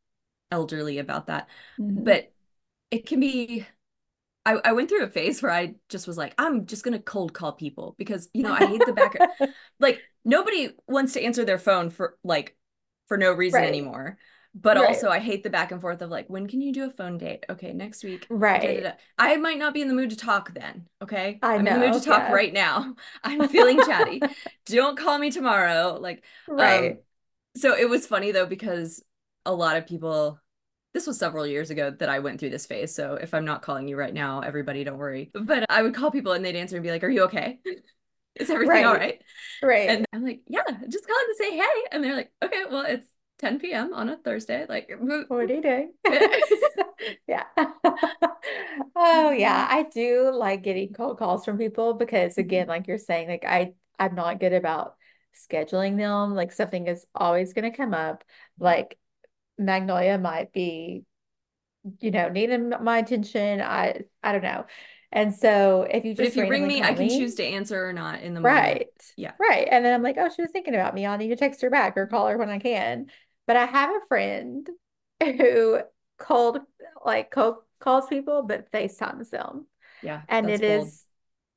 elderly 0.50 0.98
about 0.98 1.26
that. 1.26 1.48
Mm-hmm. 1.78 2.04
But 2.04 2.32
it 2.90 3.06
can 3.06 3.20
be 3.20 3.66
I, 4.46 4.60
I 4.64 4.72
went 4.72 4.88
through 4.88 5.02
a 5.02 5.08
phase 5.08 5.42
where 5.42 5.50
I 5.50 5.74
just 5.88 6.06
was 6.06 6.16
like, 6.16 6.32
I'm 6.38 6.66
just 6.66 6.84
gonna 6.84 7.00
cold 7.00 7.34
call 7.34 7.52
people 7.52 7.94
because 7.98 8.28
you 8.32 8.42
know 8.42 8.52
I 8.52 8.64
hate 8.64 8.82
the 8.86 8.92
back 8.92 9.18
like 9.80 10.00
nobody 10.24 10.70
wants 10.86 11.12
to 11.14 11.22
answer 11.22 11.44
their 11.44 11.58
phone 11.58 11.90
for 11.90 12.16
like 12.24 12.56
for 13.08 13.18
no 13.18 13.32
reason 13.32 13.60
right. 13.60 13.68
anymore 13.68 14.18
but 14.58 14.78
right. 14.78 14.88
also 14.88 15.10
I 15.10 15.18
hate 15.18 15.42
the 15.42 15.50
back 15.50 15.70
and 15.70 15.82
forth 15.82 16.00
of 16.00 16.08
like, 16.08 16.30
when 16.30 16.46
can 16.46 16.62
you 16.62 16.72
do 16.72 16.86
a 16.86 16.90
phone 16.90 17.18
date? 17.18 17.44
Okay, 17.50 17.74
next 17.74 18.02
week. 18.02 18.26
Right. 18.30 18.62
Da, 18.62 18.76
da, 18.76 18.88
da. 18.88 18.92
I 19.18 19.36
might 19.36 19.58
not 19.58 19.74
be 19.74 19.82
in 19.82 19.88
the 19.88 19.94
mood 19.94 20.10
to 20.10 20.16
talk 20.16 20.54
then. 20.54 20.88
Okay. 21.02 21.38
I 21.42 21.56
am 21.56 21.64
know, 21.64 21.74
in 21.74 21.80
the 21.80 21.86
mood 21.88 22.02
to 22.02 22.08
talk 22.08 22.22
yeah. 22.22 22.32
right 22.32 22.52
now. 22.52 22.94
I'm 23.24 23.48
feeling 23.50 23.78
chatty. 23.84 24.22
Don't 24.64 24.98
call 24.98 25.18
me 25.18 25.30
tomorrow. 25.30 25.98
Like, 26.00 26.24
um, 26.48 26.56
right. 26.56 26.90
Um, 26.92 26.98
so 27.54 27.76
it 27.76 27.88
was 27.88 28.06
funny 28.06 28.32
though, 28.32 28.46
because 28.46 29.04
a 29.44 29.52
lot 29.52 29.76
of 29.76 29.86
people, 29.86 30.40
this 30.94 31.06
was 31.06 31.18
several 31.18 31.46
years 31.46 31.68
ago 31.68 31.90
that 31.90 32.08
I 32.08 32.20
went 32.20 32.40
through 32.40 32.50
this 32.50 32.64
phase. 32.64 32.94
So 32.94 33.14
if 33.14 33.34
I'm 33.34 33.44
not 33.44 33.60
calling 33.60 33.88
you 33.88 33.96
right 33.96 34.14
now, 34.14 34.40
everybody 34.40 34.84
don't 34.84 34.96
worry. 34.96 35.30
But 35.34 35.66
I 35.68 35.82
would 35.82 35.94
call 35.94 36.10
people 36.10 36.32
and 36.32 36.42
they'd 36.42 36.56
answer 36.56 36.76
and 36.76 36.82
be 36.82 36.90
like, 36.90 37.04
Are 37.04 37.10
you 37.10 37.24
okay? 37.24 37.58
Is 38.36 38.50
everything 38.50 38.70
right. 38.70 38.84
all 38.84 38.94
right? 38.94 39.22
Right. 39.62 39.88
And 39.90 40.06
I'm 40.14 40.24
like, 40.24 40.40
Yeah, 40.46 40.62
just 40.88 41.06
calling 41.06 41.26
to 41.28 41.34
say 41.38 41.56
hey. 41.56 41.84
And 41.92 42.02
they're 42.02 42.16
like, 42.16 42.32
Okay, 42.42 42.64
well, 42.70 42.86
it's 42.86 43.06
10 43.38 43.58
p.m. 43.58 43.92
on 43.92 44.08
a 44.08 44.16
Thursday. 44.16 44.66
Like, 44.68 44.90
what 44.98 45.30
are 45.30 45.44
you 45.44 45.62
doing? 45.62 45.92
yeah. 47.26 47.44
oh, 48.96 49.30
yeah. 49.30 49.66
I 49.68 49.86
do 49.92 50.30
like 50.32 50.62
getting 50.62 50.92
cold 50.92 51.18
calls 51.18 51.44
from 51.44 51.58
people 51.58 51.94
because, 51.94 52.38
again, 52.38 52.62
mm-hmm. 52.62 52.70
like 52.70 52.86
you're 52.86 52.98
saying, 52.98 53.28
like, 53.28 53.44
I, 53.44 53.74
I'm 53.98 54.14
not 54.14 54.40
good 54.40 54.52
about 54.52 54.96
scheduling 55.50 55.96
them. 55.96 56.34
Like, 56.34 56.52
something 56.52 56.86
is 56.86 57.04
always 57.14 57.52
going 57.52 57.70
to 57.70 57.76
come 57.76 57.94
up. 57.94 58.24
Like, 58.58 58.98
Magnolia 59.58 60.18
might 60.18 60.52
be, 60.52 61.04
you 62.00 62.10
know, 62.10 62.28
needing 62.28 62.72
my 62.80 62.98
attention. 62.98 63.60
I, 63.60 64.02
I 64.22 64.32
don't 64.32 64.42
know. 64.42 64.66
And 65.12 65.34
so 65.34 65.86
if 65.88 66.04
you 66.04 66.14
just 66.14 66.30
if 66.30 66.36
you 66.36 66.48
ring 66.48 66.66
me, 66.66 66.82
I 66.82 66.92
can 66.92 67.06
me, 67.06 67.18
choose 67.18 67.36
to 67.36 67.44
answer 67.44 67.88
or 67.88 67.92
not 67.92 68.20
in 68.20 68.34
the 68.34 68.40
moment. 68.40 68.54
Right. 68.54 69.12
Yeah. 69.16 69.32
Right. 69.38 69.66
And 69.70 69.84
then 69.84 69.94
I'm 69.94 70.02
like, 70.02 70.16
oh, 70.18 70.28
she 70.34 70.42
was 70.42 70.50
thinking 70.50 70.74
about 70.74 70.94
me. 70.94 71.06
I'll 71.06 71.16
need 71.16 71.28
to 71.28 71.36
text 71.36 71.62
her 71.62 71.70
back 71.70 71.96
or 71.96 72.06
call 72.06 72.26
her 72.26 72.36
when 72.36 72.50
I 72.50 72.58
can. 72.58 73.06
But 73.46 73.56
I 73.56 73.66
have 73.66 73.90
a 73.90 74.06
friend 74.08 74.68
who 75.22 75.80
cold 76.18 76.58
like 77.04 77.30
cold, 77.30 77.56
calls 77.78 78.06
people 78.08 78.42
but 78.42 78.70
FaceTimes 78.72 79.30
them. 79.30 79.66
Yeah. 80.02 80.22
And 80.28 80.50
it 80.50 80.62
is 80.62 81.04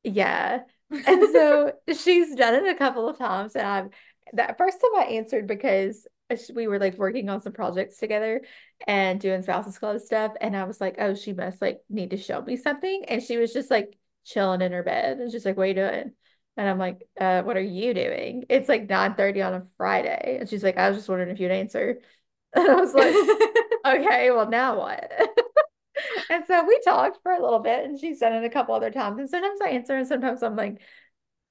yeah. 0.03 0.61
and 0.91 1.29
so 1.31 1.73
she's 1.95 2.35
done 2.35 2.55
it 2.55 2.67
a 2.67 2.75
couple 2.77 3.07
of 3.07 3.17
times 3.17 3.55
and 3.55 3.67
I've 3.67 3.89
that 4.33 4.57
first 4.57 4.77
time 4.81 5.01
I 5.01 5.05
answered 5.13 5.47
because 5.47 6.07
we 6.53 6.67
were 6.67 6.79
like 6.79 6.97
working 6.97 7.29
on 7.29 7.41
some 7.41 7.53
projects 7.53 7.97
together 7.97 8.41
and 8.87 9.19
doing 9.19 9.41
spouses 9.41 9.77
club 9.79 9.99
stuff 9.99 10.33
and 10.39 10.55
I 10.55 10.65
was 10.65 10.79
like, 10.79 10.95
"Oh, 10.99 11.15
she 11.15 11.33
must 11.33 11.61
like 11.61 11.81
need 11.89 12.11
to 12.11 12.17
show 12.17 12.41
me 12.41 12.55
something." 12.55 13.05
And 13.07 13.21
she 13.23 13.37
was 13.37 13.53
just 13.53 13.71
like 13.71 13.97
chilling 14.25 14.61
in 14.61 14.71
her 14.71 14.83
bed 14.83 15.19
and 15.19 15.31
she's 15.31 15.45
like, 15.45 15.57
"What 15.57 15.63
are 15.63 15.67
you 15.67 15.73
doing?" 15.73 16.11
And 16.57 16.67
I'm 16.67 16.77
like, 16.77 17.07
uh, 17.19 17.41
what 17.43 17.57
are 17.57 17.61
you 17.61 17.93
doing? 17.93 18.45
It's 18.49 18.67
like 18.67 18.89
9 18.89 19.15
30 19.15 19.41
on 19.41 19.53
a 19.53 19.67
Friday. 19.77 20.37
And 20.39 20.49
she's 20.49 20.63
like, 20.63 20.77
I 20.77 20.89
was 20.89 20.97
just 20.97 21.09
wondering 21.09 21.29
if 21.29 21.39
you'd 21.39 21.51
answer. 21.51 22.01
And 22.51 22.67
I 22.67 22.73
was 22.73 22.95
like, 22.95 23.13
okay, 23.85 24.31
well, 24.31 24.49
now 24.49 24.79
what? 24.79 25.11
and 26.31 26.43
so 26.47 26.65
we 26.65 26.79
talked 26.83 27.19
for 27.21 27.31
a 27.31 27.39
little 27.39 27.59
bit 27.59 27.85
and 27.85 27.99
she's 27.99 28.17
done 28.17 28.33
it 28.33 28.43
a 28.43 28.49
couple 28.49 28.73
other 28.73 28.89
times. 28.89 29.19
And 29.19 29.29
sometimes 29.29 29.61
I 29.61 29.69
answer 29.69 29.95
and 29.95 30.07
sometimes 30.07 30.41
I'm 30.41 30.55
like, 30.55 30.81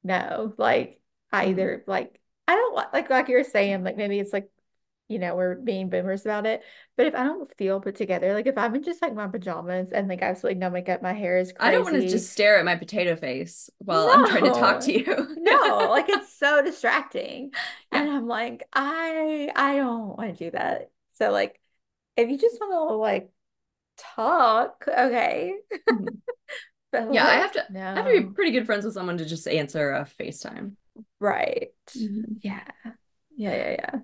no, 0.02 0.54
like 0.58 1.00
I 1.30 1.42
mm-hmm. 1.42 1.50
either 1.50 1.84
like, 1.86 2.20
I 2.48 2.56
don't 2.56 2.74
like, 2.92 3.10
like 3.10 3.28
you're 3.28 3.44
saying, 3.44 3.84
like 3.84 3.96
maybe 3.96 4.18
it's 4.18 4.32
like 4.32 4.50
you 5.08 5.18
know, 5.18 5.34
we're 5.34 5.54
being 5.54 5.88
boomers 5.88 6.24
about 6.24 6.46
it. 6.46 6.62
But 6.96 7.06
if 7.06 7.14
I 7.14 7.24
don't 7.24 7.50
feel 7.56 7.80
put 7.80 7.96
together, 7.96 8.34
like 8.34 8.46
if 8.46 8.58
I'm 8.58 8.74
in 8.74 8.82
just 8.82 9.00
like 9.00 9.14
my 9.14 9.26
pajamas 9.26 9.90
and 9.90 10.06
like 10.06 10.20
absolutely 10.22 10.60
no 10.60 10.68
makeup, 10.68 11.02
my 11.02 11.14
hair 11.14 11.38
is 11.38 11.52
crazy. 11.52 11.68
I 11.68 11.72
don't 11.72 11.84
want 11.84 11.96
to 11.96 12.08
just 12.08 12.30
stare 12.30 12.58
at 12.58 12.64
my 12.64 12.76
potato 12.76 13.16
face 13.16 13.70
while 13.78 14.06
no. 14.06 14.12
I'm 14.12 14.26
trying 14.28 14.52
to 14.52 14.58
talk 14.58 14.80
to 14.80 14.92
you. 14.92 15.06
no, 15.38 15.88
like 15.90 16.06
it's 16.08 16.36
so 16.38 16.62
distracting. 16.62 17.52
Yeah. 17.90 18.02
And 18.02 18.10
I'm 18.10 18.26
like, 18.28 18.68
I 18.72 19.50
I 19.56 19.76
don't 19.76 20.16
want 20.16 20.36
to 20.36 20.44
do 20.44 20.50
that. 20.50 20.90
So 21.14 21.30
like 21.30 21.58
if 22.16 22.28
you 22.28 22.36
just 22.36 22.60
want 22.60 22.90
to 22.90 22.96
like 22.96 23.30
talk, 23.96 24.84
okay. 24.86 25.54
Mm-hmm. 25.88 26.06
but 26.92 27.14
yeah, 27.14 27.24
like, 27.24 27.32
I 27.32 27.36
have 27.36 27.52
to 27.52 27.64
no. 27.70 27.80
I 27.80 27.94
have 27.94 28.06
to 28.06 28.20
be 28.20 28.26
pretty 28.34 28.50
good 28.50 28.66
friends 28.66 28.84
with 28.84 28.94
someone 28.94 29.18
to 29.18 29.24
just 29.24 29.48
answer 29.48 29.90
a 29.90 30.06
FaceTime. 30.20 30.72
Right. 31.18 31.68
Mm-hmm. 31.96 32.34
Yeah. 32.42 32.64
Yeah, 33.36 33.56
yeah, 33.56 33.70
yeah. 33.70 34.00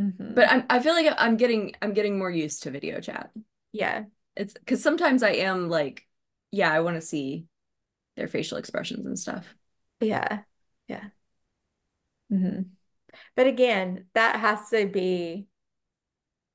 Mm-hmm. 0.00 0.34
But 0.34 0.48
I'm, 0.48 0.64
I 0.70 0.80
feel 0.80 0.94
like 0.94 1.12
I'm 1.18 1.36
getting 1.36 1.74
I'm 1.82 1.92
getting 1.92 2.18
more 2.18 2.30
used 2.30 2.62
to 2.62 2.70
video 2.70 3.00
chat. 3.00 3.30
Yeah. 3.72 4.04
It's 4.36 4.54
because 4.54 4.82
sometimes 4.82 5.22
I 5.22 5.30
am 5.30 5.68
like, 5.68 6.06
yeah, 6.52 6.72
I 6.72 6.80
want 6.80 6.96
to 6.96 7.00
see 7.00 7.46
their 8.16 8.28
facial 8.28 8.58
expressions 8.58 9.06
and 9.06 9.18
stuff. 9.18 9.46
Yeah. 10.00 10.40
Yeah. 10.86 11.04
Mm-hmm. 12.32 12.62
But 13.34 13.46
again, 13.46 14.06
that 14.14 14.36
has 14.36 14.68
to 14.70 14.86
be 14.86 15.48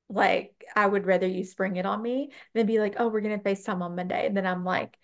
like, 0.09 0.63
I 0.75 0.85
would 0.85 1.05
rather 1.05 1.27
you 1.27 1.43
spring 1.43 1.75
it 1.75 1.85
on 1.85 2.01
me 2.01 2.31
than 2.53 2.67
be 2.67 2.79
like, 2.79 2.95
oh, 2.97 3.07
we're 3.07 3.21
going 3.21 3.37
to 3.37 3.43
FaceTime 3.43 3.81
on 3.81 3.95
Monday. 3.95 4.27
And 4.27 4.37
then 4.37 4.45
I'm 4.45 4.63
like, 4.63 4.97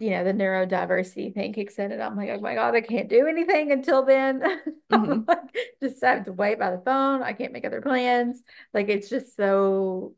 you 0.00 0.10
know, 0.10 0.24
the 0.24 0.32
neurodiversity 0.32 1.34
thing 1.34 1.52
kicks 1.52 1.78
in, 1.78 1.92
and 1.92 2.02
I'm 2.02 2.16
like, 2.16 2.30
oh 2.30 2.40
my 2.40 2.54
God, 2.54 2.74
I 2.74 2.80
can't 2.80 3.08
do 3.08 3.26
anything 3.26 3.72
until 3.72 4.04
then. 4.04 4.42
Mhm. 4.90 5.26
like, 5.26 5.38
just 5.82 6.02
have 6.04 6.26
to 6.26 6.32
wait 6.32 6.58
by 6.58 6.70
the 6.70 6.82
phone. 6.84 7.22
I 7.22 7.32
can't 7.32 7.52
make 7.52 7.64
other 7.64 7.80
plans. 7.80 8.42
Like, 8.74 8.88
it's 8.88 9.08
just 9.08 9.36
so 9.36 10.14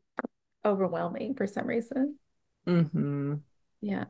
overwhelming 0.65 1.35
for 1.35 1.47
some 1.47 1.67
reason. 1.67 2.17
hmm 2.65 3.43
Yeah. 3.81 4.05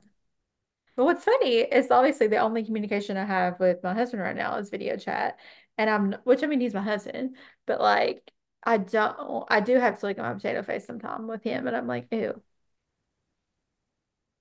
But 0.95 1.05
what's 1.05 1.25
funny 1.25 1.57
is 1.59 1.91
obviously 1.91 2.27
the 2.27 2.37
only 2.37 2.63
communication 2.63 3.17
I 3.17 3.25
have 3.25 3.59
with 3.59 3.83
my 3.83 3.93
husband 3.93 4.21
right 4.23 4.35
now 4.35 4.57
is 4.57 4.69
video 4.69 4.95
chat. 4.97 5.39
And 5.77 5.89
I'm, 5.89 6.13
which 6.23 6.43
I 6.43 6.47
mean, 6.47 6.61
he's 6.61 6.73
my 6.73 6.81
husband, 6.81 7.35
but 7.65 7.81
like, 7.81 8.31
I 8.63 8.77
don't, 8.77 9.45
I 9.49 9.59
do 9.59 9.77
have 9.77 9.99
to 9.99 10.05
like 10.05 10.17
on 10.19 10.25
my 10.25 10.33
potato 10.35 10.63
face 10.63 10.85
sometime 10.85 11.27
with 11.27 11.43
him. 11.43 11.67
And 11.67 11.75
I'm 11.75 11.87
like, 11.87 12.07
ew. 12.11 12.41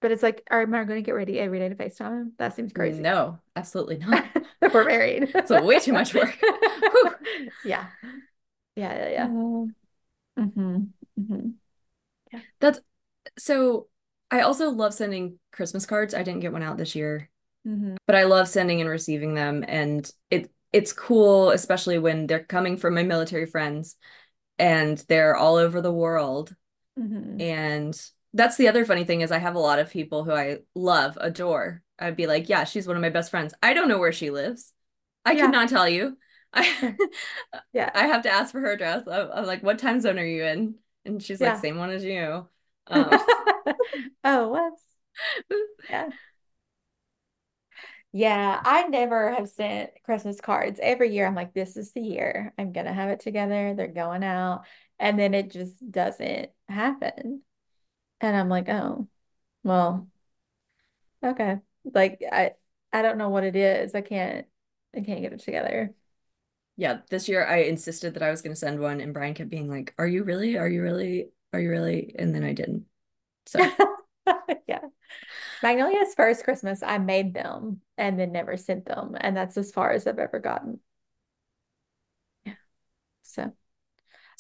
But 0.05 0.13
it's 0.13 0.23
like, 0.23 0.47
am 0.51 0.75
I 0.75 0.85
going 0.85 0.99
to 0.99 1.03
get 1.03 1.13
ready 1.13 1.41
every 1.41 1.59
day 1.59 1.71
to 1.71 1.75
FaceTime 1.75 2.21
him? 2.21 2.33
That 2.37 2.55
seems 2.55 2.75
crazy. 2.75 3.01
No, 3.01 3.39
absolutely 3.57 3.97
not. 3.97 4.23
We're 4.61 4.85
married. 4.85 5.33
So 5.47 5.65
way 5.65 5.79
too 5.79 5.95
much 5.95 6.13
work. 6.13 6.37
Yeah. 7.65 7.87
Yeah. 8.77 8.95
Yeah. 8.95 9.09
Yeah. 9.09 9.25
Uh, 10.37 10.43
hmm 10.57 10.77
hmm 11.17 11.49
That's 12.61 12.81
so 13.39 13.89
I 14.31 14.43
also 14.43 14.69
love 14.71 14.93
sending 14.93 15.39
Christmas 15.53 15.87
cards. 15.87 16.13
I 16.13 16.23
didn't 16.23 16.41
get 16.41 16.53
one 16.53 16.63
out 16.63 16.77
this 16.77 16.95
year, 16.95 17.31
hmm 17.65 17.97
but 18.07 18.15
I 18.15 18.25
love 18.25 18.47
sending 18.47 18.83
and 18.83 18.91
receiving 18.91 19.33
them 19.35 19.65
and 19.67 20.11
it 20.31 20.51
it's 20.71 20.93
cool, 20.93 21.51
especially 21.51 21.99
when 21.99 22.27
they're 22.27 22.45
coming 22.45 22.77
from 22.77 22.95
my 22.95 23.05
military 23.05 23.47
friends 23.47 23.97
and 24.59 24.99
they're 25.09 25.35
all 25.35 25.57
over 25.57 25.81
the 25.81 25.93
world. 25.93 26.55
hmm 26.97 27.37
And 27.41 27.99
that's 28.35 28.57
the 28.57 28.69
other 28.69 28.85
funny 28.85 29.05
thing 29.05 29.23
is 29.23 29.33
I 29.33 29.39
have 29.39 29.57
a 29.57 29.61
lot 29.61 29.79
of 29.81 29.91
people 29.91 30.25
who 30.25 30.33
I 30.33 30.59
love, 30.75 31.19
adore. 31.21 31.83
I'd 31.99 32.17
be 32.17 32.27
like, 32.27 32.49
yeah, 32.49 32.65
she's 32.65 32.87
one 32.89 32.97
of 32.97 33.03
my 33.03 33.11
best 33.11 33.31
friends. 33.31 33.55
I 33.63 33.75
don't 33.75 33.89
know 33.89 33.99
where 33.99 34.13
she 34.13 34.31
lives. 34.31 34.73
I 35.25 35.37
could 35.37 35.39
Yeah. 35.41 35.53
not 35.53 35.69
tell 35.71 35.89
you. 35.89 36.19
I 36.55 36.99
Yeah. 37.73 37.93
I 37.95 38.07
have 38.09 38.23
to 38.25 38.31
ask 38.31 38.53
for 38.53 38.61
her 38.61 38.73
address. 38.73 39.07
I'm, 39.09 39.31
I'm 39.33 39.47
like, 39.47 39.63
what 39.63 39.79
time 39.79 40.01
zone 40.01 40.19
are 40.19 40.25
you 40.27 40.45
in? 40.45 40.77
And 41.05 41.23
she's 41.23 41.41
like, 41.41 41.57
same 41.57 41.79
one 41.79 41.91
as 41.91 42.05
you. 42.05 42.49
Um, 42.87 43.19
Oh, 44.25 44.49
whoops. 44.51 44.83
Yeah. 45.89 46.11
Yeah, 48.13 48.61
I 48.65 48.87
never 48.89 49.33
have 49.33 49.49
sent 49.49 49.91
Christmas 50.05 50.41
cards. 50.41 50.79
Every 50.83 51.13
year 51.13 51.27
I'm 51.27 51.35
like, 51.35 51.53
this 51.53 51.77
is 51.77 51.93
the 51.93 52.01
year. 52.01 52.55
I'm 52.59 52.73
gonna 52.73 52.93
have 52.93 53.11
it 53.11 53.21
together. 53.21 53.75
They're 53.75 53.89
going 53.89 54.23
out. 54.23 54.65
And 54.99 55.19
then 55.19 55.35
it 55.35 55.51
just 55.51 55.75
doesn't 55.91 56.51
happen. 56.69 57.43
And 58.21 58.37
I'm 58.37 58.49
like, 58.49 58.69
oh, 58.69 59.09
well, 59.65 60.09
okay. 61.23 61.59
Like 61.93 62.23
I 62.31 62.53
I 62.93 63.03
don't 63.03 63.19
know 63.19 63.29
what 63.31 63.45
it 63.45 63.57
is. 63.57 63.95
I 63.95 64.01
can't 64.01 64.47
I 64.97 65.01
can't 65.01 65.21
get 65.23 65.33
it 65.33 65.41
together. 65.41 65.95
yeah, 66.77 67.01
this 67.11 67.29
year 67.29 67.47
I 67.47 67.59
insisted 67.59 68.15
that 68.15 68.23
I 68.23 68.31
was 68.31 68.43
going 68.43 68.53
to 68.53 68.59
send 68.59 68.81
one, 68.81 69.01
and 69.01 69.15
Brian 69.15 69.35
kept 69.35 69.51
being 69.51 69.69
like, 69.71 69.95
"Are 69.99 70.07
you 70.07 70.25
really? 70.25 70.57
Are 70.59 70.69
you 70.69 70.83
really? 70.83 71.31
Are 71.53 71.61
you 71.61 71.71
really?" 71.71 72.15
And 72.19 72.35
then 72.35 72.45
I 72.45 72.53
didn't. 72.53 72.87
So 73.47 73.73
Yeah. 74.67 74.81
Magnolia's 75.63 76.15
first 76.15 76.45
Christmas, 76.45 76.83
I 76.83 76.99
made 76.99 77.35
them 77.35 77.83
and 77.99 78.19
then 78.19 78.33
never 78.33 78.57
sent 78.57 78.87
them. 78.87 79.17
And 79.21 79.37
that's 79.37 79.57
as 79.59 79.73
far 79.73 79.93
as 79.93 80.07
I've 80.07 80.19
ever 80.21 80.41
gotten. 80.41 80.81
Yeah. 82.45 82.55
So, 83.23 83.55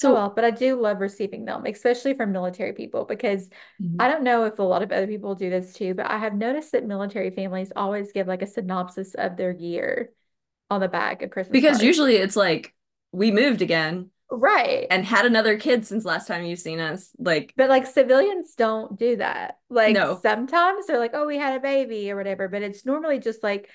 oh 0.02 0.12
so 0.12 0.14
well, 0.14 0.30
but 0.30 0.44
I 0.44 0.50
do 0.50 0.80
love 0.80 1.00
receiving 1.00 1.44
them, 1.44 1.64
especially 1.66 2.14
from 2.14 2.32
military 2.32 2.72
people, 2.72 3.04
because 3.04 3.48
Mhm. 3.78 3.98
I 3.98 4.08
don't 4.08 4.24
know 4.24 4.44
if 4.44 4.58
a 4.58 4.62
lot 4.62 4.82
of 4.82 4.92
other 4.92 5.06
people 5.06 5.34
do 5.34 5.50
this 5.50 5.72
too, 5.72 5.94
but 5.94 6.10
I 6.10 6.18
have 6.18 6.34
noticed 6.34 6.72
that 6.72 6.84
military 6.86 7.30
families 7.30 7.72
always 7.76 8.12
give 8.12 8.26
like 8.26 8.42
a 8.42 8.46
synopsis 8.46 9.14
of 9.14 9.36
their 9.36 9.52
year 9.52 10.10
on 10.70 10.80
the 10.80 10.88
back 10.88 11.22
of 11.22 11.30
Christmas 11.30 11.60
because 11.60 11.76
cards. 11.78 11.84
usually 11.84 12.16
it's 12.16 12.36
like 12.36 12.74
we 13.12 13.30
moved 13.30 13.62
again 13.62 14.10
Right. 14.30 14.88
and 14.90 15.04
had 15.04 15.26
another 15.26 15.58
kid 15.58 15.86
since 15.86 16.04
last 16.04 16.26
time 16.26 16.44
you've 16.44 16.58
seen 16.58 16.80
us. 16.80 17.10
Like, 17.18 17.54
But 17.56 17.70
like 17.70 17.86
civilians 17.86 18.54
don't 18.54 18.98
do 18.98 19.16
that. 19.16 19.58
Like 19.70 19.94
no, 19.94 20.20
sometimes 20.22 20.86
they're 20.86 20.98
like, 20.98 21.12
oh, 21.14 21.26
we 21.26 21.38
had 21.38 21.56
a 21.56 21.60
baby 21.60 22.10
or 22.10 22.16
whatever, 22.16 22.48
but 22.48 22.62
it's 22.62 22.84
normally 22.84 23.18
just 23.20 23.42
like 23.42 23.70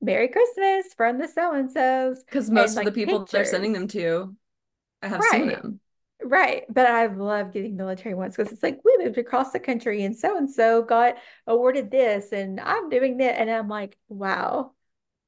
Merry 0.00 0.28
Christmas 0.28 0.92
from 0.94 1.18
the 1.18 1.28
so 1.28 1.52
and 1.54 1.70
so's 1.70 2.22
because 2.24 2.50
most 2.50 2.76
of 2.76 2.84
the 2.84 2.84
like 2.84 2.94
people 2.94 3.26
they're 3.32 3.44
sending 3.44 3.72
them 3.72 3.88
to, 3.88 4.34
I 5.02 5.08
have 5.08 5.24
seen 5.24 5.46
Right. 5.46 5.56
them. 5.62 5.80
Right. 6.22 6.64
But 6.68 6.86
I 6.86 7.06
love 7.06 7.52
getting 7.52 7.76
military 7.76 8.14
ones 8.14 8.36
because 8.36 8.52
it's 8.52 8.62
like 8.62 8.80
we 8.84 8.96
moved 8.98 9.18
across 9.18 9.52
the 9.52 9.60
country 9.60 10.04
and 10.04 10.16
so 10.16 10.36
and 10.36 10.50
so 10.50 10.82
got 10.82 11.16
awarded 11.46 11.90
this 11.90 12.32
and 12.32 12.60
I'm 12.60 12.88
doing 12.90 13.18
that. 13.18 13.38
And 13.40 13.50
I'm 13.50 13.68
like, 13.68 13.98
wow, 14.08 14.72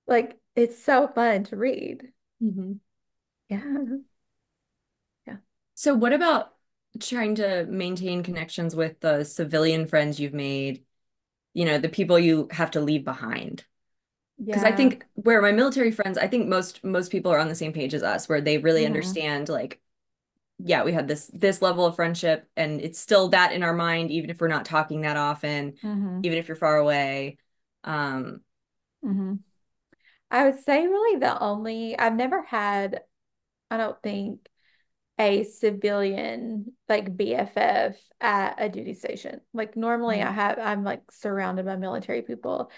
like 0.07 0.39
it's 0.57 0.83
so 0.83 1.09
fun 1.09 1.45
to 1.45 1.57
read. 1.57 2.13
Mhm. 2.43 2.81
Yeah. 3.51 3.63
Yeah. 5.27 5.37
So 5.75 5.95
what 5.95 6.13
about 6.13 6.55
trying 7.01 7.35
to 7.37 7.67
maintain 7.67 8.23
connections 8.23 8.77
with 8.77 9.01
the 9.01 9.25
civilian 9.25 9.87
friends 9.87 10.21
you've 10.21 10.35
made, 10.35 10.85
you 11.55 11.65
know, 11.65 11.79
the 11.79 11.91
people 11.91 12.19
you 12.19 12.49
have 12.53 12.73
to 12.73 12.81
leave 12.81 13.05
behind? 13.05 13.65
Because 14.39 14.65
I 14.65 14.73
think 14.73 15.05
where 15.15 15.43
my 15.43 15.53
military 15.53 15.91
friends, 15.91 16.17
I 16.19 16.29
think 16.29 16.49
most 16.49 16.85
most 16.85 17.11
people 17.11 17.33
are 17.33 17.39
on 17.39 17.49
the 17.49 17.55
same 17.55 17.73
page 17.73 17.95
as 17.95 18.03
us, 18.03 18.29
where 18.29 18.41
they 18.41 18.59
really 18.59 18.87
understand 18.87 19.49
like, 19.49 19.81
yeah, 20.59 20.85
we 20.85 20.93
had 20.93 21.09
this 21.09 21.31
this 21.35 21.63
level 21.63 21.87
of 21.87 21.97
friendship 21.97 22.49
and 22.57 22.81
it's 22.81 23.01
still 23.01 23.29
that 23.31 23.53
in 23.53 23.63
our 23.65 23.75
mind, 23.75 24.11
even 24.13 24.31
if 24.31 24.41
we're 24.41 24.49
not 24.49 24.65
talking 24.67 25.03
that 25.03 25.17
often, 25.19 25.75
hmm 25.83 26.25
even 26.25 26.39
if 26.39 26.49
you're 26.49 26.57
far 26.57 26.79
away. 26.79 27.39
Um, 27.85 28.43
hmm 29.03 29.35
I 30.31 30.45
would 30.51 30.61
say 30.65 30.87
really 30.87 31.19
the 31.21 31.39
only, 31.41 31.99
I've 31.99 32.15
never 32.17 32.43
had, 32.43 33.03
I 33.71 33.79
don't 33.79 34.01
think, 34.03 34.49
a 35.19 35.45
civilian 35.45 36.75
like 36.89 37.17
BFF 37.17 37.99
at 38.21 38.57
a 38.59 38.69
duty 38.71 38.95
station. 38.95 39.41
Like 39.55 39.77
normally 39.77 40.23
I 40.23 40.31
Mhm. 40.31 40.33
have, 40.33 40.59
I'm 40.59 40.85
like 40.85 41.11
surrounded 41.13 41.67
by 41.67 41.77
military 41.77 42.23
people. 42.23 42.71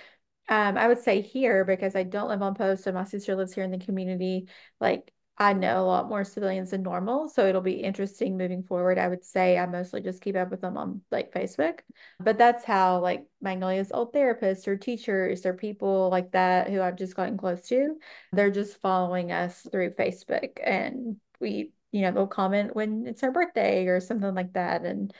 Um, 0.48 0.78
I 0.78 0.88
would 0.88 1.00
say 1.00 1.20
here 1.20 1.64
because 1.64 1.96
I 1.96 2.04
don't 2.04 2.28
live 2.28 2.42
on 2.42 2.54
post 2.54 2.86
and 2.86 2.94
my 2.94 3.04
sister 3.04 3.34
lives 3.34 3.52
here 3.52 3.64
in 3.64 3.72
the 3.72 3.78
community, 3.78 4.48
like 4.80 5.12
I 5.38 5.52
know 5.52 5.82
a 5.82 5.84
lot 5.84 6.08
more 6.08 6.24
civilians 6.24 6.70
than 6.70 6.82
normal. 6.82 7.28
So 7.28 7.46
it'll 7.46 7.60
be 7.60 7.82
interesting 7.82 8.38
moving 8.38 8.62
forward. 8.62 8.96
I 8.98 9.08
would 9.08 9.24
say 9.24 9.58
I 9.58 9.66
mostly 9.66 10.00
just 10.00 10.22
keep 10.22 10.34
up 10.34 10.50
with 10.50 10.62
them 10.62 10.78
on 10.78 11.02
like 11.10 11.32
Facebook. 11.32 11.80
But 12.18 12.38
that's 12.38 12.64
how 12.64 13.00
like 13.00 13.26
Magnolia's 13.42 13.92
old 13.92 14.14
therapists 14.14 14.66
or 14.66 14.76
teachers 14.76 15.44
or 15.44 15.52
people 15.52 16.08
like 16.10 16.32
that 16.32 16.70
who 16.70 16.80
I've 16.80 16.96
just 16.96 17.16
gotten 17.16 17.36
close 17.36 17.68
to, 17.68 17.96
they're 18.32 18.50
just 18.50 18.80
following 18.80 19.30
us 19.30 19.66
through 19.70 19.90
Facebook 19.90 20.58
and 20.64 21.16
we, 21.38 21.72
you 21.92 22.02
know, 22.02 22.12
they'll 22.12 22.26
comment 22.26 22.74
when 22.74 23.06
it's 23.06 23.22
our 23.22 23.30
birthday 23.30 23.86
or 23.88 24.00
something 24.00 24.34
like 24.34 24.54
that. 24.54 24.86
And 24.86 25.12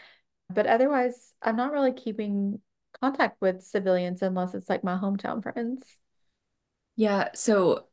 but 0.48 0.66
otherwise, 0.66 1.34
I'm 1.42 1.56
not 1.56 1.72
really 1.72 1.92
keeping 1.92 2.60
contact 3.00 3.40
with 3.40 3.62
civilians 3.62 4.22
unless 4.22 4.54
it's 4.54 4.68
like 4.68 4.84
my 4.84 4.96
hometown 4.98 5.42
friends. 5.42 5.98
yeah, 6.96 7.28
so 7.34 7.86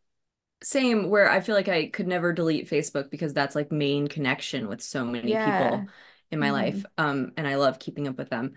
same 0.63 1.09
where 1.09 1.29
I 1.29 1.41
feel 1.41 1.55
like 1.55 1.69
I 1.69 1.87
could 1.89 2.07
never 2.07 2.33
delete 2.33 2.69
Facebook 2.69 3.11
because 3.11 3.33
that's 3.33 3.55
like 3.55 3.71
main 3.71 4.07
connection 4.07 4.67
with 4.67 4.81
so 4.83 5.05
many 5.05 5.37
Yeah. 5.37 5.37
people 5.37 5.87
in 6.31 6.39
my 6.39 6.51
hmm 6.51 6.51
life. 6.51 6.85
Um, 6.97 7.33
and 7.37 7.47
I 7.47 7.55
love 7.57 7.79
keeping 7.79 8.07
up 8.07 8.17
with 8.17 8.29
them. 8.29 8.55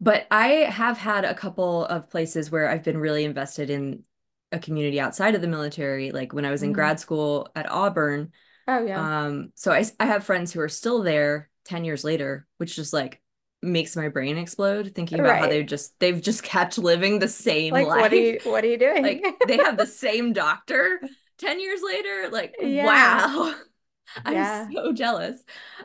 But 0.00 0.26
I 0.30 0.48
have 0.70 0.98
had 0.98 1.24
a 1.26 1.34
couple 1.34 1.86
of 1.86 2.10
places 2.10 2.50
where 2.50 2.68
I've 2.70 2.84
been 2.84 2.98
really 2.98 3.24
invested 3.24 3.70
in 3.70 4.04
a 4.52 4.58
community 4.60 5.00
outside 5.00 5.34
of 5.36 5.42
the 5.42 5.48
military, 5.48 6.12
like 6.12 6.34
when 6.34 6.46
I 6.46 6.52
was 6.52 6.62
in 6.64 6.72
hmm 6.72 6.74
grad 6.74 7.00
school 7.00 7.50
at 7.56 7.70
Auburn. 7.70 8.32
Oh 8.66 8.84
yeah. 8.84 9.06
Um, 9.06 9.52
so 9.56 9.72
I, 9.72 9.84
I 10.00 10.06
have 10.06 10.24
friends 10.24 10.52
who 10.52 10.60
are 10.62 10.68
still 10.70 11.02
there 11.04 11.50
10 11.66 11.84
years 11.86 12.04
later, 12.04 12.48
which 12.58 12.76
just 12.76 12.92
like 12.94 13.21
makes 13.62 13.96
my 13.96 14.08
brain 14.08 14.38
explode 14.38 14.92
thinking 14.94 15.18
about 15.20 15.38
how 15.38 15.46
they've 15.46 15.66
just 15.66 15.98
they've 16.00 16.20
just 16.20 16.42
kept 16.42 16.78
living 16.78 17.18
the 17.18 17.28
same 17.28 17.74
Like 17.74 17.86
what 17.94 18.12
are 18.12 18.16
you 18.16 18.40
what 18.44 18.64
are 18.64 18.68
you 18.68 18.78
doing? 18.78 19.02
Like 19.04 19.22
they 19.44 19.58
have 19.58 19.78
the 19.78 19.86
same 19.86 20.32
doctor 20.32 21.00
10 21.38 21.60
years 21.60 21.80
later. 21.82 22.28
Like, 22.30 22.54
Yeah. 22.60 23.24
wow. 23.24 23.54
I'm 24.24 24.44
so 24.44 24.92
jealous. 24.92 25.42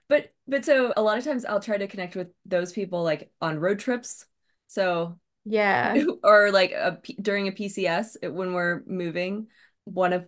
But 0.09 0.34
but 0.47 0.65
so 0.65 0.93
a 0.97 1.01
lot 1.01 1.17
of 1.17 1.23
times 1.23 1.45
I'll 1.45 1.59
try 1.61 1.78
to 1.78 1.88
connect 1.88 2.15
with 2.15 2.28
those 2.45 2.73
people 2.73 3.03
like 3.03 3.32
on 3.41 3.59
road 3.59 3.80
trips. 3.80 4.25
So 4.67 5.19
Yeah. 5.45 6.03
or 6.23 6.51
like 6.51 6.71
a, 6.71 6.99
during 7.21 7.47
a 7.47 7.51
PCS 7.51 8.17
when 8.21 8.53
we're 8.53 8.84
moving, 8.86 9.47
one 9.86 10.13
of 10.13 10.28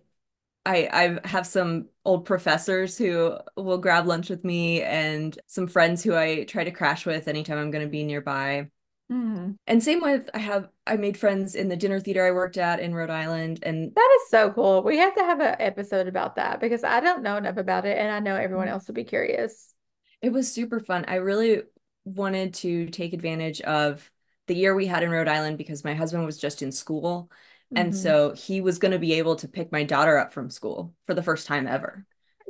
I 0.69 1.17
I 1.23 1.27
have 1.27 1.47
some 1.47 1.89
old 2.05 2.25
professors 2.25 2.97
who 2.97 3.37
will 3.57 3.77
grab 3.77 4.05
lunch 4.07 4.29
with 4.29 4.43
me 4.43 4.81
and 4.83 5.37
some 5.47 5.67
friends 5.67 6.03
who 6.03 6.15
I 6.15 6.43
try 6.45 6.63
to 6.63 6.71
crash 6.71 7.05
with 7.05 7.27
anytime 7.27 7.57
I'm 7.57 7.71
going 7.71 7.85
to 7.85 7.89
be 7.89 8.03
nearby. 8.03 8.69
hmm 9.09 9.51
And 9.67 9.83
same 9.83 10.01
with 10.01 10.29
I 10.33 10.39
have 10.39 10.69
I 10.87 10.97
made 10.97 11.17
friends 11.17 11.55
in 11.55 11.69
the 11.69 11.77
dinner 11.77 11.99
theater 11.99 12.25
I 12.25 12.31
worked 12.31 12.57
at 12.57 12.79
in 12.79 12.93
Rhode 12.95 13.09
Island 13.09 13.59
and 13.63 13.95
That 13.95 14.19
is 14.23 14.29
so 14.29 14.51
cool. 14.51 14.81
We 14.83 14.97
have 14.97 15.15
to 15.15 15.23
have 15.23 15.39
an 15.41 15.55
episode 15.59 16.07
about 16.07 16.35
that 16.35 16.59
because 16.59 16.83
I 16.83 16.99
don't 17.01 17.21
know 17.23 17.37
enough 17.37 17.57
about 17.57 17.85
it 17.85 17.97
and 17.97 18.11
I 18.11 18.19
know 18.19 18.35
everyone 18.35 18.67
else 18.67 18.87
would 18.87 18.95
be 18.95 19.03
curious. 19.03 19.73
it 20.21 20.31
was 20.31 20.51
super 20.51 20.79
fun. 20.79 21.05
I 21.07 21.15
really 21.15 21.63
wanted 22.05 22.53
to 22.55 22.87
take 22.89 23.13
advantage 23.13 23.61
of 23.61 24.09
the 24.47 24.55
year 24.55 24.75
we 24.75 24.87
had 24.87 25.03
in 25.03 25.11
Rhode 25.11 25.27
Island 25.27 25.57
because 25.57 25.83
my 25.83 25.93
husband 25.93 26.25
was 26.25 26.37
just 26.37 26.61
in 26.61 26.71
school. 26.71 27.31
And 27.75 27.93
Mhm. 27.93 27.95
so 27.95 28.33
he 28.33 28.61
was 28.61 28.79
going 28.79 28.91
to 28.91 28.99
be 28.99 29.13
able 29.13 29.35
to 29.37 29.47
pick 29.47 29.71
my 29.71 29.83
daughter 29.83 30.17
up 30.17 30.33
from 30.33 30.49
school 30.49 30.93
for 31.05 31.13
the 31.13 31.23
first 31.23 31.47
time 31.47 31.67
ever. 31.67 32.05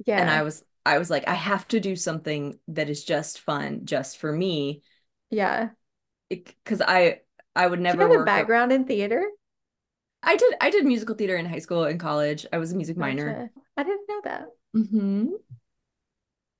Yeah. 0.05 0.19
And 0.19 0.29
I 0.29 0.43
was 0.43 0.65
I 0.85 0.99
was 0.99 1.09
like, 1.09 1.27
I 1.27 1.35
have 1.35 1.67
to 1.69 1.79
do 1.81 1.95
something 1.95 2.59
that 2.69 2.89
is 2.89 3.03
just 3.05 3.39
fun, 3.41 3.85
just 3.85 4.17
for 4.19 4.31
me, 4.33 4.83
Yeah. 5.31 5.69
because 6.29 6.81
I 6.81 7.21
I 7.55 7.67
would 7.67 7.79
Do 7.91 7.97
you 7.97 7.99
never 7.99 8.01
have 8.03 8.21
a 8.21 8.23
background 8.23 8.71
in 8.71 8.85
theater? 8.85 9.27
I 10.23 10.35
did 10.35 10.53
I 10.61 10.69
did 10.69 10.85
musical 10.85 11.15
theater 11.15 11.35
in 11.37 11.45
high 11.45 11.59
school 11.59 11.83
and 11.85 11.99
college. 11.99 12.45
I 12.51 12.57
was 12.57 12.71
a 12.71 12.75
music 12.75 12.97
minor. 12.97 13.43
I 13.77 13.83
didn't 13.83 14.07
know 14.09 14.21
that. 14.23 14.47
hmm 14.73 15.39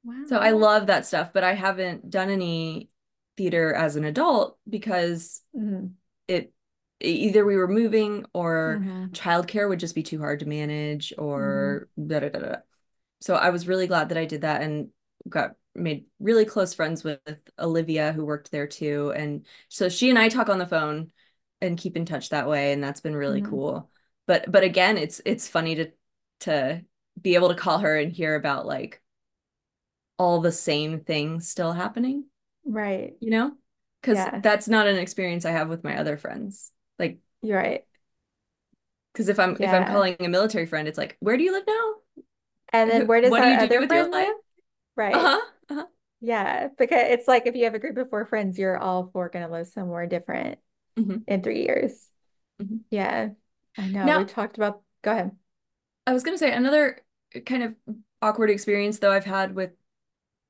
Wow. 0.04 0.26
So 0.26 0.38
I 0.38 0.52
love 0.52 0.88
that 0.88 1.06
stuff, 1.06 1.32
but 1.34 1.44
I 1.44 1.54
haven't 1.54 2.10
done 2.10 2.30
any 2.30 2.90
theater 3.38 3.74
as 3.74 3.96
an 3.96 4.04
adult 4.06 4.58
because 4.70 5.42
Mhm. 5.54 5.98
it 6.28 6.54
either 7.02 7.46
we 7.46 7.56
were 7.58 7.68
moving 7.68 8.26
or 8.34 8.82
Mhm. 8.82 9.14
childcare 9.14 9.68
would 9.70 9.80
just 9.80 9.96
be 9.96 10.04
too 10.04 10.20
hard 10.20 10.40
to 10.42 10.46
manage 10.46 11.14
Mhm. 11.46 11.80
or 11.82 11.90
da 11.98 12.20
da 12.20 12.30
da 12.30 12.40
da. 12.40 12.56
So 13.22 13.36
I 13.36 13.50
was 13.52 13.68
really 13.68 13.88
glad 13.88 14.10
that 14.10 14.18
I 14.18 14.26
did 14.26 14.42
that 14.42 14.62
and 14.62 14.90
got 15.28 15.56
made 15.76 16.06
really 16.20 16.46
close 16.46 16.74
friends 16.74 17.04
with 17.04 17.20
Olivia 17.60 18.14
who 18.14 18.26
worked 18.26 18.52
there 18.52 18.68
too. 18.68 19.14
And 19.16 19.46
so 19.70 19.90
she 19.90 20.10
and 20.10 20.20
I 20.20 20.30
talk 20.30 20.50
on 20.50 20.60
the 20.60 20.68
phone 20.68 21.12
and 21.62 21.78
keep 21.78 21.98
in 21.98 22.06
touch 22.06 22.30
that 22.30 22.48
way, 22.48 22.74
and 22.74 22.84
that's 22.84 23.02
been 23.02 23.16
really 23.16 23.42
Mhm. 23.42 23.44
cool. 23.44 23.90
But 24.28 24.52
but 24.52 24.64
again, 24.64 24.98
it's 24.98 25.22
it's 25.26 25.48
funny 25.48 25.76
to 25.76 25.92
to 26.42 26.86
be 27.22 27.36
able 27.36 27.50
to 27.50 27.56
call 27.56 27.80
her 27.80 27.98
and 27.98 28.12
hear 28.14 28.36
about 28.36 28.66
like 28.66 29.02
all 30.18 30.42
the 30.42 30.52
same 30.52 31.00
things 31.02 31.48
still 31.50 31.74
happening, 31.74 32.26
Right. 32.66 33.18
you 33.20 33.32
know? 33.32 33.54
Because 34.02 34.28
Yeah. 34.28 34.42
that's 34.42 34.68
not 34.68 34.88
an 34.88 34.98
experience 34.98 35.46
I 35.46 35.52
have 35.52 35.70
with 35.70 35.84
my 35.84 35.98
other 35.98 36.18
friends. 36.18 36.72
Like, 37.00 37.20
You're 37.42 37.58
right. 37.58 37.86
because 39.14 39.30
if 39.30 39.40
I'm 39.40 39.56
if 39.60 39.74
I'm 39.74 39.86
calling 39.86 40.16
a 40.20 40.28
military 40.28 40.66
friend, 40.66 40.88
it's 40.88 40.98
like, 40.98 41.18
where 41.20 41.38
do 41.38 41.44
you 41.44 41.52
live 41.54 41.64
now? 41.68 41.94
And 42.72 42.92
then 42.92 43.08
where 43.08 43.22
does 43.22 43.32
what 43.32 43.42
do 43.42 43.50
you 43.50 43.58
do 43.58 43.64
other 43.66 43.80
with 43.80 43.92
your 43.92 44.04
life? 44.04 44.28
live? 44.28 44.36
Right. 44.96 45.16
Uh-huh. 45.16 45.40
uh-huh. 45.70 45.86
Yeah. 46.22 46.68
Because 46.78 47.04
it's 47.08 47.28
like 47.28 47.48
if 47.48 47.56
you 47.56 47.64
have 47.66 47.74
a 47.74 47.80
group 47.80 47.98
of 47.98 48.10
four 48.10 48.26
friends, 48.26 48.60
you're 48.60 48.78
all 48.78 49.10
four 49.14 49.30
going 49.30 49.46
to 49.46 49.52
live 49.52 49.68
somewhere 49.68 50.06
different 50.06 50.60
Mhm. 50.98 51.24
in 51.28 51.42
three 51.42 51.64
years. 51.64 52.10
Mhm. 52.62 52.82
Yeah. 52.90 53.30
I 53.78 53.88
know. 53.88 54.06
Now- 54.06 54.20
We 54.20 54.26
talked 54.26 54.58
about, 54.58 54.82
go 55.02 55.12
ahead. 55.12 55.32
I 56.06 56.14
was 56.14 56.24
gonna 56.24 56.40
say 56.40 56.52
another 56.52 57.02
kind 57.46 57.62
of 57.64 57.76
awkward 58.22 58.50
experience 58.50 58.98
though 59.00 59.12
I've 59.12 59.26
had 59.26 59.54
with 59.54 59.72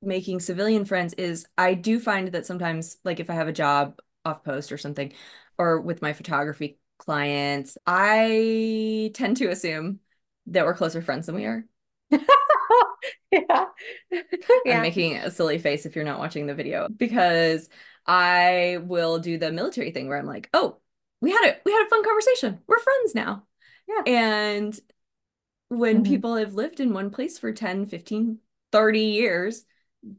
making 0.02 0.40
civilian 0.40 0.84
friends 0.86 1.12
is 1.14 1.46
I 1.58 1.74
do 1.74 2.00
find 2.00 2.28
that 2.28 2.46
sometimes, 2.46 2.96
like 3.04 3.20
if 3.20 3.28
I 3.28 3.34
have 3.34 3.48
a 3.48 3.52
job 3.52 4.00
off 4.24 4.42
post 4.42 4.72
or 4.72 4.78
something, 4.78 5.12
or 5.60 5.80
with 5.80 6.02
my 6.02 6.12
photography 6.12 6.78
clients, 6.98 7.78
I 7.86 9.10
tend 9.14 9.38
to 9.38 9.48
assume 9.50 10.00
that 10.46 10.64
we're 10.66 10.74
closer 10.74 11.02
friends 11.02 11.26
than 11.26 11.34
we 11.36 11.46
are. 11.46 11.64
Yeah. 13.30 13.66
I'm 14.68 14.80
making 14.80 15.16
a 15.16 15.30
silly 15.30 15.58
face 15.58 15.86
if 15.86 15.94
you're 15.96 16.04
not 16.04 16.18
watching 16.18 16.46
the 16.46 16.54
video 16.54 16.88
because 16.88 17.68
I 18.06 18.78
will 18.82 19.18
do 19.18 19.38
the 19.38 19.52
military 19.52 19.90
thing 19.92 20.08
where 20.08 20.18
I'm 20.18 20.26
like, 20.26 20.48
oh, 20.54 20.78
we 21.20 21.30
had 21.30 21.44
a 21.50 21.56
we 21.64 21.72
had 21.72 21.86
a 21.86 21.90
fun 21.90 22.04
conversation. 22.04 22.60
We're 22.66 22.78
friends 22.78 23.14
now. 23.14 23.44
Yeah. 23.88 24.02
And 24.06 24.78
when 25.68 25.98
Mhm. 25.98 26.04
people 26.04 26.36
have 26.36 26.54
lived 26.54 26.80
in 26.80 26.92
one 26.92 27.10
place 27.10 27.38
for 27.38 27.52
10, 27.52 27.86
15, 27.86 28.38
30 28.72 29.00
years, 29.06 29.64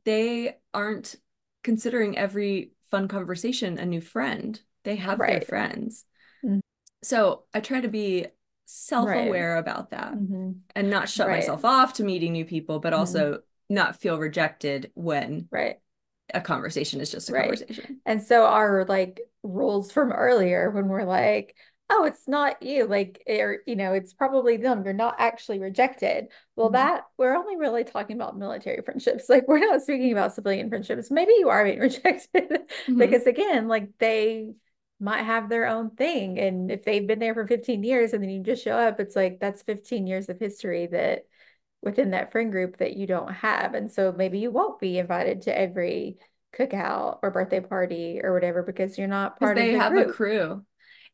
they 0.06 0.58
aren't 0.74 1.16
considering 1.64 2.18
every 2.18 2.74
fun 2.92 3.08
conversation 3.08 3.78
a 3.80 3.86
new 3.86 4.02
friend. 4.02 4.62
They 4.84 4.96
have 4.98 5.18
their 5.18 5.28
Right. 5.28 5.48
friends. 5.48 6.06
Mhm. 6.44 6.62
So 7.04 7.44
I 7.54 7.60
try 7.60 7.82
to 7.82 7.88
be 7.88 8.28
self-aware 8.66 9.58
about 9.58 9.90
that 9.92 10.14
Mhm. 10.14 10.62
and 10.76 10.90
not 10.90 11.10
shut 11.10 11.28
Right. 11.28 11.38
myself 11.38 11.66
off 11.66 11.94
to 11.94 12.04
meeting 12.04 12.34
new 12.34 12.46
people, 12.46 12.80
but 12.80 12.94
Mhm. 12.94 12.98
also 13.00 13.42
not 13.70 13.96
feel 14.02 14.18
rejected 14.20 14.92
when 14.96 15.48
Right. 15.52 15.80
a 16.34 16.42
conversation 16.42 17.02
is 17.02 17.12
just 17.12 17.30
a 17.30 17.34
Right. 17.34 17.44
conversation. 17.44 18.02
And 18.06 18.22
so 18.22 18.46
our 18.46 18.86
like 18.86 19.22
rules 19.44 19.92
from 19.92 20.12
earlier 20.12 20.70
when 20.72 20.88
we're 20.88 21.04
like, 21.04 21.56
oh, 21.90 22.06
it's 22.06 22.26
not 22.26 22.64
you, 22.64 22.86
like, 22.88 23.22
or 23.28 23.60
you 23.66 23.76
know, 23.76 23.92
it's 23.94 24.14
probably 24.14 24.56
them. 24.56 24.86
You're 24.86 24.94
not 24.94 25.16
actually 25.20 25.60
rejected. 25.60 26.28
Well, 26.56 26.70
Mhm. 26.70 26.74
that 26.74 27.06
we're 27.18 27.36
only 27.36 27.58
really 27.58 27.84
talking 27.84 28.16
about 28.16 28.38
military 28.38 28.82
friendships. 28.82 29.28
Like, 29.30 29.46
we're 29.48 29.60
not 29.60 29.82
speaking 29.82 30.14
about 30.14 30.34
civilian 30.34 30.70
friendships. 30.70 31.12
Maybe 31.12 31.34
you 31.38 31.50
are 31.50 31.66
being 31.66 31.80
rejected 31.90 32.62
Mhm. 32.88 32.98
because 32.98 33.28
again, 33.28 33.68
like 33.68 33.90
they 34.00 34.54
might 35.02 35.24
have 35.24 35.49
their 35.49 35.68
own 35.68 35.91
thing. 35.91 36.39
And 36.39 36.72
if 36.72 36.84
they've 36.84 37.06
been 37.08 37.20
there 37.20 37.34
for 37.34 37.47
15 37.47 37.84
years 37.84 38.14
and 38.14 38.24
then 38.24 38.30
you 38.30 38.43
just 38.43 38.64
show 38.64 38.78
up, 38.78 38.99
it's 38.99 39.16
like 39.16 39.39
that's 39.39 39.64
15 39.64 40.08
years 40.08 40.30
of 40.30 40.39
history 40.39 40.88
that 40.88 41.26
within 41.82 42.12
that 42.12 42.32
friend 42.32 42.52
group 42.52 42.78
that 42.78 42.95
you 42.95 43.08
don't 43.08 43.32
have. 43.34 43.74
And 43.74 43.91
so 43.91 44.12
maybe 44.12 44.39
you 44.39 44.52
won't 44.52 44.80
be 44.80 44.99
invited 44.99 45.43
to 45.43 45.58
every 45.58 46.18
cookout 46.54 47.20
or 47.24 47.32
birthday 47.32 47.60
party 47.62 48.22
or 48.24 48.34
whatever 48.34 48.64
because 48.64 48.97
you're 48.97 49.08
not 49.08 49.39
part 49.39 49.58
of 49.58 49.64
they 49.64 49.72
the 49.72 49.78
have 49.80 49.97
a 49.97 50.06
crew. 50.06 50.66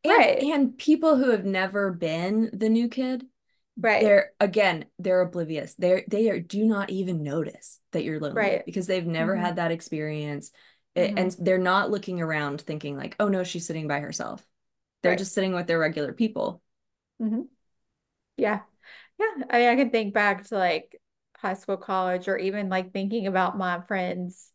And 0.03 0.13
Right. 0.17 0.43
and 0.43 0.77
people 0.77 1.17
who 1.17 1.31
have 1.31 1.45
never 1.45 1.91
been 1.91 2.49
the 2.53 2.69
new 2.69 2.87
kid, 2.87 3.25
Right. 3.79 4.03
they're 4.03 4.31
again, 4.39 4.85
they're 4.99 5.21
oblivious. 5.21 5.73
They're 5.75 6.03
they 6.07 6.29
are 6.29 6.39
do 6.39 6.65
not 6.65 6.89
even 6.89 7.23
notice 7.23 7.79
that 7.91 8.03
you're 8.03 8.19
lonely 8.19 8.41
Right. 8.41 8.65
because 8.65 8.87
they've 8.87 9.05
never 9.05 9.35
Mhm. 9.35 9.41
had 9.41 9.55
that 9.57 9.71
experience. 9.71 10.51
A- 10.97 11.11
Mhm. 11.11 11.17
And 11.17 11.31
they're 11.39 11.57
not 11.59 11.91
looking 11.91 12.21
around 12.21 12.61
thinking 12.61 12.97
like, 12.97 13.15
oh 13.19 13.29
no, 13.29 13.43
she's 13.45 13.65
sitting 13.67 13.87
by 13.87 14.01
herself. 14.01 14.45
They're 15.03 15.11
Right. 15.13 15.19
just 15.19 15.33
sitting 15.33 15.53
with 15.53 15.67
their 15.67 15.79
regular 15.79 16.13
people. 16.13 16.61
hmm 17.19 17.41
Yeah. 18.37 18.61
Yeah. 19.19 19.27
I 19.49 19.59
mean, 19.59 19.69
I 19.69 19.75
can 19.75 19.89
think 19.91 20.13
back 20.13 20.45
to 20.47 20.55
like 20.57 20.99
high 21.37 21.55
school, 21.55 21.77
college, 21.77 22.27
or 22.27 22.37
even 22.37 22.69
like 22.69 22.93
thinking 22.93 23.27
about 23.27 23.57
my 23.57 23.81
friends 23.81 24.51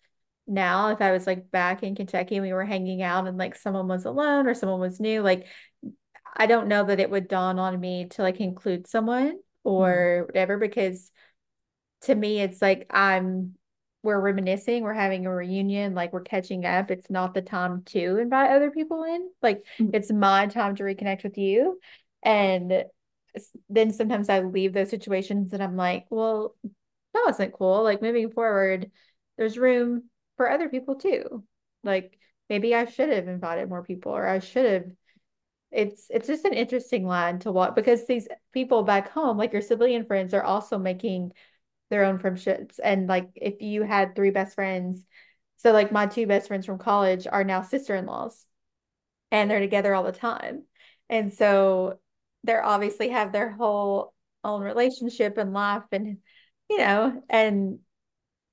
now. 0.47 0.91
If 0.91 1.01
I 1.03 1.13
was 1.13 1.27
like 1.27 1.51
back 1.51 1.83
in 1.83 1.95
Kentucky 1.97 2.37
and 2.37 2.47
we 2.47 2.53
were 2.53 2.65
hanging 2.65 3.03
out 3.03 3.27
and 3.29 3.39
like 3.39 3.57
someone 3.57 3.89
was 3.89 4.05
alone 4.07 4.47
or 4.49 4.55
someone 4.55 4.81
was 4.81 5.01
new, 5.01 5.23
like 5.23 5.49
I 6.37 6.47
don't 6.47 6.69
know 6.69 6.85
that 6.85 7.01
it 7.01 7.11
would 7.11 7.29
dawn 7.29 7.59
on 7.59 7.79
me 7.81 8.07
to 8.13 8.23
like 8.23 8.41
include 8.41 8.87
someone 8.89 9.39
or 9.65 10.25
whatever 10.27 10.59
because 10.59 11.11
to 12.03 12.15
me 12.15 12.41
it's 12.41 12.63
like 12.63 12.87
I'm 12.91 13.55
we're 14.03 14.21
reminiscing, 14.21 14.83
we're 14.83 14.93
having 14.95 15.27
a 15.27 15.35
reunion, 15.35 15.95
like 15.95 16.13
we're 16.13 16.23
catching 16.23 16.65
up. 16.65 16.91
It's 16.91 17.11
not 17.11 17.35
the 17.35 17.43
time 17.43 17.83
to 17.87 18.19
invite 18.19 18.51
other 18.51 18.71
people 18.71 19.05
in. 19.05 19.31
Like 19.43 19.65
Mhm. 19.79 19.91
it's 19.95 20.11
my 20.13 20.47
time 20.47 20.75
to 20.77 20.83
reconnect 20.83 21.23
with 21.23 21.39
you. 21.39 21.81
And 22.23 22.85
then 23.69 23.93
sometimes 23.93 24.29
I 24.29 24.41
leave 24.41 24.73
those 24.73 24.91
situations 24.91 25.53
and 25.53 25.63
I'm 25.63 25.77
like, 25.77 26.07
well, 26.11 26.55
that 27.15 27.23
wasn't 27.27 27.55
cool. 27.55 27.83
Like 27.83 28.03
moving 28.03 28.31
forward, 28.31 28.91
there's 29.37 29.59
room 29.59 30.11
for 30.37 30.51
other 30.51 30.69
people 30.69 30.97
too. 30.97 31.45
Like 31.83 32.19
maybe 32.49 32.75
I 32.75 32.85
should 32.87 33.09
have 33.11 33.29
invited 33.29 33.69
more 33.69 33.83
people 33.83 34.13
or 34.13 34.27
I 34.27 34.39
should 34.41 34.67
have 34.71 34.85
it's 35.71 36.07
it's 36.11 36.27
just 36.27 36.45
an 36.45 36.53
interesting 36.53 37.07
line 37.07 37.39
to 37.41 37.53
walk 37.53 37.75
because 37.75 38.07
these 38.07 38.29
people 38.53 38.83
back 38.83 39.11
home, 39.11 39.39
like 39.39 39.53
your 39.53 39.63
civilian 39.63 40.05
friends, 40.05 40.35
are 40.35 40.43
also 40.43 40.79
making 40.79 41.33
their 41.93 42.07
own 42.07 42.19
friendships. 42.19 42.81
And 42.81 43.07
like 43.07 43.31
if 43.37 43.63
you 43.63 43.85
had 43.85 44.17
three 44.17 44.31
best 44.31 44.57
friends, 44.57 45.05
so 45.59 45.73
like 45.73 45.93
my 45.93 46.07
two 46.07 46.27
best 46.27 46.49
friends 46.49 46.67
from 46.67 46.79
college 46.79 47.29
are 47.31 47.45
now 47.45 47.63
sister-in-laws 47.63 48.45
and 49.31 49.51
they're 49.51 49.61
together 49.61 49.95
all 49.95 50.03
the 50.03 50.13
time. 50.13 50.65
And 51.11 51.33
so 51.33 51.99
they're 52.45 52.65
obviously 52.65 53.11
have 53.11 53.33
their 53.33 53.51
whole 53.51 54.15
own 54.43 54.63
relationship 54.63 55.39
and 55.39 55.53
life 55.53 55.85
and 55.93 56.19
you 56.71 56.79
know, 56.79 57.23
and 57.29 57.81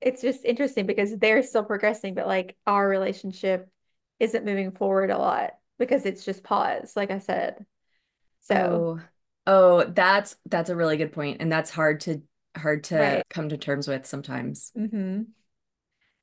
it's 0.00 0.22
just 0.22 0.44
interesting 0.44 0.86
because 0.86 1.16
they're 1.16 1.42
still 1.42 1.64
progressing, 1.64 2.14
but 2.14 2.26
like 2.26 2.56
our 2.66 2.88
relationship 2.88 3.68
isn't 4.18 4.44
moving 4.44 4.72
forward 4.72 5.10
a 5.10 5.18
lot 5.18 5.52
because 5.78 6.06
it's 6.06 6.24
just 6.24 6.44
paused, 6.44 6.96
like 6.96 7.10
I 7.10 7.18
said. 7.18 7.64
So, 8.40 8.86
Oh, 8.88 9.00
oh, 9.46 9.84
that's 9.84 10.36
that's 10.46 10.70
a 10.70 10.76
really 10.76 10.96
good 10.96 11.12
point, 11.12 11.38
and 11.40 11.50
that's 11.50 11.70
hard 11.70 12.00
to 12.00 12.22
hard 12.56 12.84
to 12.84 13.20
right. 13.20 13.24
come 13.30 13.48
to 13.50 13.56
terms 13.58 13.88
with 13.88 14.06
sometimes. 14.06 14.72
hmm 14.74 15.32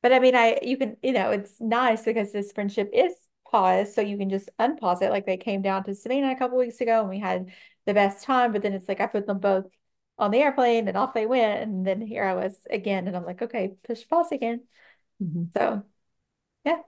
But 0.01 0.13
I 0.13 0.19
mean, 0.19 0.36
I 0.36 0.59
you 0.61 0.78
can, 0.78 0.97
you 1.03 1.11
know, 1.13 1.32
it's 1.32 1.59
nice 1.59 2.03
because 2.03 2.32
this 2.32 2.51
friendship 2.51 2.89
is 2.93 3.13
paused, 3.49 3.93
so 3.93 4.01
you 4.01 4.17
can 4.17 4.30
just 4.30 4.49
unpause 4.59 5.01
it. 5.01 5.09
Like 5.11 5.25
they 5.25 5.38
came 5.38 5.61
down 5.61 5.84
to 5.86 5.95
Savannah 5.95 6.32
a 6.32 6.38
couple 6.38 6.57
weeks 6.57 6.82
ago 6.82 7.01
and 7.01 7.09
we 7.09 7.19
had 7.19 7.51
the 7.86 7.93
best 7.93 8.23
time, 8.23 8.51
but 8.53 8.61
then 8.61 8.73
it's 8.73 8.88
like 8.88 9.01
I 9.01 9.07
put 9.07 9.25
them 9.28 9.39
both 9.39 9.65
on 10.19 10.32
the 10.32 10.39
airplane 10.39 10.88
and 10.88 10.97
off 10.97 11.13
they 11.13 11.25
went, 11.25 11.61
and 11.63 11.86
then 11.86 12.01
here 12.01 12.23
I 12.23 12.34
was 12.36 12.55
again, 12.69 13.07
and 13.07 13.15
I'm 13.15 13.25
like, 13.25 13.41
okay, 13.41 13.75
push 13.84 14.07
pause 14.07 14.32
again. 14.32 14.63
Mhm. 15.19 15.51
So, 15.55 15.84
yeah. 16.65 16.82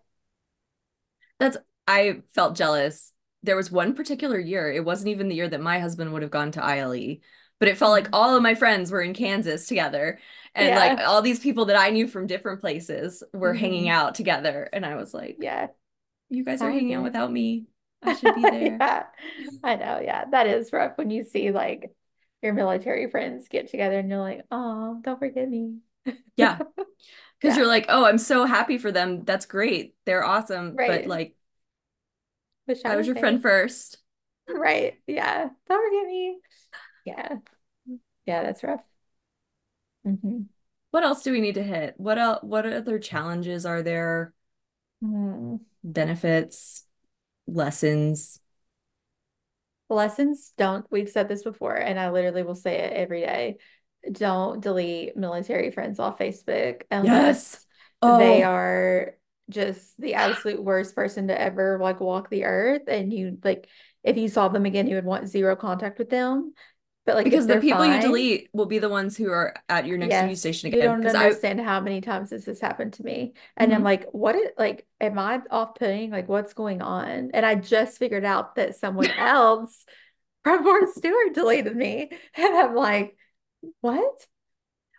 That's 1.40 1.58
I 1.88 2.22
felt 2.34 2.56
jealous. 2.56 3.14
There 3.44 3.56
was 3.56 3.72
one 3.72 3.96
particular 3.96 4.38
year, 4.40 4.72
it 4.72 4.84
wasn't 4.84 5.10
even 5.10 5.30
the 5.30 5.36
year 5.36 5.48
that 5.50 5.62
my 5.62 5.80
husband 5.80 6.12
would 6.14 6.22
have 6.22 6.32
gone 6.32 6.52
to 6.54 6.64
ILE, 6.64 7.22
but 7.60 7.68
it 7.68 7.78
felt 7.78 7.92
like 7.92 8.10
Mhm. 8.10 8.14
all 8.14 8.36
of 8.36 8.44
my 8.44 8.56
friends 8.56 8.92
were 8.92 9.02
in 9.02 9.14
Kansas 9.14 9.68
together, 9.68 10.20
and 10.56 10.76
like 10.76 11.00
all 11.00 11.22
these 11.22 11.40
people 11.40 11.66
that 11.66 11.76
I 11.78 11.90
knew 11.92 12.08
from 12.08 12.28
different 12.28 12.62
places 12.62 13.24
were 13.34 13.54
hanging 13.54 13.86
Mhm. 13.86 13.92
out 13.92 14.16
together, 14.16 14.70
and 14.74 14.86
I 14.86 14.96
was 14.96 15.14
like, 15.14 15.38
Yeah. 15.40 15.68
You 16.30 16.44
guys 16.46 16.62
are 16.62 16.72
hanging 16.72 16.94
out 16.94 17.04
without 17.04 17.32
me. 17.32 17.68
I 18.04 18.14
should 18.14 18.36
be 18.36 18.48
there. 18.50 18.78
yeah, 18.80 19.08
I 19.64 19.76
know. 19.76 20.00
Yeah, 20.00 20.26
that 20.32 20.48
is 20.48 20.72
rough 20.74 20.98
when 20.98 21.10
you 21.10 21.24
see 21.24 21.52
like 21.52 21.94
your 22.42 22.54
military 22.54 23.10
friends 23.10 23.50
get 23.50 23.70
together 23.70 24.00
and 24.00 24.10
you're 24.10 24.20
like, 24.20 24.44
oh, 24.52 25.00
don't 25.04 25.20
forget 25.20 25.50
me. 25.50 25.80
yeah. 26.36 26.60
Because 27.42 27.56
yeah. 27.56 27.62
you're 27.64 27.68
like, 27.68 27.86
oh, 27.88 28.06
I'm 28.06 28.18
so 28.18 28.44
happy 28.46 28.78
for 28.78 28.92
them. 28.92 29.24
That's 29.24 29.46
great. 29.46 29.96
They're 30.06 30.26
awesome. 30.26 30.76
Right. 30.76 31.04
But 31.04 31.08
like, 31.08 31.36
I 32.86 32.96
was 32.96 33.08
your 33.08 33.16
friend 33.16 33.42
first. 33.42 33.98
Right. 34.48 35.00
Yeah. 35.08 35.50
Don't 35.68 35.88
forget 35.90 36.08
me. 36.08 36.40
Yeah. 37.06 37.38
Yeah, 38.26 38.44
that's 38.44 38.64
rough. 38.64 38.84
Mm-hmm. 40.06 40.42
What 40.92 41.04
else 41.04 41.24
do 41.24 41.32
we 41.32 41.42
need 41.42 41.56
to 41.56 41.64
hit? 41.64 41.96
What 41.98 42.18
else? 42.18 42.40
What 42.42 42.66
other 42.66 43.00
challenges 43.00 43.66
are 43.66 43.82
there? 43.82 44.34
Mm. 45.04 45.60
Benefits, 45.84 46.86
lessons. 47.48 48.40
Lessons 49.90 50.54
don't. 50.58 50.86
We've 50.92 51.10
said 51.10 51.28
this 51.28 51.44
before, 51.44 51.76
and 51.76 52.00
I 52.00 52.10
literally 52.10 52.44
will 52.44 52.56
say 52.56 52.80
it 52.80 52.94
every 52.94 53.22
day. 53.22 53.58
Don't 54.12 54.62
delete 54.62 55.18
military 55.18 55.72
friends 55.72 56.00
off 56.00 56.20
Facebook 56.20 56.84
unless 56.90 57.54
yes. 57.54 57.66
oh. 58.02 58.18
they 58.18 58.44
are 58.44 59.16
just 59.50 60.00
the 60.00 60.14
absolute 60.14 60.64
worst 60.64 60.96
person 60.96 61.28
to 61.28 61.40
ever 61.40 61.80
like 61.82 62.00
walk 62.00 62.30
the 62.30 62.46
earth. 62.46 62.84
And 62.88 63.12
you 63.12 63.38
like, 63.44 63.68
if 64.04 64.18
you 64.18 64.28
saw 64.28 64.48
them 64.48 64.66
again, 64.66 64.88
you 64.88 64.96
would 64.96 65.06
want 65.06 65.28
zero 65.28 65.56
contact 65.56 66.00
with 66.00 66.10
them. 66.10 66.54
But 67.10 67.16
like 67.16 67.26
because 67.26 67.48
the 67.48 67.60
people 67.60 67.80
fine, 67.80 67.96
you 67.96 68.02
delete 68.02 68.50
will 68.54 68.68
be 68.68 68.78
the 68.78 68.88
ones 68.88 69.18
who 69.18 69.32
are 69.32 69.56
at 69.68 69.88
your 69.88 69.98
next 69.98 70.12
yes, 70.12 70.28
news 70.28 70.40
station 70.42 70.68
again. 70.68 70.82
You 70.82 70.86
don't 70.86 71.16
understand 71.16 71.60
I, 71.60 71.64
how 71.64 71.80
many 71.80 72.02
times 72.02 72.30
this 72.30 72.46
has 72.46 72.60
happened 72.60 72.94
to 72.94 73.04
me. 73.04 73.34
And 73.58 73.72
mm-hmm. 73.72 73.78
I'm 73.78 73.84
like, 73.84 74.12
what 74.12 74.36
is 74.36 74.50
like, 74.60 74.86
am 75.02 75.18
I 75.18 75.42
off 75.50 75.74
putting? 75.74 76.12
Like, 76.12 76.30
what's 76.30 76.54
going 76.54 76.84
on? 76.84 77.32
And 77.34 77.44
I 77.44 77.56
just 77.56 77.98
figured 77.98 78.26
out 78.26 78.54
that 78.58 78.76
someone 78.76 79.10
else 79.18 79.86
from 80.44 80.62
Fort 80.62 80.88
Stewart 80.90 81.34
deleted 81.34 81.76
me. 81.76 82.12
And 82.36 82.56
I'm 82.56 82.76
like, 82.76 83.18
what? 83.82 84.28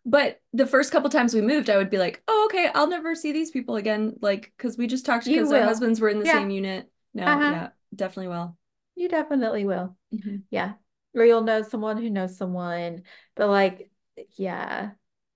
But 0.05 0.41
the 0.53 0.67
first 0.67 0.91
couple 0.91 1.11
times 1.11 1.33
we 1.33 1.43
moved, 1.43 1.71
I 1.71 1.77
would 1.77 1.91
be 1.91 1.99
like, 1.99 2.25
oh, 2.27 2.49
okay, 2.51 2.73
I'll 2.75 2.89
never 2.89 3.15
see 3.15 3.31
these 3.31 3.53
people 3.53 3.77
again. 3.77 4.17
Like, 4.21 4.53
because 4.57 4.77
we 4.77 4.89
just 4.89 5.07
talked 5.07 5.27
because 5.27 5.53
our 5.53 5.63
husbands 5.63 6.01
were 6.01 6.09
in 6.09 6.19
the 6.19 6.27
yeah. 6.27 6.33
same 6.33 6.51
unit. 6.51 6.91
No, 7.15 7.23
uh-huh. 7.23 7.41
yeah, 7.41 7.69
definitely 7.95 8.35
will. 8.35 8.57
You 8.97 9.09
definitely 9.09 9.65
will. 9.65 9.97
Mm-hmm. 10.13 10.39
Yeah 10.51 10.73
or 11.15 11.25
you'll 11.25 11.43
know 11.43 11.63
someone 11.63 11.97
who 11.97 12.11
knows 12.11 12.37
someone. 12.37 13.03
But 13.37 13.49
like, 13.49 13.91
yeah, 14.37 14.91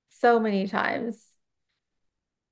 so 0.08 0.40
many 0.40 0.68
times. 0.68 1.24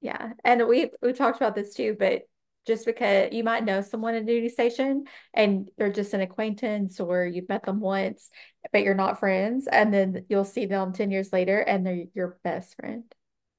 Yeah. 0.01 0.33
And 0.45 0.67
we 0.67 0.91
we 1.01 1.13
talked 1.13 1.37
about 1.37 1.55
this 1.55 1.75
too, 1.75 1.97
but 1.99 2.23
just 2.67 2.87
because 2.87 3.33
you 3.33 3.43
might 3.43 3.65
know 3.65 3.81
someone 3.81 4.15
at 4.15 4.23
a 4.23 4.27
duty 4.27 4.49
station 4.49 5.05
and 5.35 5.69
they're 5.77 5.93
just 5.93 6.15
an 6.15 6.21
acquaintance 6.21 7.01
or 7.01 7.25
you've 7.25 7.49
met 7.49 7.65
them 7.65 7.81
once, 7.81 8.31
but 8.73 8.83
you're 8.83 8.95
not 8.95 9.19
friends, 9.19 9.67
and 9.67 9.93
then 9.93 10.25
you'll 10.29 10.45
see 10.45 10.67
them 10.67 10.93
10 10.93 11.11
years 11.11 11.33
later 11.33 11.59
and 11.59 11.85
they're 11.85 12.05
your 12.15 12.39
best 12.45 12.77
friend. 12.77 13.05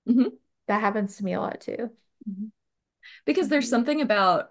Mm-hmm. 0.08 0.30
That 0.68 0.82
happens 0.82 1.18
to 1.18 1.26
me 1.26 1.34
a 1.34 1.42
lot 1.42 1.62
too. 1.62 1.90
Mm-hmm. 2.30 2.46
Because 3.26 3.50
there's 3.50 3.66
mm-hmm. 3.66 3.72
something 3.72 4.02
about 4.02 4.50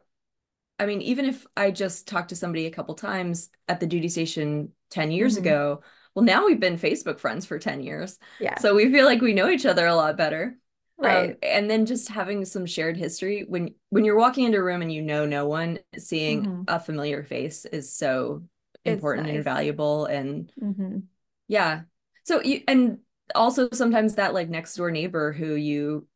I 0.79 0.87
mean, 0.87 1.03
even 1.03 1.27
if 1.27 1.47
I 1.57 1.71
just 1.71 2.09
talked 2.09 2.31
to 2.31 2.37
somebody 2.37 2.67
a 2.67 2.71
couple 2.71 2.95
times 2.95 3.51
at 3.69 3.79
the 3.79 3.87
duty 3.87 4.09
station 4.09 4.73
10 4.93 5.11
years 5.11 5.35
mm-hmm. 5.35 5.47
ago, 5.47 5.83
well, 6.15 6.25
now 6.25 6.47
we've 6.47 6.61
been 6.61 6.79
Facebook 6.79 7.19
friends 7.19 7.47
for 7.47 7.59
10 7.59 7.83
years. 7.83 8.19
Yeah. 8.39 8.59
So 8.59 8.75
we 8.75 8.93
feel 8.93 9.07
like 9.07 9.21
we 9.21 9.33
know 9.33 9.49
each 9.49 9.67
other 9.67 9.87
a 9.87 9.95
lot 9.95 10.17
better. 10.17 10.57
Um, 10.99 11.07
right. 11.07 11.31
Um, 11.31 11.37
and 11.43 11.71
then 11.71 11.87
just 11.87 12.09
having 12.09 12.45
some 12.45 12.67
shared 12.67 12.97
history 12.97 13.45
when 13.49 13.75
when 13.91 14.05
you're 14.05 14.19
walking 14.19 14.45
into 14.45 14.59
a 14.59 14.63
room 14.63 14.83
and 14.83 14.93
you 14.93 15.03
know 15.03 15.27
no 15.27 15.47
one, 15.47 15.79
seeing 15.99 16.45
mm-hmm. 16.45 16.63
a 16.69 16.79
familiar 16.79 17.25
face 17.25 17.65
is 17.65 17.93
so 17.93 18.43
important 18.85 19.27
nice. 19.27 19.37
and 19.37 19.45
valuable. 19.45 20.05
And 20.07 20.53
mm-hmm. 20.61 20.99
yeah. 21.49 21.83
So 22.25 22.43
you 22.43 22.63
and 22.69 22.99
also 23.35 23.69
sometimes 23.73 24.17
that 24.17 24.35
like 24.35 24.49
next 24.49 24.75
door 24.77 24.91
neighbor 24.91 25.33
who 25.33 25.55
you 25.55 26.07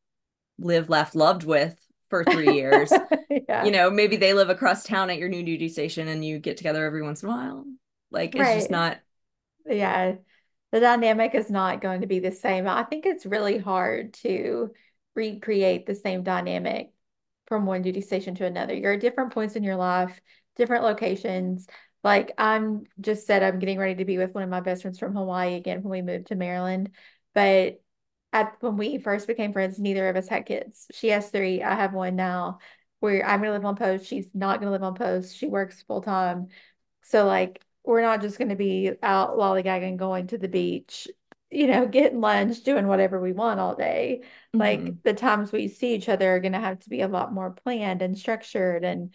live, 0.59 0.89
laughed, 0.89 1.15
loved 1.15 1.45
with 1.45 1.77
for 2.11 2.23
three 2.25 2.55
years. 2.55 2.93
yeah. 3.49 3.65
You 3.65 3.71
know, 3.71 3.91
maybe 3.91 4.17
they 4.17 4.35
live 4.35 4.51
across 4.51 4.85
town 4.85 5.11
at 5.11 5.19
your 5.19 5.29
new 5.29 5.43
duty 5.43 5.69
station 5.69 6.07
and 6.09 6.25
you 6.25 6.39
get 6.39 6.57
together 6.57 6.85
every 6.85 7.03
once 7.03 7.23
in 7.23 7.29
a 7.29 7.33
while. 7.33 7.65
Like 8.11 8.35
it's 8.35 8.41
right. 8.41 8.55
just 8.59 8.71
not. 8.71 8.99
Yeah. 9.67 10.17
The 10.73 10.81
dynamic 10.81 11.35
is 11.35 11.51
not 11.51 11.81
going 11.81 12.01
to 12.01 12.07
be 12.07 12.19
the 12.19 12.33
same. 12.33 12.67
I 12.67 12.83
think 12.85 13.07
it's 13.07 13.27
really 13.27 13.59
hard 13.59 14.15
to 14.15 14.73
recreate 15.15 15.87
the 15.87 15.95
same 15.95 16.23
dynamic 16.23 16.93
from 17.47 17.67
one 17.67 17.83
duty 17.83 18.01
station 18.01 18.35
to 18.37 18.47
another. 18.47 18.75
You're 18.75 18.95
at 18.95 19.01
different 19.01 19.33
points 19.33 19.57
in 19.57 19.63
your 19.63 19.77
life, 19.77 20.21
different 20.57 20.85
locations. 20.85 21.67
Like 22.03 22.33
I'm 22.39 22.85
just 23.01 23.27
said, 23.27 23.43
I'm 23.43 23.59
getting 23.59 23.79
ready 23.79 23.97
to 23.97 24.05
be 24.05 24.19
with 24.19 24.35
one 24.35 24.45
of 24.45 24.51
my 24.51 24.61
best 24.61 24.83
friends 24.83 24.99
from 24.99 25.15
Hawaii 25.15 25.55
again 25.55 25.83
when 25.83 25.91
we 25.91 26.03
moved 26.03 26.29
to 26.29 26.35
Maryland. 26.35 26.91
But 27.35 27.81
at 28.33 28.57
when 28.61 28.77
we 28.77 28.99
first 28.99 29.27
became 29.27 29.53
friends, 29.53 29.79
neither 29.79 30.09
of 30.09 30.17
us 30.17 30.29
had 30.29 30.47
kids. 30.47 30.87
She 30.93 31.09
has 31.09 31.31
three. 31.31 31.63
I 31.63 31.75
have 31.75 31.95
one 31.95 32.17
now. 32.17 32.59
Where 33.01 33.27
I'm 33.27 33.41
gonna 33.41 33.53
live 33.53 33.65
on 33.65 33.77
post. 33.77 34.07
She's 34.07 34.27
not 34.35 34.59
gonna 34.59 34.73
live 34.73 34.83
on 34.83 34.95
post. 34.95 35.37
She 35.37 35.49
works 35.49 35.83
full 35.83 36.03
time. 36.03 36.49
So 37.03 37.25
like 37.27 37.61
we're 37.87 38.03
not 38.03 38.21
just 38.21 38.39
gonna 38.39 38.57
be 38.57 38.93
out 39.03 39.37
lollygagging, 39.37 39.97
going 39.97 40.27
to 40.29 40.39
the 40.39 40.49
beach, 40.49 41.09
you 41.51 41.67
know, 41.67 41.87
getting 41.87 42.21
lunch, 42.21 42.63
doing 42.63 42.87
whatever 42.87 43.21
we 43.21 43.33
want 43.33 43.61
all 43.61 43.75
day. 43.75 44.23
Mm-hmm. 44.23 44.59
Like 44.59 45.03
the 45.03 45.15
times 45.15 45.53
we 45.53 45.69
see 45.69 45.95
each 45.95 46.09
other 46.09 46.35
are 46.35 46.41
gonna 46.41 46.61
have 46.61 46.81
to 46.81 46.91
be 46.91 47.01
a 47.01 47.09
lot 47.09 47.33
more 47.33 47.51
planned 47.51 48.03
and 48.03 48.19
structured 48.19 48.85
and 48.85 49.15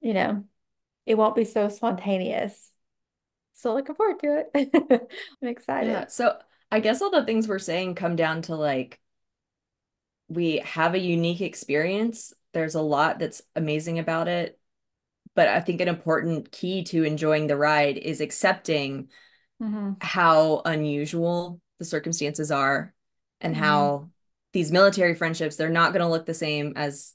you 0.00 0.14
know, 0.14 0.44
it 1.06 1.16
won't 1.16 1.34
be 1.34 1.44
so 1.44 1.68
spontaneous. 1.68 2.70
So 3.54 3.74
looking 3.74 3.94
forward 3.94 4.20
to 4.20 4.44
it. 4.54 5.08
I'm 5.42 5.48
excited. 5.48 5.90
Yeah. 5.90 6.06
So 6.06 6.38
I 6.70 6.80
guess 6.80 7.02
all 7.02 7.10
the 7.10 7.24
things 7.24 7.48
we're 7.48 7.58
saying 7.58 7.96
come 7.96 8.16
down 8.16 8.42
to 8.42 8.54
like 8.54 9.00
we 10.28 10.58
have 10.58 10.94
a 10.94 10.98
unique 10.98 11.40
experience. 11.40 12.32
There's 12.52 12.76
a 12.76 12.80
lot 12.80 13.18
that's 13.18 13.42
amazing 13.56 13.98
about 13.98 14.28
it. 14.28 14.58
But 15.34 15.48
I 15.48 15.60
think 15.60 15.80
an 15.80 15.88
important 15.88 16.50
key 16.52 16.84
to 16.84 17.04
enjoying 17.04 17.46
the 17.46 17.56
ride 17.56 17.96
is 17.96 18.20
accepting 18.20 19.08
mm-hmm. 19.62 19.92
how 20.00 20.62
unusual 20.64 21.60
the 21.78 21.84
circumstances 21.84 22.50
are 22.50 22.94
and 23.40 23.54
mm-hmm. 23.54 23.62
how 23.62 24.10
these 24.52 24.72
military 24.72 25.14
friendships, 25.14 25.56
they're 25.56 25.70
not 25.70 25.92
going 25.92 26.04
to 26.04 26.10
look 26.10 26.26
the 26.26 26.34
same 26.34 26.72
as 26.76 27.14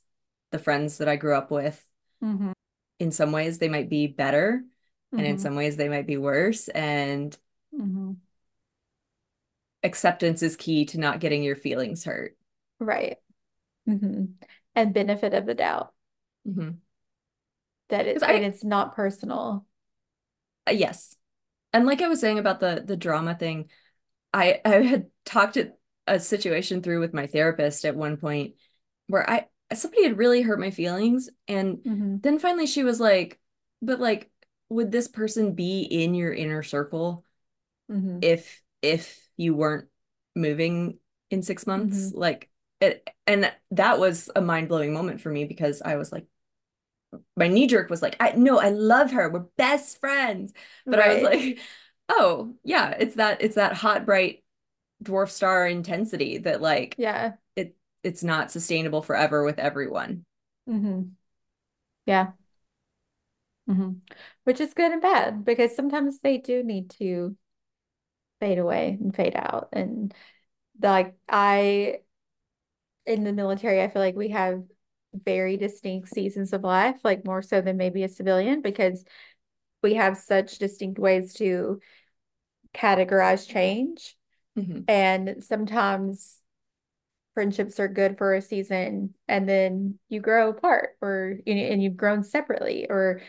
the 0.51 0.59
friends 0.59 0.99
that 0.99 1.09
I 1.09 1.17
grew 1.17 1.35
up 1.35 1.51
with. 1.51 1.85
Mm-hmm. 2.23 2.53
In 2.99 3.11
some 3.11 3.33
ways, 3.33 3.57
they 3.57 3.67
might 3.67 3.89
be 3.89 4.07
better, 4.07 4.63
and 5.11 5.21
in 5.21 5.35
mm-hmm. 5.35 5.41
some 5.41 5.55
ways, 5.55 5.75
they 5.75 5.89
might 5.89 6.07
be 6.07 6.17
worse. 6.17 6.69
And 6.69 7.37
mm-hmm 7.77 8.13
acceptance 9.85 10.41
is 10.41 10.57
key 10.57 10.85
to 10.85 10.99
not 10.99 11.19
getting 11.19 11.43
your 11.43 11.55
feelings 11.55 12.03
hurt. 12.03 12.35
Right. 12.79 13.17
Mm-hmm. 13.87 14.25
And 14.75 14.93
benefit 14.93 15.33
of 15.33 15.45
the 15.45 15.53
doubt. 15.53 15.93
Mm-hmm. 16.47 16.71
That 17.89 18.07
it's 18.07 18.23
I, 18.23 18.33
and 18.33 18.45
it's 18.45 18.63
not 18.63 18.95
personal. 18.95 19.65
Uh, 20.67 20.71
yes. 20.71 21.15
And 21.73 21.85
like 21.85 22.01
I 22.01 22.07
was 22.07 22.19
saying 22.19 22.39
about 22.39 22.59
the 22.59 22.83
the 22.85 22.97
drama 22.97 23.35
thing, 23.35 23.69
I 24.33 24.61
I 24.65 24.81
had 24.81 25.07
talked 25.25 25.57
it, 25.57 25.77
a 26.07 26.19
situation 26.19 26.81
through 26.81 26.99
with 26.99 27.13
my 27.13 27.27
therapist 27.27 27.85
at 27.85 27.95
one 27.95 28.17
point 28.17 28.55
where 29.07 29.29
I 29.29 29.47
somebody 29.73 30.03
had 30.03 30.17
really 30.17 30.41
hurt 30.41 30.59
my 30.59 30.71
feelings 30.71 31.29
and 31.47 31.77
mm-hmm. 31.77 32.17
then 32.21 32.39
finally 32.39 32.67
she 32.67 32.83
was 32.83 32.99
like 32.99 33.39
but 33.81 33.99
like 33.99 34.29
would 34.69 34.91
this 34.91 35.07
person 35.07 35.53
be 35.53 35.81
in 35.81 36.13
your 36.13 36.33
inner 36.33 36.61
circle 36.61 37.25
mm-hmm. 37.91 38.19
if 38.21 38.61
if 38.81 39.27
you 39.37 39.55
weren't 39.55 39.87
moving 40.35 40.99
in 41.31 41.41
six 41.41 41.65
months 41.65 42.09
mm-hmm. 42.09 42.19
like 42.19 42.49
it 42.79 43.09
and 43.25 43.51
that 43.71 43.99
was 43.99 44.29
a 44.35 44.41
mind-blowing 44.41 44.93
moment 44.93 45.21
for 45.21 45.29
me 45.29 45.45
because 45.45 45.81
i 45.81 45.95
was 45.95 46.11
like 46.11 46.25
my 47.35 47.47
knee 47.47 47.67
jerk 47.67 47.89
was 47.89 48.01
like 48.01 48.15
i 48.19 48.31
no 48.31 48.59
i 48.59 48.69
love 48.69 49.11
her 49.11 49.29
we're 49.29 49.45
best 49.57 49.99
friends 49.99 50.53
but 50.85 50.99
right. 50.99 51.09
i 51.09 51.13
was 51.15 51.23
like 51.23 51.59
oh 52.09 52.53
yeah 52.63 52.91
it's 52.91 53.15
that 53.15 53.41
it's 53.41 53.55
that 53.55 53.73
hot 53.73 54.05
bright 54.05 54.43
dwarf 55.03 55.29
star 55.29 55.67
intensity 55.67 56.37
that 56.37 56.61
like 56.61 56.95
yeah 56.97 57.33
it 57.55 57.75
it's 58.03 58.23
not 58.23 58.51
sustainable 58.51 59.01
forever 59.01 59.43
with 59.43 59.59
everyone 59.59 60.25
mm-hmm. 60.69 61.01
yeah 62.05 62.27
mm-hmm. 63.69 63.91
which 64.43 64.59
is 64.59 64.73
good 64.73 64.91
and 64.91 65.01
bad 65.01 65.43
because 65.43 65.75
sometimes 65.75 66.19
they 66.19 66.37
do 66.37 66.63
need 66.63 66.89
to 66.91 67.35
fade 68.39 68.59
away 68.59 68.97
and 68.99 69.15
fade 69.15 69.35
out. 69.35 69.69
And 69.73 70.13
like 70.81 71.15
I 71.29 71.99
in 73.05 73.23
the 73.23 73.33
military, 73.33 73.81
I 73.81 73.89
feel 73.89 74.01
like 74.01 74.15
we 74.15 74.29
have 74.29 74.63
very 75.23 75.57
distinct 75.57 76.09
seasons 76.09 76.53
of 76.53 76.63
life, 76.63 76.97
like 77.03 77.25
more 77.25 77.41
so 77.41 77.61
than 77.61 77.77
maybe 77.77 78.03
a 78.03 78.09
civilian, 78.09 78.61
because 78.61 79.03
we 79.81 79.95
have 79.95 80.17
such 80.17 80.57
distinct 80.57 80.99
ways 80.99 81.33
to 81.35 81.79
categorize 82.73 83.47
change. 83.47 84.15
Mm-hmm. 84.57 84.81
And 84.87 85.43
sometimes 85.43 86.39
friendships 87.33 87.79
are 87.79 87.87
good 87.89 88.17
for 88.17 88.33
a 88.33 88.41
season 88.41 89.13
and 89.27 89.47
then 89.47 89.99
you 90.07 90.21
grow 90.21 90.49
apart 90.49 90.91
or 91.01 91.37
you 91.45 91.53
and 91.53 91.83
you've 91.83 91.97
grown 91.97 92.23
separately 92.23 92.87
or 92.89 93.21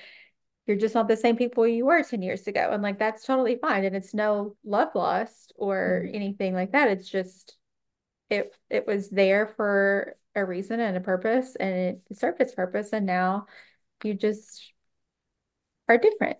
you're 0.66 0.76
just 0.76 0.95
not 0.95 1.09
the 1.09 1.16
same 1.16 1.37
people 1.37 1.66
you 1.66 1.84
were 1.84 2.03
10 2.05 2.22
years 2.22 2.47
ago 2.47 2.70
and 2.70 2.84
like 2.84 3.01
that's 3.01 3.24
totally 3.24 3.59
fine 3.61 3.84
and 3.84 3.97
it's 3.97 4.14
no 4.14 4.57
love 4.64 4.91
lost 4.95 5.53
or 5.57 6.05
Mhm. 6.05 6.14
anything 6.14 6.55
like 6.55 6.70
that 6.72 6.89
it's 6.89 7.09
just 7.09 7.57
it 8.30 8.55
it 8.70 8.87
was 8.87 9.11
there 9.11 9.49
for 9.49 10.16
a 10.37 10.45
reason 10.45 10.80
and 10.80 10.97
a 10.97 11.01
purpose 11.01 11.57
and 11.57 11.72
it 11.74 12.03
served 12.18 12.41
its 12.41 12.55
purpose 12.55 12.93
and 12.93 13.07
now 13.07 13.47
you 14.05 14.14
just 14.14 14.72
are 15.89 15.99
different 15.99 16.39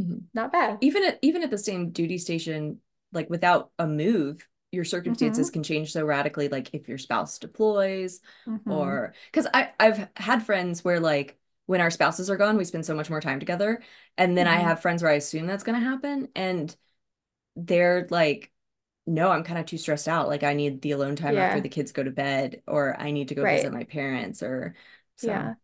Mhm. 0.00 0.24
not 0.34 0.52
bad 0.52 0.80
Even 0.80 1.04
at 1.04 1.18
even 1.22 1.42
at 1.42 1.50
the 1.50 1.58
same 1.58 1.90
duty 1.90 2.18
station, 2.18 2.80
like 3.12 3.30
without 3.30 3.70
a 3.78 3.86
move, 3.86 4.46
your 4.72 4.84
circumstances 4.84 5.50
mm-hmm. 5.50 5.50
can 5.50 5.62
change 5.62 5.92
so 5.92 6.04
radically. 6.04 6.48
Like 6.48 6.74
if 6.74 6.88
your 6.88 6.98
spouse 6.98 7.38
deploys, 7.38 8.20
Mm-hmm. 8.48 8.68
or 8.68 9.14
because 9.32 9.46
I 9.54 9.72
I've 9.80 10.08
had 10.16 10.44
friends 10.44 10.84
where 10.84 11.00
like 11.00 11.38
when 11.66 11.80
our 11.80 11.90
spouses 11.90 12.30
are 12.30 12.36
gone, 12.36 12.56
we 12.56 12.64
spend 12.64 12.86
so 12.86 12.94
much 12.94 13.10
more 13.10 13.20
time 13.20 13.40
together, 13.40 13.82
and 14.18 14.36
then 14.36 14.46
I 14.46 14.56
Mm-hmm. 14.56 14.60
have 14.60 14.82
friends 14.82 15.02
where 15.02 15.12
I 15.12 15.16
assume 15.16 15.46
that's 15.46 15.64
going 15.64 15.80
to 15.80 15.86
happen, 15.86 16.28
and 16.36 16.74
they're 17.56 18.06
like, 18.10 18.52
no, 19.06 19.30
I'm 19.30 19.44
kind 19.44 19.58
of 19.58 19.66
too 19.66 19.78
stressed 19.78 20.08
out. 20.08 20.28
Like 20.28 20.42
I 20.42 20.54
need 20.54 20.82
the 20.82 20.92
alone 20.92 21.16
time 21.16 21.38
after 21.38 21.60
the 21.60 21.68
kids 21.68 21.92
go 21.92 22.02
to 22.02 22.10
bed, 22.10 22.62
or 22.66 22.98
I 23.00 23.10
need 23.12 23.28
to 23.28 23.34
go 23.34 23.46
visit 23.46 23.72
my 23.72 23.84
parents, 23.84 24.42
or 24.42 24.74
so. 25.16 25.32
yeah 25.32 25.54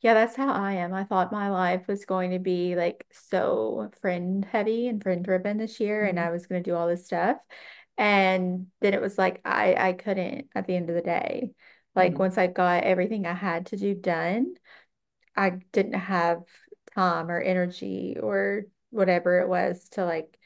Yeah, 0.00 0.14
that's 0.14 0.36
how 0.36 0.52
I 0.52 0.74
am. 0.74 0.94
I 0.94 1.04
thought 1.04 1.32
my 1.32 1.50
life 1.50 1.88
was 1.88 2.04
going 2.06 2.32
to 2.32 2.38
be 2.40 2.76
like 2.76 3.06
so 3.12 3.90
friend 4.02 4.44
heavy 4.44 4.88
and 4.88 5.02
friend 5.02 5.24
driven 5.24 5.58
this 5.58 5.80
year, 5.80 6.04
and 6.06 6.18
Mhm. 6.18 6.20
I 6.20 6.30
was 6.30 6.46
going 6.46 6.62
to 6.62 6.70
do 6.70 6.76
all 6.76 6.88
this 6.88 7.06
stuff. 7.06 7.38
And 7.98 8.68
then 8.80 8.94
it 8.94 9.00
was 9.02 9.18
like 9.18 9.42
I 9.46 9.74
I 9.90 9.92
couldn't 9.94 10.48
at 10.56 10.66
the 10.66 10.76
end 10.76 10.90
of 10.90 10.96
the 10.96 11.02
day. 11.02 11.52
Like 11.96 12.18
Mhm. 12.18 12.20
once 12.20 12.38
I 12.38 12.48
got 12.48 12.84
everything 12.84 13.26
I 13.26 13.34
had 13.34 13.66
to 13.68 13.76
do 13.78 13.94
done, 13.94 14.54
I 15.36 15.50
didn't 15.72 15.94
have 15.94 16.42
time 16.94 17.30
or 17.30 17.40
energy 17.40 18.16
or 18.20 18.64
whatever 18.90 19.40
it 19.40 19.48
was 19.48 19.88
to 19.90 20.04
like 20.04 20.38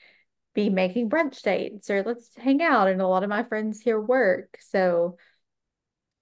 be 0.56 0.70
making 0.70 1.10
brunch 1.10 1.42
dates 1.42 1.90
or 1.90 2.02
let's 2.04 2.36
hang 2.36 2.62
out. 2.62 2.88
And 2.88 3.02
a 3.02 3.08
lot 3.08 3.24
of 3.24 3.30
my 3.30 3.44
friends 3.44 3.80
here 3.82 4.00
work. 4.00 4.58
So, 4.60 5.18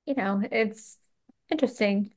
you 0.07 0.15
know, 0.15 0.43
it's 0.51 0.99
interesting. 1.51 2.13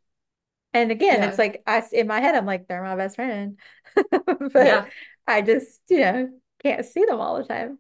And 0.74 0.91
again, 0.91 1.24
it's 1.24 1.39
like 1.39 1.63
I 1.68 1.84
in 1.93 2.07
my 2.07 2.22
head, 2.22 2.36
I'm 2.36 2.45
like, 2.45 2.68
they're 2.68 2.84
my 2.84 2.95
best 2.95 3.18
friend. 3.18 3.59
But 4.53 4.84
Yeah. 4.84 4.89
I 5.28 5.41
just, 5.43 5.82
you 5.89 5.99
know, 6.01 6.30
can't 6.63 6.86
see 6.86 7.05
them 7.05 7.20
all 7.22 7.38
the 7.38 7.45
time. 7.45 7.80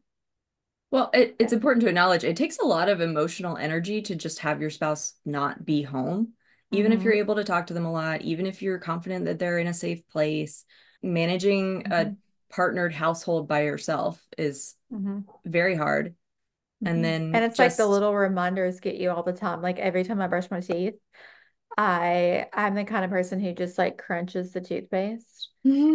Well, 0.89 1.09
it, 1.13 1.35
Yeah. 1.39 1.49
it's 1.49 1.53
important 1.53 1.81
to 1.83 1.89
acknowledge 1.89 2.23
it 2.23 2.37
takes 2.37 2.59
a 2.59 2.65
lot 2.65 2.87
of 2.89 3.01
emotional 3.01 3.57
energy 3.57 4.01
to 4.03 4.15
just 4.15 4.39
have 4.39 4.61
your 4.61 4.69
spouse 4.69 5.15
not 5.25 5.65
be 5.65 5.81
home. 5.81 6.33
Even 6.71 6.91
if 6.93 7.03
you're 7.03 7.13
hmm 7.13 7.13
able 7.13 7.35
to 7.35 7.43
talk 7.43 7.67
to 7.67 7.73
them 7.73 7.85
a 7.85 7.91
lot, 7.91 8.21
even 8.21 8.45
if 8.45 8.61
you're 8.61 8.79
confident 8.79 9.25
that 9.25 9.39
they're 9.39 9.57
in 9.59 9.67
a 9.67 9.73
safe 9.73 10.07
place, 10.07 10.65
managing 11.01 11.87
a 11.91 12.07
hmm 12.07 12.17
partnered 12.49 12.93
household 12.93 13.47
by 13.47 13.63
yourself 13.63 14.21
is 14.37 14.75
hmm 14.89 15.19
very 15.45 15.75
hard. 15.75 16.15
And 16.85 17.03
hmm 17.03 17.03
And 17.03 17.25
then 17.33 17.43
it's 17.43 17.59
like 17.59 17.77
the 17.77 17.87
little 17.87 18.15
reminders 18.15 18.79
get 18.79 18.95
you 18.95 19.11
all 19.11 19.23
the 19.23 19.33
time. 19.33 19.61
Like 19.61 19.79
every 19.79 20.03
time 20.03 20.21
I 20.21 20.27
brush 20.27 20.49
my 20.51 20.61
teeth, 20.61 20.95
I 21.77 22.47
I'm 22.53 22.75
the 22.75 22.83
kind 22.85 23.05
of 23.05 23.11
person 23.11 23.39
who 23.39 23.53
just 23.53 23.77
like 23.77 23.97
crunches 23.97 24.51
the 24.53 24.61
toothpaste 24.61 25.49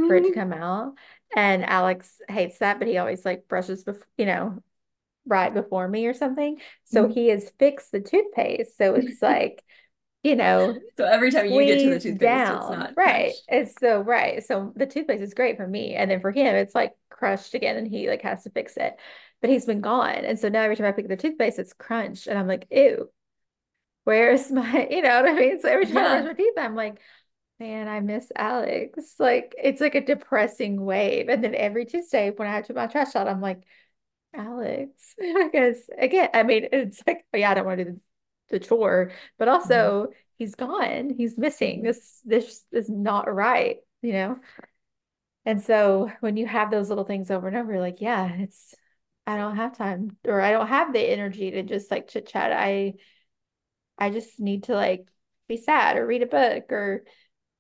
for 0.07 0.17
it 0.17 0.25
to 0.27 0.33
come 0.33 0.53
out. 0.53 0.95
And 1.35 1.65
Alex 1.65 2.21
hates 2.29 2.59
that, 2.59 2.79
but 2.79 2.89
he 2.89 2.99
always 2.99 3.25
like 3.25 3.49
brushes 3.49 3.85
before, 3.85 4.07
you 4.19 4.27
know, 4.27 4.59
right 5.27 5.53
before 5.55 5.89
me 5.89 6.07
or 6.07 6.15
something. 6.15 6.61
So 6.85 7.09
he 7.09 7.29
has 7.29 7.51
fixed 7.59 7.93
the 7.93 8.01
toothpaste. 8.01 8.77
So 8.79 8.95
it's 8.95 9.21
like, 9.23 9.63
you 10.23 10.37
know, 10.37 10.79
so 10.97 11.05
every 11.05 11.31
time 11.31 11.47
you 11.51 11.65
get 11.67 11.81
to 11.81 11.89
the 11.89 11.99
toothpaste, 11.99 12.51
it's 12.51 12.69
not 12.69 12.97
Right. 12.97 13.03
crunched. 13.03 13.43
It's 13.49 13.79
so 13.81 14.01
right. 14.01 14.43
So 14.45 14.73
the 14.77 14.87
toothpaste 14.87 15.23
is 15.23 15.35
great 15.35 15.57
for 15.57 15.67
me. 15.67 15.95
And 15.95 16.11
then 16.11 16.21
for 16.21 16.31
him, 16.31 16.55
it's 16.55 16.75
like 16.75 16.93
crushed 17.11 17.55
again 17.55 17.77
and 17.77 17.87
he 17.89 18.09
like 18.09 18.23
has 18.23 18.45
to 18.45 18.51
fix 18.51 18.77
it. 18.77 18.97
But 19.41 19.51
he's 19.51 19.67
been 19.67 19.81
gone. 19.81 20.25
And 20.25 20.39
so 20.39 20.49
now 20.49 20.63
every 20.63 20.77
time 20.77 20.87
I 20.87 20.93
pick 20.93 21.09
the 21.09 21.17
toothpaste, 21.17 21.59
it's 21.59 21.73
crunched. 21.73 22.27
And 22.29 22.39
I'm 22.39 22.47
like, 22.47 22.67
ew, 22.71 23.11
where's 24.05 24.51
my, 24.51 24.89
you 24.93 25.03
know 25.03 25.23
what 25.23 25.31
I 25.31 25.35
mean? 25.35 25.61
So 25.61 25.69
every 25.69 25.87
time 25.87 25.99
I 25.99 26.09
brush 26.09 26.23
Yeah. 26.23 26.25
my 26.25 26.35
teeth, 26.35 26.55
I'm 26.59 26.75
like, 26.77 27.01
man, 27.61 27.89
I 27.89 28.01
miss 28.01 28.31
Alex. 28.37 29.17
Like 29.19 29.55
it's 29.63 29.81
like 29.81 29.95
a 29.97 30.05
depressing 30.05 30.85
wave. 30.85 31.29
And 31.29 31.45
then 31.45 31.55
every 31.55 31.87
Tuesday 31.87 32.31
when 32.31 32.49
I 32.49 32.53
have 32.53 32.65
to 32.67 32.75
put 32.75 32.77
my 32.77 32.87
trash 32.89 33.17
out, 33.17 33.29
I'm 33.29 33.41
like, 33.43 33.63
Alex. 34.35 35.15
Because 35.19 35.79
again, 35.99 36.31
I 36.35 36.43
mean, 36.45 36.69
it's 36.73 37.03
like, 37.07 37.27
oh, 37.35 37.39
yeah, 37.39 37.51
I 37.51 37.55
don't 37.55 37.67
want 37.67 37.79
to 37.79 37.85
do 37.87 38.01
the, 38.53 38.61
chore, 38.61 39.13
but 39.39 39.49
Mhm. 39.65 39.93
also 39.93 40.11
he's 40.39 40.55
gone. 40.55 41.11
He's 41.11 41.37
missing. 41.39 41.83
This 41.83 42.21
this 42.25 42.65
is 42.73 42.89
not 42.89 43.33
right, 43.35 43.79
you 44.03 44.13
know? 44.13 44.39
And 45.45 45.61
so 45.63 46.11
when 46.21 46.37
you 46.37 46.47
have 46.47 46.71
those 46.71 46.89
little 46.89 47.05
things 47.05 47.31
over 47.31 47.49
and 47.49 47.57
over, 47.57 47.73
you're 47.73 47.81
like, 47.81 48.01
yeah, 48.01 48.33
it's 48.35 48.75
I 49.27 49.37
don't 49.37 49.57
have 49.57 49.77
time 49.77 50.17
or 50.27 50.41
I 50.41 50.53
don't 50.53 50.69
have 50.69 50.93
the 50.93 51.01
energy 51.01 51.51
to 51.53 51.63
just 51.63 51.91
like 51.91 52.09
chit 52.09 52.29
chat. 52.29 52.53
I 52.53 52.95
I 53.99 54.11
just 54.11 54.41
need 54.41 54.65
to 54.65 54.75
like 54.75 55.07
be 55.49 55.57
sad 55.57 55.97
or 55.97 56.07
read 56.07 56.23
a 56.23 56.27
book 56.27 56.73
or, 56.73 57.05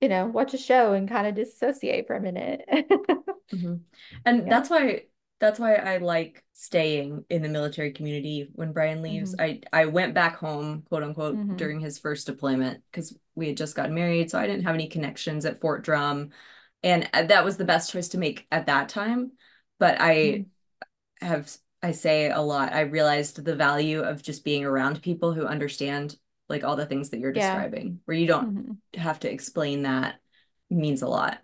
you 0.00 0.08
know, 0.08 0.26
watch 0.26 0.54
a 0.54 0.58
show 0.58 0.92
and 0.92 1.08
kind 1.08 1.26
of 1.26 1.34
dissociate 1.34 2.06
for 2.06 2.16
a 2.16 2.20
minute. 2.20 2.64
Mhm. 3.52 3.80
And 4.24 4.46
Yeah. 4.46 4.52
that's 4.52 4.70
why 4.70 5.04
that's 5.42 5.60
why 5.60 5.76
I 5.76 5.98
like 5.98 6.44
staying 6.54 7.26
in 7.30 7.42
the 7.42 7.50
military 7.50 7.92
community 7.92 8.48
when 8.54 8.72
Brian 8.72 9.02
leaves. 9.02 9.34
hmm 9.34 9.40
I 9.40 9.60
I 9.74 9.86
went 9.86 10.14
back 10.14 10.36
home, 10.38 10.84
quote 10.88 11.04
unquote, 11.04 11.42
hmm 11.42 11.58
during 11.58 11.80
his 11.80 11.98
first 12.00 12.26
deployment 12.26 12.82
because 12.92 13.16
we 13.36 13.48
had 13.48 13.58
just 13.58 13.76
gotten 13.76 13.94
married, 13.94 14.30
so 14.30 14.38
I 14.40 14.48
didn't 14.48 14.64
have 14.64 14.74
any 14.76 14.88
connections 14.88 15.44
at 15.46 15.60
Fort 15.60 15.84
Drum, 15.84 16.30
and 16.84 17.10
uh, 17.14 17.24
that 17.24 17.44
was 17.44 17.58
the 17.58 17.66
best 17.66 17.92
choice 17.92 18.08
to 18.10 18.18
make 18.18 18.46
at 18.52 18.66
that 18.66 18.88
time. 18.90 19.32
But 19.80 19.98
I 20.00 20.46
have 21.20 21.50
I 21.82 21.92
say 21.92 22.30
a 22.30 22.40
lot. 22.40 22.72
I 22.72 22.82
realized 22.82 23.44
the 23.44 23.56
value 23.56 24.00
of 24.02 24.22
just 24.22 24.44
being 24.44 24.64
around 24.64 25.02
people 25.02 25.32
who 25.34 25.46
understand 25.46 26.16
like 26.48 26.64
all 26.64 26.76
the 26.76 26.86
things 26.86 27.10
that 27.10 27.20
you're 27.20 27.32
Yeah. 27.32 27.32
describing, 27.32 28.00
where 28.04 28.16
you 28.16 28.26
don't 28.26 28.48
hmm 28.50 28.82
have 28.94 29.20
to 29.20 29.32
explain 29.32 29.82
that 29.82 30.20
means 30.70 31.02
a 31.02 31.08
lot. 31.08 31.40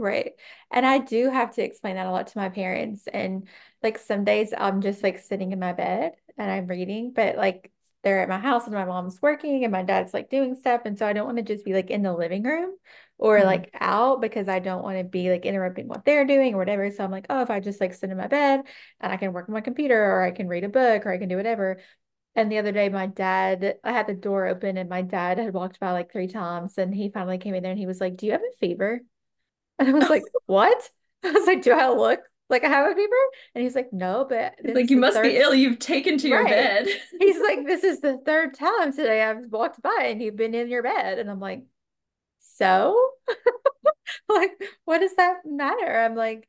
Right. 0.00 0.34
And 0.70 0.86
I 0.86 0.98
do 0.98 1.28
have 1.28 1.54
to 1.56 1.62
explain 1.62 1.96
that 1.96 2.06
a 2.06 2.10
lot 2.12 2.28
to 2.28 2.38
my 2.38 2.48
parents. 2.50 3.08
And 3.08 3.48
like 3.82 3.98
some 3.98 4.22
days 4.24 4.54
I'm 4.56 4.80
just 4.80 5.02
like 5.02 5.18
sitting 5.18 5.50
in 5.52 5.58
my 5.58 5.72
bed 5.72 6.12
and 6.36 6.48
I'm 6.50 6.68
reading, 6.68 7.12
but 7.12 7.36
like 7.36 7.72
they're 8.04 8.20
at 8.20 8.28
my 8.28 8.38
house 8.38 8.64
and 8.66 8.74
my 8.74 8.84
mom's 8.84 9.20
working 9.20 9.64
and 9.64 9.72
my 9.72 9.82
dad's 9.82 10.14
like 10.14 10.30
doing 10.30 10.54
stuff. 10.54 10.82
And 10.84 10.96
so 10.96 11.04
I 11.04 11.12
don't 11.12 11.26
want 11.26 11.38
to 11.38 11.42
just 11.42 11.64
be 11.64 11.72
like 11.74 11.90
in 11.90 12.02
the 12.02 12.12
living 12.14 12.44
room 12.44 12.76
or 13.18 13.38
Mhm. 13.38 13.44
like 13.44 13.70
out 13.80 14.20
because 14.20 14.48
I 14.48 14.60
don't 14.60 14.84
want 14.84 14.98
to 14.98 15.04
be 15.04 15.30
like 15.30 15.44
interrupting 15.44 15.88
what 15.88 16.04
they're 16.04 16.24
doing 16.24 16.54
or 16.54 16.58
whatever. 16.58 16.88
So 16.92 17.02
I'm 17.02 17.10
like, 17.10 17.26
oh, 17.28 17.42
if 17.42 17.50
I 17.50 17.58
just 17.58 17.80
like 17.80 17.92
sit 17.92 18.10
in 18.10 18.16
my 18.16 18.28
bed 18.28 18.62
and 19.00 19.12
I 19.12 19.16
can 19.16 19.32
work 19.32 19.48
on 19.48 19.52
my 19.54 19.60
computer 19.60 20.00
or 20.00 20.22
I 20.22 20.30
can 20.30 20.46
read 20.46 20.62
a 20.62 20.68
book 20.68 21.06
or 21.06 21.10
I 21.12 21.18
can 21.18 21.28
do 21.28 21.36
whatever. 21.36 21.80
And 22.36 22.52
the 22.52 22.58
other 22.58 22.72
day, 22.72 22.88
my 22.88 23.06
dad, 23.06 23.78
I 23.84 23.92
had 23.92 24.06
the 24.06 24.14
door 24.14 24.46
open 24.46 24.76
and 24.78 24.88
my 24.88 25.02
dad 25.02 25.38
had 25.38 25.54
walked 25.54 25.80
by 25.80 25.92
like 25.92 26.12
three 26.12 26.28
times 26.28 26.78
and 26.78 26.94
he 26.94 27.10
finally 27.10 27.38
came 27.38 27.54
in 27.54 27.62
there 27.64 27.72
and 27.72 27.78
he 27.80 27.86
was 27.86 28.00
like, 28.00 28.16
Do 28.16 28.26
you 28.26 28.32
have 28.32 28.42
a 28.42 28.56
fever? 28.60 29.02
And 29.86 29.90
I 29.90 29.92
was 29.92 30.10
like, 30.10 30.24
what? 30.46 30.90
I 31.24 31.30
was 31.30 31.46
like, 31.46 31.62
do 31.62 31.72
I 31.72 31.88
look 31.90 32.20
like 32.50 32.64
I 32.64 32.68
have 32.68 32.90
a 32.90 32.94
fever? 32.94 33.14
And 33.54 33.62
he's 33.62 33.74
like, 33.74 33.92
no, 33.92 34.26
but 34.28 34.54
like 34.64 34.90
you 34.90 34.96
must 34.96 35.22
be 35.22 35.36
ill. 35.36 35.54
You've 35.54 35.78
taken 35.78 36.18
to 36.18 36.28
your 36.28 36.42
right. 36.42 36.50
bed. 36.50 36.88
He's 37.20 37.40
like, 37.40 37.64
this 37.66 37.84
is 37.84 38.00
the 38.00 38.18
third 38.24 38.54
time 38.54 38.92
today 38.92 39.22
I've 39.22 39.50
walked 39.50 39.82
by 39.82 40.06
and 40.06 40.22
you've 40.22 40.36
been 40.36 40.54
in 40.54 40.68
your 40.68 40.82
bed. 40.82 41.18
And 41.18 41.30
I'm 41.30 41.40
like, 41.40 41.62
so? 42.40 43.10
Like, 44.28 44.52
what 44.84 44.98
does 44.98 45.14
that 45.16 45.38
matter? 45.44 46.00
I'm 46.00 46.14
like, 46.14 46.46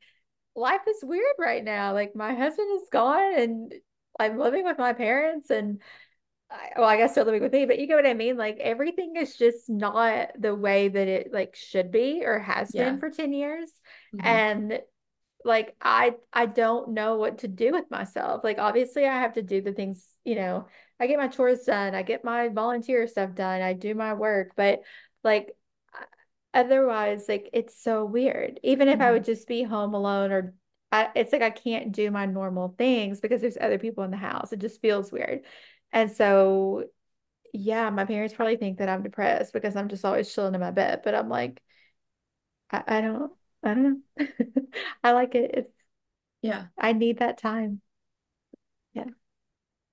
life 0.54 0.82
is 0.88 1.02
weird 1.02 1.36
right 1.38 1.62
now. 1.62 1.92
Like, 1.92 2.14
my 2.14 2.34
husband 2.34 2.68
is 2.80 2.88
gone 2.90 3.38
and 3.38 3.74
I'm 4.18 4.38
living 4.38 4.64
with 4.64 4.78
my 4.78 4.92
parents 4.92 5.50
and 5.50 5.80
well, 6.76 6.88
I 6.88 6.96
guess 6.96 7.14
they're 7.14 7.24
living 7.24 7.42
with 7.42 7.52
me, 7.52 7.66
but 7.66 7.78
you 7.78 7.86
get 7.86 7.96
what 7.96 8.06
I 8.06 8.14
mean? 8.14 8.36
Like 8.36 8.58
everything 8.58 9.16
is 9.16 9.36
just 9.36 9.68
not 9.68 10.30
the 10.38 10.54
way 10.54 10.88
that 10.88 11.08
it 11.08 11.32
like 11.32 11.54
should 11.54 11.90
be 11.90 12.24
or 12.24 12.38
has 12.38 12.70
been 12.72 12.98
for 12.98 13.10
10 13.10 13.32
years. 13.32 13.70
Mhm. 14.14 14.24
And 14.24 14.80
like 15.44 15.74
I 15.80 16.14
I 16.32 16.46
don't 16.46 16.90
know 16.90 17.16
what 17.16 17.38
to 17.38 17.48
do 17.48 17.72
with 17.72 17.90
myself. 17.90 18.44
Like 18.44 18.58
obviously 18.58 19.06
I 19.06 19.20
have 19.20 19.34
to 19.34 19.42
do 19.42 19.60
the 19.60 19.72
things, 19.72 20.06
you 20.24 20.34
know, 20.34 20.66
I 20.98 21.06
get 21.06 21.18
my 21.18 21.28
chores 21.28 21.64
done, 21.64 21.94
I 21.94 22.02
get 22.02 22.24
my 22.24 22.48
volunteer 22.48 23.06
stuff 23.06 23.34
done, 23.34 23.62
I 23.62 23.72
do 23.72 23.94
my 23.94 24.14
work, 24.14 24.52
but 24.56 24.82
like 25.24 25.56
otherwise 26.52 27.26
like 27.28 27.50
it's 27.52 27.82
so 27.82 28.04
weird. 28.04 28.60
Even 28.62 28.88
if 28.88 29.00
I 29.00 29.12
would 29.12 29.24
just 29.24 29.46
be 29.46 29.62
home 29.62 29.94
alone 29.94 30.32
or 30.32 30.54
I, 30.92 31.08
it's 31.14 31.32
like 31.32 31.42
I 31.42 31.50
can't 31.50 31.92
do 31.92 32.10
my 32.10 32.26
normal 32.26 32.74
things 32.76 33.20
because 33.20 33.40
there's 33.40 33.56
other 33.60 33.78
people 33.78 34.02
in 34.04 34.10
the 34.10 34.16
house. 34.16 34.52
It 34.52 34.58
just 34.58 34.80
feels 34.80 35.12
weird. 35.12 35.42
And 35.92 36.10
so 36.10 36.84
yeah, 37.52 37.90
my 37.90 38.04
parents 38.04 38.34
probably 38.34 38.56
think 38.56 38.78
that 38.78 38.88
I'm 38.88 39.02
depressed 39.02 39.52
because 39.52 39.76
I'm 39.76 39.88
just 39.88 40.04
always 40.04 40.32
chilling 40.32 40.54
in 40.54 40.60
my 40.60 40.70
bed, 40.70 41.02
but 41.04 41.14
I'm 41.14 41.28
like 41.28 41.62
I, 42.70 42.82
I 42.86 43.00
don't 43.00 43.32
I 43.62 43.74
don't 43.74 44.02
know. 44.16 44.26
I 45.04 45.12
like 45.12 45.34
it. 45.34 45.50
It's 45.54 45.72
Yeah. 46.42 46.66
I 46.78 46.92
need 46.92 47.18
that 47.18 47.38
time. 47.38 47.80
Yeah. 48.94 49.04
Oh, 49.06 49.14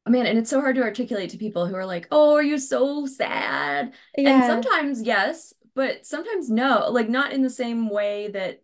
I 0.06 0.10
mean, 0.10 0.26
and 0.26 0.38
it's 0.38 0.50
so 0.50 0.62
hard 0.62 0.76
to 0.78 0.84
articulate 0.84 1.32
to 1.32 1.38
people 1.38 1.66
who 1.68 1.76
are 1.76 1.86
like, 1.86 2.08
"Oh, 2.12 2.36
are 2.36 2.44
you 2.44 2.58
so 2.60 3.06
sad?" 3.06 3.94
And 4.24 4.44
sometimes 4.44 5.02
yes, 5.04 5.54
but 5.76 6.06
sometimes 6.06 6.50
no. 6.50 6.90
Like 6.92 7.10
not 7.10 7.34
in 7.34 7.42
the 7.42 7.50
same 7.50 7.90
way 7.90 8.30
that 8.30 8.64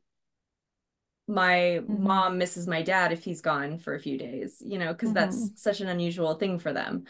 my 1.33 1.81
hmm 1.87 2.07
mom 2.07 2.37
misses 2.37 2.67
my 2.67 2.81
dad 2.83 3.11
if 3.13 3.23
he's 3.23 3.41
gone 3.41 3.79
for 3.79 3.95
a 3.95 3.99
few 3.99 4.17
days, 4.17 4.61
you 4.65 4.77
know, 4.79 4.93
because 4.93 5.13
that's 5.13 5.37
hmm 5.37 5.55
such 5.55 5.81
an 5.81 5.87
unusual 5.89 6.35
thing 6.35 6.59
for 6.59 6.73
them. 6.73 7.05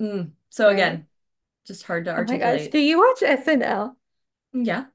Mm. 0.00 0.32
So 0.50 0.68
Right. 0.68 0.70
again, 0.70 1.08
just 1.66 1.84
hard 1.84 2.04
to 2.06 2.12
Oh 2.16 2.24
my 2.24 2.38
gosh. 2.38 2.66
articulate. 2.66 2.70
Do 2.70 2.78
you 2.80 2.98
watch 2.98 3.22
SNL? 3.22 3.96
Yeah. 4.54 4.86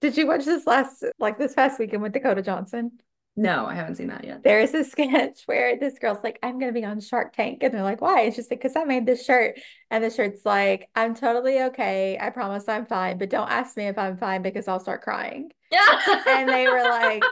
Did 0.00 0.16
you 0.16 0.26
watch 0.26 0.44
this 0.44 0.66
last, 0.66 1.04
like 1.18 1.38
this 1.38 1.54
past 1.54 1.78
weekend 1.78 2.02
with 2.02 2.12
Dakota 2.12 2.42
Johnson? 2.42 3.00
No, 3.36 3.66
I 3.66 3.74
haven't 3.74 3.94
seen 3.94 4.08
that 4.08 4.24
yet. 4.24 4.42
There 4.42 4.60
is 4.60 4.74
a 4.74 4.84
sketch 4.90 5.42
where 5.46 5.78
this 5.78 5.98
girl's 5.98 6.22
like, 6.22 6.38
I'm 6.42 6.58
gonna 6.58 6.72
be 6.72 6.84
on 6.84 7.00
Shark 7.00 7.34
Tank. 7.34 7.62
And 7.62 7.72
they're 7.72 7.82
like, 7.82 8.00
why? 8.00 8.22
And 8.22 8.34
she's 8.34 8.50
like, 8.50 8.60
because 8.60 8.76
I 8.76 8.84
made 8.84 9.06
this 9.06 9.24
shirt. 9.24 9.58
And 9.90 10.04
the 10.04 10.10
shirt's 10.10 10.44
like, 10.44 10.88
I'm 10.94 11.14
totally 11.14 11.62
okay. 11.62 12.18
I 12.20 12.30
promise 12.30 12.68
I'm 12.68 12.86
fine, 12.86 13.18
but 13.18 13.30
don't 13.30 13.50
ask 13.50 13.76
me 13.76 13.84
if 13.86 13.98
I'm 13.98 14.16
fine 14.16 14.42
because 14.42 14.68
I'll 14.68 14.80
start 14.80 15.02
crying. 15.02 15.50
Yeah. 15.72 16.22
And 16.26 16.48
they 16.48 16.66
were 16.66 16.82
like, 16.82 17.22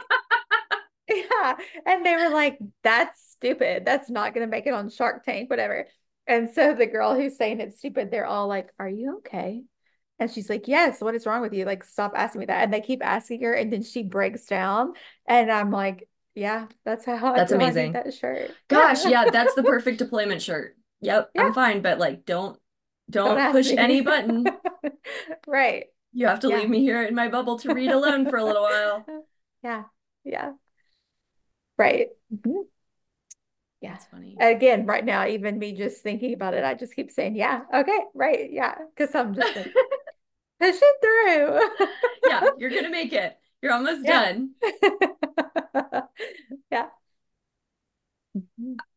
yeah. 1.09 1.55
And 1.85 2.05
they 2.05 2.15
were 2.15 2.29
like, 2.29 2.57
that's 2.83 3.31
stupid. 3.33 3.83
That's 3.85 4.09
not 4.09 4.33
gonna 4.33 4.47
make 4.47 4.65
it 4.65 4.73
on 4.73 4.89
Shark 4.89 5.25
Tank, 5.25 5.49
whatever. 5.49 5.87
And 6.25 6.49
so 6.49 6.73
the 6.73 6.85
girl 6.85 7.15
who's 7.15 7.35
saying 7.35 7.59
it's 7.59 7.79
stupid, 7.79 8.11
they're 8.11 8.25
all 8.25 8.47
like, 8.47 8.69
Are 8.79 8.87
you 8.87 9.17
okay? 9.17 9.63
And 10.19 10.29
she's 10.29 10.49
like, 10.49 10.67
Yes, 10.67 11.01
what 11.01 11.15
is 11.15 11.25
wrong 11.25 11.41
with 11.41 11.53
you? 11.53 11.65
Like, 11.65 11.83
stop 11.83 12.13
asking 12.15 12.39
me 12.39 12.45
that. 12.47 12.63
And 12.63 12.73
they 12.73 12.81
keep 12.81 13.03
asking 13.03 13.41
her, 13.43 13.53
and 13.53 13.71
then 13.71 13.83
she 13.83 14.03
breaks 14.03 14.45
down. 14.45 14.93
And 15.25 15.51
I'm 15.51 15.71
like, 15.71 16.07
Yeah, 16.35 16.67
that's 16.85 17.05
how 17.05 17.33
That's. 17.33 17.51
I 17.51 17.55
amazing. 17.55 17.93
that 17.93 18.13
shirt. 18.13 18.51
Gosh, 18.67 19.05
Yeah. 19.05 19.23
yeah, 19.25 19.25
that's 19.31 19.55
the 19.55 19.63
perfect 19.63 19.97
deployment 19.99 20.41
shirt. 20.41 20.75
Yep, 21.01 21.31
Yeah. 21.35 21.43
I'm 21.43 21.53
fine, 21.53 21.81
but 21.81 21.99
like 21.99 22.25
don't 22.25 22.59
Don't 23.09 23.37
don't 23.37 23.51
push 23.51 23.71
any 23.71 24.01
button. 24.11 24.45
Right. 25.47 25.85
You 26.13 26.27
have 26.27 26.41
to 26.41 26.49
Yeah. 26.49 26.57
leave 26.59 26.69
me 26.69 26.81
here 26.81 27.03
in 27.03 27.15
my 27.15 27.29
bubble 27.29 27.59
to 27.59 27.73
read 27.73 27.91
alone 27.91 28.29
for 28.29 28.37
a 28.37 28.43
little 28.43 28.63
while. 28.63 29.05
Yeah. 29.61 29.83
Yeah. 30.23 30.53
Right. 31.77 32.07
Mhm. 32.33 32.65
Yeah. 33.81 33.91
That's 33.93 34.05
funny. 34.05 34.35
Again, 34.39 34.85
right 34.85 35.03
now, 35.05 35.25
even 35.27 35.57
me 35.59 35.73
just 35.73 36.01
thinking 36.03 36.33
about 36.33 36.53
it, 36.53 36.63
I 36.63 36.73
just 36.73 36.95
keep 36.95 37.11
saying, 37.11 37.35
yeah, 37.35 37.61
okay, 37.73 37.99
right, 38.13 38.51
yeah, 38.51 38.75
because 38.95 39.15
I'm 39.15 39.33
just 39.33 39.55
like, 39.55 39.71
push 40.59 40.75
it 40.81 40.95
through. 41.01 41.87
Yeah, 42.25 42.49
you're 42.57 42.69
gonna 42.69 42.89
make 42.89 43.13
it. 43.13 43.37
You're 43.61 43.73
almost 43.73 44.05
Yeah. 44.05 44.33
done. 44.33 44.51
Yeah. 46.71 46.89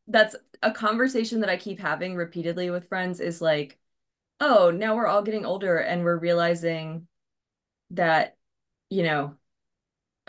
That's 0.06 0.36
a 0.62 0.72
conversation 0.72 1.40
that 1.40 1.48
I 1.50 1.56
keep 1.56 1.78
having 1.80 2.16
repeatedly 2.16 2.70
with 2.70 2.88
friends 2.88 3.20
is 3.20 3.40
like, 3.40 3.78
oh, 4.40 4.70
now 4.70 4.96
we're 4.96 5.06
all 5.06 5.22
getting 5.22 5.46
older 5.46 5.78
and 5.78 6.04
we're 6.04 6.18
realizing 6.18 7.08
that, 7.90 8.36
you 8.90 9.04
know, 9.04 9.36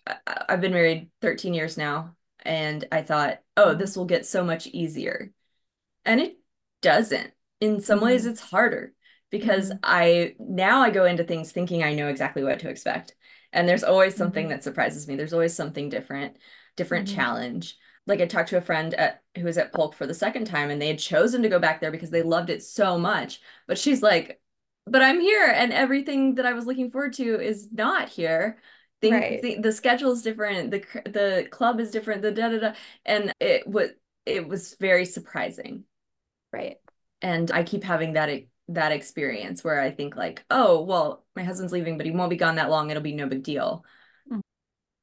I- 0.08 0.46
I've 0.50 0.62
been 0.62 0.74
married 0.74 1.10
13 1.22 1.54
years 1.54 1.78
now, 1.78 2.16
and 2.46 2.86
I 2.92 3.02
thought, 3.04 3.40
oh, 3.58 3.74
this 3.74 3.96
will 3.96 4.06
get 4.06 4.26
so 4.26 4.44
much 4.44 4.68
easier. 4.68 5.32
And 6.06 6.20
it 6.22 6.38
doesn't. 6.82 7.34
In 7.62 7.82
some 7.82 8.02
ways, 8.02 8.26
Mhm. 8.26 8.32
it's 8.32 8.42
harder 8.42 8.94
because. 9.34 9.74
I 9.84 10.36
now 10.40 10.82
I 10.82 10.92
go 10.92 11.06
into 11.06 11.26
things 11.26 11.52
thinking 11.52 11.84
I 11.84 11.94
know 11.96 12.08
exactly 12.10 12.44
what 12.46 12.60
to 12.62 12.70
expect. 12.70 13.16
And 13.54 13.68
there's 13.70 13.84
always 13.84 14.16
something 14.16 14.48
Mhm. 14.48 14.50
that 14.50 14.64
surprises 14.64 15.08
me. 15.08 15.16
There's 15.18 15.34
always 15.34 15.56
something 15.56 15.90
different, 15.90 16.38
different 16.78 17.08
Mhm. 17.08 17.16
challenge. 17.16 17.78
Like 18.08 18.22
I 18.22 18.26
talked 18.28 18.50
to 18.50 18.58
a 18.58 18.62
friend 18.62 18.94
at 18.96 19.24
who 19.38 19.46
was 19.46 19.58
at 19.58 19.74
Polk 19.74 19.96
for 19.96 20.08
the 20.08 20.14
second 20.14 20.46
time 20.46 20.70
and 20.72 20.82
they 20.82 20.88
had 20.88 21.00
chosen 21.00 21.44
to 21.44 21.50
go 21.50 21.60
back 21.60 21.82
there 21.82 21.92
because 21.92 22.12
they 22.12 22.24
loved 22.24 22.50
it 22.50 22.64
so 22.64 22.98
much. 23.00 23.42
But 23.68 23.78
she's 23.78 24.02
like, 24.04 24.42
but 24.86 25.02
I'm 25.04 25.22
here 25.22 25.48
and 25.48 25.72
everything 25.74 26.36
that 26.36 26.46
I 26.46 26.54
was 26.54 26.66
looking 26.66 26.92
forward 26.92 27.14
to 27.14 27.40
is 27.42 27.72
not 27.72 28.10
here. 28.10 28.60
Right. 29.04 29.42
the, 29.42 29.58
the 29.60 29.72
schedule 29.74 30.12
is 30.14 30.22
different, 30.22 30.72
the 30.72 30.80
the 31.06 31.48
club 31.52 31.80
is 31.82 31.92
different, 31.92 32.22
the 32.22 32.32
da 32.32 32.50
da 32.50 32.60
da. 32.60 32.74
And 33.06 33.34
it 33.40 33.68
was 33.68 33.90
it 34.26 34.48
was 34.48 34.76
very 34.80 35.06
surprising 35.06 35.84
Right. 36.54 36.78
and 37.22 37.52
I 37.52 37.64
keep 37.64 37.84
having 37.84 38.14
that 38.14 38.30
that 38.74 38.92
experience 38.92 39.64
where 39.64 39.80
I 39.80 39.92
think 39.92 40.16
like, 40.16 40.44
oh, 40.50 40.82
well, 40.82 41.24
my 41.36 41.44
husband's 41.44 41.74
leaving, 41.74 41.98
but 41.98 42.06
he 42.06 42.12
won't 42.12 42.30
be 42.30 42.36
gone 42.38 42.56
that 42.56 42.70
long. 42.70 42.90
It'll 42.90 43.04
be 43.04 43.14
no 43.14 43.28
big 43.28 43.44
deal. 43.44 43.86
Mhm. 44.30 44.42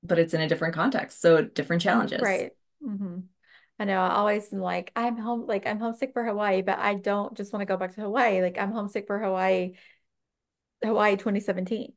But 0.03 0.19
it's 0.19 0.35
in 0.35 0.41
a 0.41 0.49
different 0.49 0.75
context, 0.75 1.21
so 1.21 1.43
different 1.43 1.83
challenges. 1.83 2.21
Right. 2.23 2.53
hmm 2.83 3.21
I 3.79 3.85
know. 3.87 3.99
I 3.99 4.11
always 4.17 4.53
am 4.53 4.61
like, 4.61 4.93
I'm 4.95 5.17
home, 5.17 5.47
like 5.47 5.67
I'm 5.67 5.79
homesick 5.79 6.13
for 6.13 6.23
Hawaii, 6.23 6.61
but 6.61 6.79
I 6.79 6.95
don't 6.95 7.35
just 7.35 7.51
want 7.53 7.63
to 7.63 7.67
go 7.67 7.79
back 7.79 7.95
to 7.95 8.03
Hawaii. 8.03 8.43
Like 8.43 8.59
I'm 8.59 8.73
homesick 8.73 9.07
for 9.07 9.19
Hawaii, 9.19 9.73
Hawaii 10.83 11.17
2017. 11.17 11.95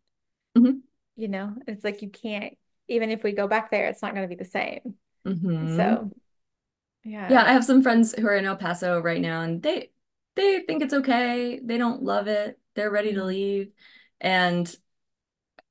Mhm. 0.56 0.84
You 1.16 1.28
know, 1.28 1.56
it's 1.68 1.84
like 1.84 2.02
you 2.02 2.10
can't, 2.10 2.58
even 2.88 3.10
if 3.10 3.24
we 3.24 3.34
go 3.34 3.48
back 3.48 3.70
there, 3.72 3.88
it's 3.88 4.02
not 4.02 4.16
going 4.16 4.28
to 4.28 4.36
be 4.36 4.42
the 4.42 4.50
same. 4.50 4.96
Mhm. 5.26 5.76
So, 5.76 6.12
Yeah, 7.04 7.30
yeah. 7.30 7.44
I 7.46 7.54
have 7.54 7.66
some 7.66 7.82
friends 7.82 8.14
who 8.14 8.28
are 8.28 8.36
in 8.36 8.46
El 8.46 8.56
Paso 8.58 9.00
right 9.00 9.22
now, 9.22 9.42
and 9.42 9.62
they 9.62 9.92
they 10.36 10.62
think 10.62 10.84
it's 10.84 10.94
okay. 10.94 11.60
They 11.64 11.78
don't 11.78 12.04
love 12.04 12.28
it. 12.28 12.60
They're 12.76 12.92
ready 12.92 13.14
to 13.14 13.24
Mhm. 13.24 13.26
leave. 13.26 13.72
And 14.22 14.74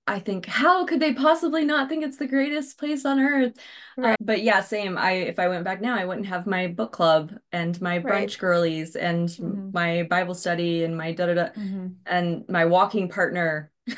I 0.07 0.19
think, 0.19 0.47
how 0.47 0.85
could 0.85 1.01
they 1.01 1.15
possibly 1.15 1.65
not 1.65 1.89
think 1.89 2.05
it's 2.05 2.17
the 2.17 2.27
greatest 2.27 2.77
place 2.79 3.05
on 3.05 3.21
earth? 3.21 3.57
Uh, 4.03 4.17
Right. 4.17 4.19
but 4.21 4.43
yeah, 4.43 4.61
same. 4.61 4.99
I 4.99 5.13
if 5.13 5.39
I 5.39 5.49
went 5.49 5.65
back 5.65 5.81
now, 5.81 5.95
I 5.97 6.05
wouldn't 6.05 6.27
have 6.27 6.47
my 6.47 6.67
book 6.69 6.93
club 6.93 7.33
and 7.53 7.81
my 7.81 8.01
Right. 8.03 8.31
brunch 8.31 8.39
girlies 8.39 8.97
and 8.97 9.39
hmm 9.39 9.73
my 9.73 10.03
Bible 10.05 10.35
study 10.35 10.83
and 10.85 10.97
my 10.97 11.13
da 11.13 11.27
da 11.27 11.35
da 11.35 11.49
hmm 11.57 12.03
and 12.07 12.45
my 12.49 12.65
walking 12.67 13.09
partner. 13.09 13.71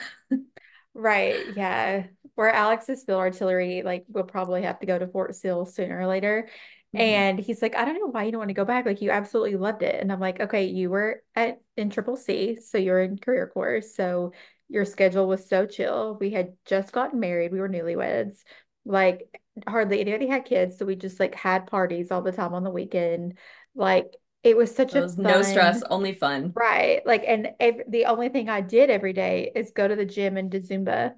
Right. 0.94 1.46
Yeah. 1.48 2.06
Where 2.34 2.50
Alex 2.52 2.88
is 2.88 3.04
field 3.04 3.18
artillery, 3.20 3.82
like 3.82 4.04
we'll 4.08 4.24
probably 4.24 4.62
have 4.62 4.80
to 4.80 4.86
go 4.86 4.98
to 4.98 5.06
Fort 5.06 5.34
Sill 5.34 5.66
sooner 5.66 5.98
or 6.00 6.06
later. 6.06 6.48
Mhm. 6.94 7.00
And 7.02 7.38
he's 7.38 7.60
like, 7.62 7.74
I 7.76 7.84
don't 7.84 7.98
know 8.00 8.06
why 8.06 8.24
you 8.24 8.32
don't 8.32 8.38
want 8.38 8.48
to 8.50 8.54
go 8.54 8.64
back. 8.64 8.86
Like 8.86 9.02
you 9.02 9.10
absolutely 9.10 9.56
loved 9.56 9.82
it. 9.82 10.00
And 10.00 10.12
I'm 10.12 10.20
like, 10.20 10.40
okay, 10.40 10.66
you 10.66 10.90
were 10.90 11.22
at 11.34 11.60
in 11.76 11.90
Triple 11.90 12.16
C, 12.16 12.56
so 12.60 12.78
you're 12.78 13.00
in 13.00 13.18
career 13.18 13.48
course. 13.48 13.94
So 13.96 14.32
your 14.68 14.84
schedule 14.84 15.26
was 15.28 15.48
so 15.48 15.66
chill. 15.66 16.16
We 16.20 16.30
had 16.30 16.54
just 16.64 16.92
gotten 16.92 17.20
married. 17.20 17.52
We 17.52 17.60
were 17.60 17.68
newlyweds. 17.68 18.42
Like 18.84 19.40
hardly 19.66 20.00
anybody 20.00 20.26
had 20.28 20.44
kids. 20.44 20.78
So 20.78 20.86
we 20.86 20.96
just 20.96 21.20
like 21.20 21.34
had 21.34 21.66
parties 21.66 22.10
all 22.10 22.22
the 22.22 22.32
time 22.32 22.54
on 22.54 22.64
the 22.64 22.70
weekend. 22.70 23.38
Like 23.74 24.14
it 24.42 24.56
was 24.56 24.74
such 24.74 24.94
it 24.94 24.98
a 24.98 25.02
was 25.02 25.18
no 25.18 25.42
stress, 25.42 25.82
only 25.90 26.14
fun. 26.14 26.54
right? 26.54 27.04
Like, 27.06 27.24
and 27.26 27.48
ev 27.60 27.80
the 27.88 28.06
only 28.06 28.28
thing 28.28 28.48
I 28.48 28.60
did 28.60 28.90
every 28.90 29.12
day 29.12 29.50
is 29.54 29.72
go 29.72 29.86
to 29.88 29.96
the 29.96 30.04
gym 30.04 30.36
and 30.36 30.50
do 30.50 30.60
Zumba. 30.60 31.14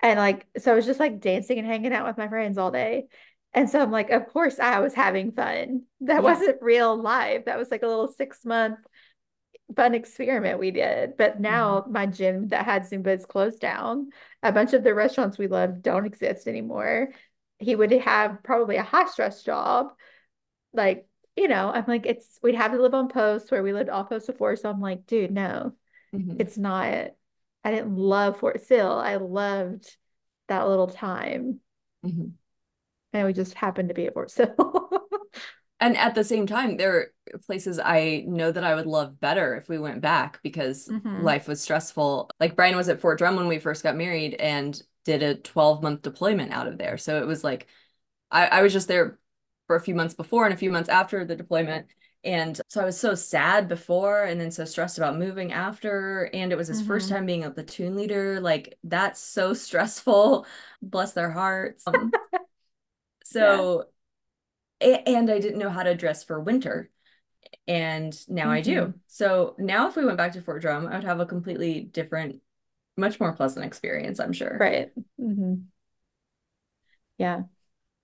And 0.00 0.18
like, 0.18 0.46
so 0.58 0.72
I 0.72 0.74
was 0.76 0.86
just 0.86 1.00
like 1.00 1.20
dancing 1.20 1.58
and 1.58 1.66
hanging 1.66 1.92
out 1.92 2.06
with 2.06 2.18
my 2.18 2.28
friends 2.28 2.56
all 2.58 2.70
day. 2.70 3.08
And 3.54 3.68
so 3.68 3.80
I'm 3.80 3.90
like, 3.90 4.10
of 4.10 4.28
course 4.28 4.58
I 4.58 4.80
was 4.80 4.94
having 4.94 5.32
fun. 5.32 5.82
That 6.02 6.22
Yeah. 6.22 6.38
wasn't 6.38 6.62
real 6.62 6.96
life. 7.00 7.46
That 7.46 7.58
was 7.58 7.70
like 7.70 7.82
a 7.82 7.86
little 7.88 8.08
six 8.08 8.44
month 8.44 8.78
fun 9.76 9.94
experiment 9.94 10.58
we 10.58 10.70
did. 10.70 11.16
But 11.16 11.40
now 11.40 11.84
my 11.88 12.06
gym 12.06 12.48
that 12.48 12.64
had 12.64 12.82
Zumba 12.84 13.08
is 13.16 13.26
closed 13.26 13.60
down. 13.60 14.10
A 14.42 14.52
bunch 14.52 14.72
of 14.72 14.82
the 14.82 14.94
restaurants 14.94 15.38
we 15.38 15.46
loved 15.48 15.82
don't 15.82 16.06
exist 16.06 16.46
anymore. 16.48 17.10
He 17.58 17.74
would 17.76 17.92
have 17.92 18.42
probably 18.42 18.76
a 18.76 18.82
high 18.82 19.06
stress 19.06 19.42
job. 19.42 19.88
Like, 20.72 21.06
you 21.36 21.48
know, 21.48 21.70
I'm 21.72 21.84
like, 21.86 22.06
it's 22.06 22.38
we'd 22.42 22.54
have 22.54 22.72
to 22.72 22.80
live 22.82 22.94
on 22.94 23.08
post 23.08 23.50
where 23.50 23.62
we 23.62 23.72
lived 23.72 23.90
off 23.90 24.08
post 24.08 24.26
before. 24.26 24.56
So 24.56 24.70
I'm 24.70 24.80
like, 24.80 25.06
dude, 25.06 25.30
no, 25.32 25.72
Mhm. 26.12 26.38
it's 26.38 26.58
not. 26.58 27.12
I 27.64 27.70
didn't 27.70 27.96
love 27.96 28.38
Fort 28.38 28.62
Sill. 28.64 28.92
I 28.92 29.16
loved 29.16 29.96
that 30.48 30.68
little 30.68 30.88
time. 30.88 31.60
Mhm. 32.02 32.38
And 33.12 33.26
we 33.26 33.32
just 33.32 33.54
happened 33.54 33.88
to 33.88 33.94
be 33.94 34.06
at 34.06 34.14
Fort 34.14 34.30
Sill. 34.30 34.54
And 35.80 35.96
at 35.96 36.14
the 36.14 36.24
same 36.24 36.46
time, 36.46 36.76
there 36.76 36.96
are 36.96 37.38
places 37.46 37.78
I 37.78 38.24
know 38.26 38.50
that 38.50 38.64
I 38.64 38.74
would 38.74 38.86
love 38.86 39.20
better 39.20 39.54
if 39.56 39.68
we 39.68 39.78
went 39.78 40.00
back 40.00 40.40
because 40.42 40.90
Mhm. 40.90 41.14
life 41.14 41.46
was 41.46 41.60
stressful. 41.60 42.30
Like 42.40 42.56
Brian 42.56 42.76
was 42.76 42.88
at 42.88 43.00
Fort 43.00 43.18
Drum 43.18 43.36
when 43.36 43.46
we 43.46 43.60
first 43.60 43.84
got 43.84 43.96
married 43.96 44.34
and 44.34 44.80
did 45.04 45.22
a 45.22 45.36
12 45.36 45.82
month 45.82 46.02
deployment 46.02 46.52
out 46.52 46.66
of 46.66 46.78
there. 46.78 46.98
So 46.98 47.22
it 47.22 47.26
was 47.26 47.44
like 47.44 47.68
I, 48.30 48.46
I 48.48 48.62
was 48.62 48.72
just 48.72 48.88
there 48.88 49.18
for 49.66 49.76
a 49.76 49.80
few 49.80 49.94
months 49.94 50.14
before 50.14 50.44
and 50.46 50.54
a 50.54 50.56
few 50.58 50.70
months 50.70 50.88
after 50.88 51.24
the 51.24 51.36
deployment. 51.36 51.88
And 52.24 52.60
so 52.68 52.80
I 52.80 52.84
was 52.84 52.98
so 52.98 53.14
sad 53.14 53.68
before 53.68 54.24
and 54.24 54.40
then 54.40 54.50
so 54.50 54.64
stressed 54.64 54.98
about 54.98 55.18
moving 55.18 55.52
after. 55.52 56.30
And 56.34 56.52
it 56.52 56.56
was 56.56 56.68
his 56.68 56.82
first 56.82 57.08
Mhm. 57.08 57.10
time 57.10 57.26
being 57.26 57.44
a 57.44 57.50
platoon 57.50 57.96
leader. 57.96 58.40
Like 58.40 58.78
that's 58.84 59.20
so 59.20 59.54
stressful. 59.54 60.46
Bless 60.82 61.12
their 61.12 61.30
hearts. 61.30 61.84
Um, 61.86 62.14
so 63.32 63.86
a- 64.80 65.08
and 65.08 65.30
I 65.30 65.38
didn't 65.40 65.58
know 65.58 65.70
how 65.70 65.82
to 65.82 65.94
dress 65.94 66.24
for 66.24 66.40
winter. 66.40 66.90
And 67.68 68.16
now 68.28 68.50
I 68.50 68.60
do. 68.62 68.92
Mhm. 68.92 69.00
So 69.08 69.56
now 69.58 69.88
if 69.88 69.96
we 69.96 70.04
went 70.04 70.18
back 70.18 70.32
to 70.34 70.42
Fort 70.42 70.62
Drum, 70.62 70.86
I 70.86 70.96
would 70.96 71.04
have 71.04 71.20
a 71.20 71.26
completely 71.26 71.82
different, 71.82 72.42
much 72.96 73.20
more 73.20 73.32
pleasant 73.34 73.66
experience, 73.66 74.20
I'm 74.20 74.32
sure. 74.34 74.58
Right. 74.58 74.92
Mm-hmm. 75.20 75.68
Yeah. 77.18 77.42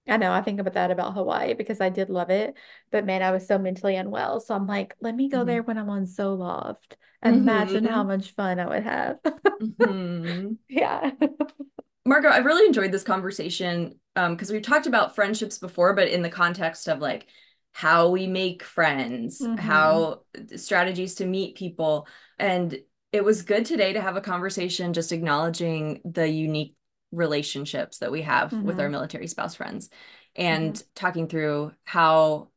I 0.08 0.18
know 0.18 0.32
I 0.32 0.42
think 0.42 0.60
about 0.60 0.74
that 0.74 0.90
about 0.90 1.14
Hawaii 1.14 1.54
because 1.54 1.80
I 1.80 1.90
did 1.90 2.10
love 2.10 2.30
it, 2.30 2.56
but 2.90 3.06
man, 3.06 3.22
I 3.22 3.32
was 3.32 3.46
so 3.46 3.58
mentally 3.58 3.96
unwell. 3.96 4.40
So 4.40 4.54
I'm 4.54 4.66
like, 4.66 4.96
let 5.00 5.14
me 5.16 5.28
go 5.28 5.44
Mhm. 5.44 5.46
there 5.46 5.62
when 5.62 5.78
I'm 5.78 5.90
on 5.90 6.06
Zoloft. 6.06 6.96
Imagine 7.24 7.84
how 7.84 8.02
Mhm. 8.02 8.08
much 8.08 8.32
fun 8.34 8.60
I 8.60 8.66
would 8.68 8.84
have. 8.84 9.20
Mhm. 9.60 10.58
Yeah. 10.68 11.12
Margo, 12.06 12.28
I've 12.28 12.44
really 12.44 12.66
enjoyed 12.66 12.92
this 12.92 13.02
conversation 13.02 13.98
um 14.16 14.34
because 14.34 14.50
we've 14.52 14.62
talked 14.62 14.86
about 14.86 15.14
friendships 15.14 15.58
before, 15.58 15.94
but 15.94 16.08
in 16.08 16.22
the 16.22 16.30
context 16.30 16.88
of 16.88 17.00
like 17.00 17.26
how 17.72 18.10
we 18.10 18.26
make 18.26 18.62
friends, 18.62 19.48
hmm 19.48 19.56
how 19.56 20.22
strategies 20.56 21.16
to 21.16 21.26
meet 21.26 21.56
people. 21.56 22.06
And 22.38 22.78
it 23.12 23.24
was 23.24 23.42
good 23.42 23.64
today 23.64 23.92
to 23.94 24.00
have 24.00 24.16
a 24.16 24.20
conversation 24.20 24.92
just 24.92 25.12
acknowledging 25.12 26.00
the 26.04 26.28
unique 26.28 26.76
relationships 27.10 27.98
that 27.98 28.12
we 28.12 28.22
have 28.22 28.56
with 28.60 28.80
our 28.80 28.88
hmm 28.88 28.90
military 28.90 29.26
spouse 29.28 29.54
friends 29.54 29.88
and 30.36 30.80
talking 30.94 31.28
through 31.28 31.72
how 31.84 32.48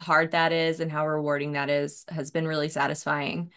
hard 0.00 0.32
that 0.32 0.52
is 0.52 0.80
and 0.80 0.90
how 0.92 1.06
rewarding 1.06 1.52
that 1.52 1.70
is 1.70 2.04
has 2.08 2.30
been 2.30 2.46
really 2.46 2.68
satisfying. 2.68 3.50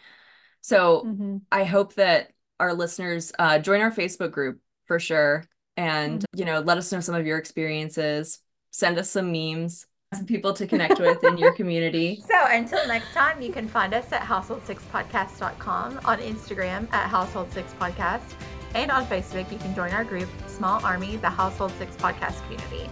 So 0.60 1.12
hmm 1.18 1.38
I 1.50 1.64
hope 1.64 1.94
that 1.94 2.32
our 2.58 2.74
listeners 2.74 3.32
uh, 3.38 3.58
join 3.58 3.80
our 3.80 3.90
Facebook 3.90 4.32
group 4.32 4.60
for 4.86 4.98
sure. 4.98 5.44
And, 5.76 6.22
hmm 6.22 6.38
you 6.38 6.44
know, 6.44 6.60
let 6.60 6.76
us 6.78 6.92
know 6.92 7.00
some 7.00 7.14
of 7.14 7.26
your 7.26 7.38
experiences. 7.38 8.40
Send 8.70 8.98
us 8.98 9.10
some 9.10 9.32
memes, 9.32 9.86
some 10.12 10.26
people 10.26 10.52
to 10.54 10.66
connect 10.72 11.00
with 11.00 11.22
in 11.24 11.38
your 11.38 11.52
community. 11.52 12.22
So 12.28 12.34
until 12.50 12.86
next 12.86 13.12
time, 13.12 13.40
you 13.40 13.52
can 13.52 13.68
find 13.68 13.94
us 13.94 14.12
at 14.12 14.20
household6podcast.com, 14.22 16.00
on 16.04 16.18
Instagram 16.18 16.92
at 16.92 17.10
household6podcast, 17.10 18.34
and 18.74 18.90
on 18.90 19.06
Facebook, 19.06 19.50
you 19.50 19.58
can 19.58 19.74
join 19.74 19.92
our 19.92 20.04
group, 20.04 20.28
Small 20.46 20.84
Army, 20.84 21.16
the 21.16 21.30
Household 21.30 21.72
6 21.78 21.96
Podcast 21.96 22.42
community. 22.42 22.90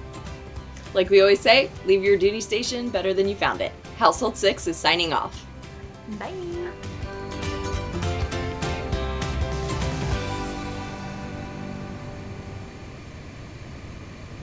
Like 0.94 1.10
we 1.10 1.20
always 1.20 1.40
say, 1.40 1.70
leave 1.84 2.02
your 2.02 2.16
duty 2.16 2.40
station 2.40 2.88
better 2.88 3.12
than 3.12 3.28
you 3.28 3.34
found 3.34 3.60
it. 3.60 3.72
Household 3.98 4.36
6 4.38 4.66
is 4.66 4.76
signing 4.76 5.12
off. 5.12 5.44
Bye. 6.18 6.93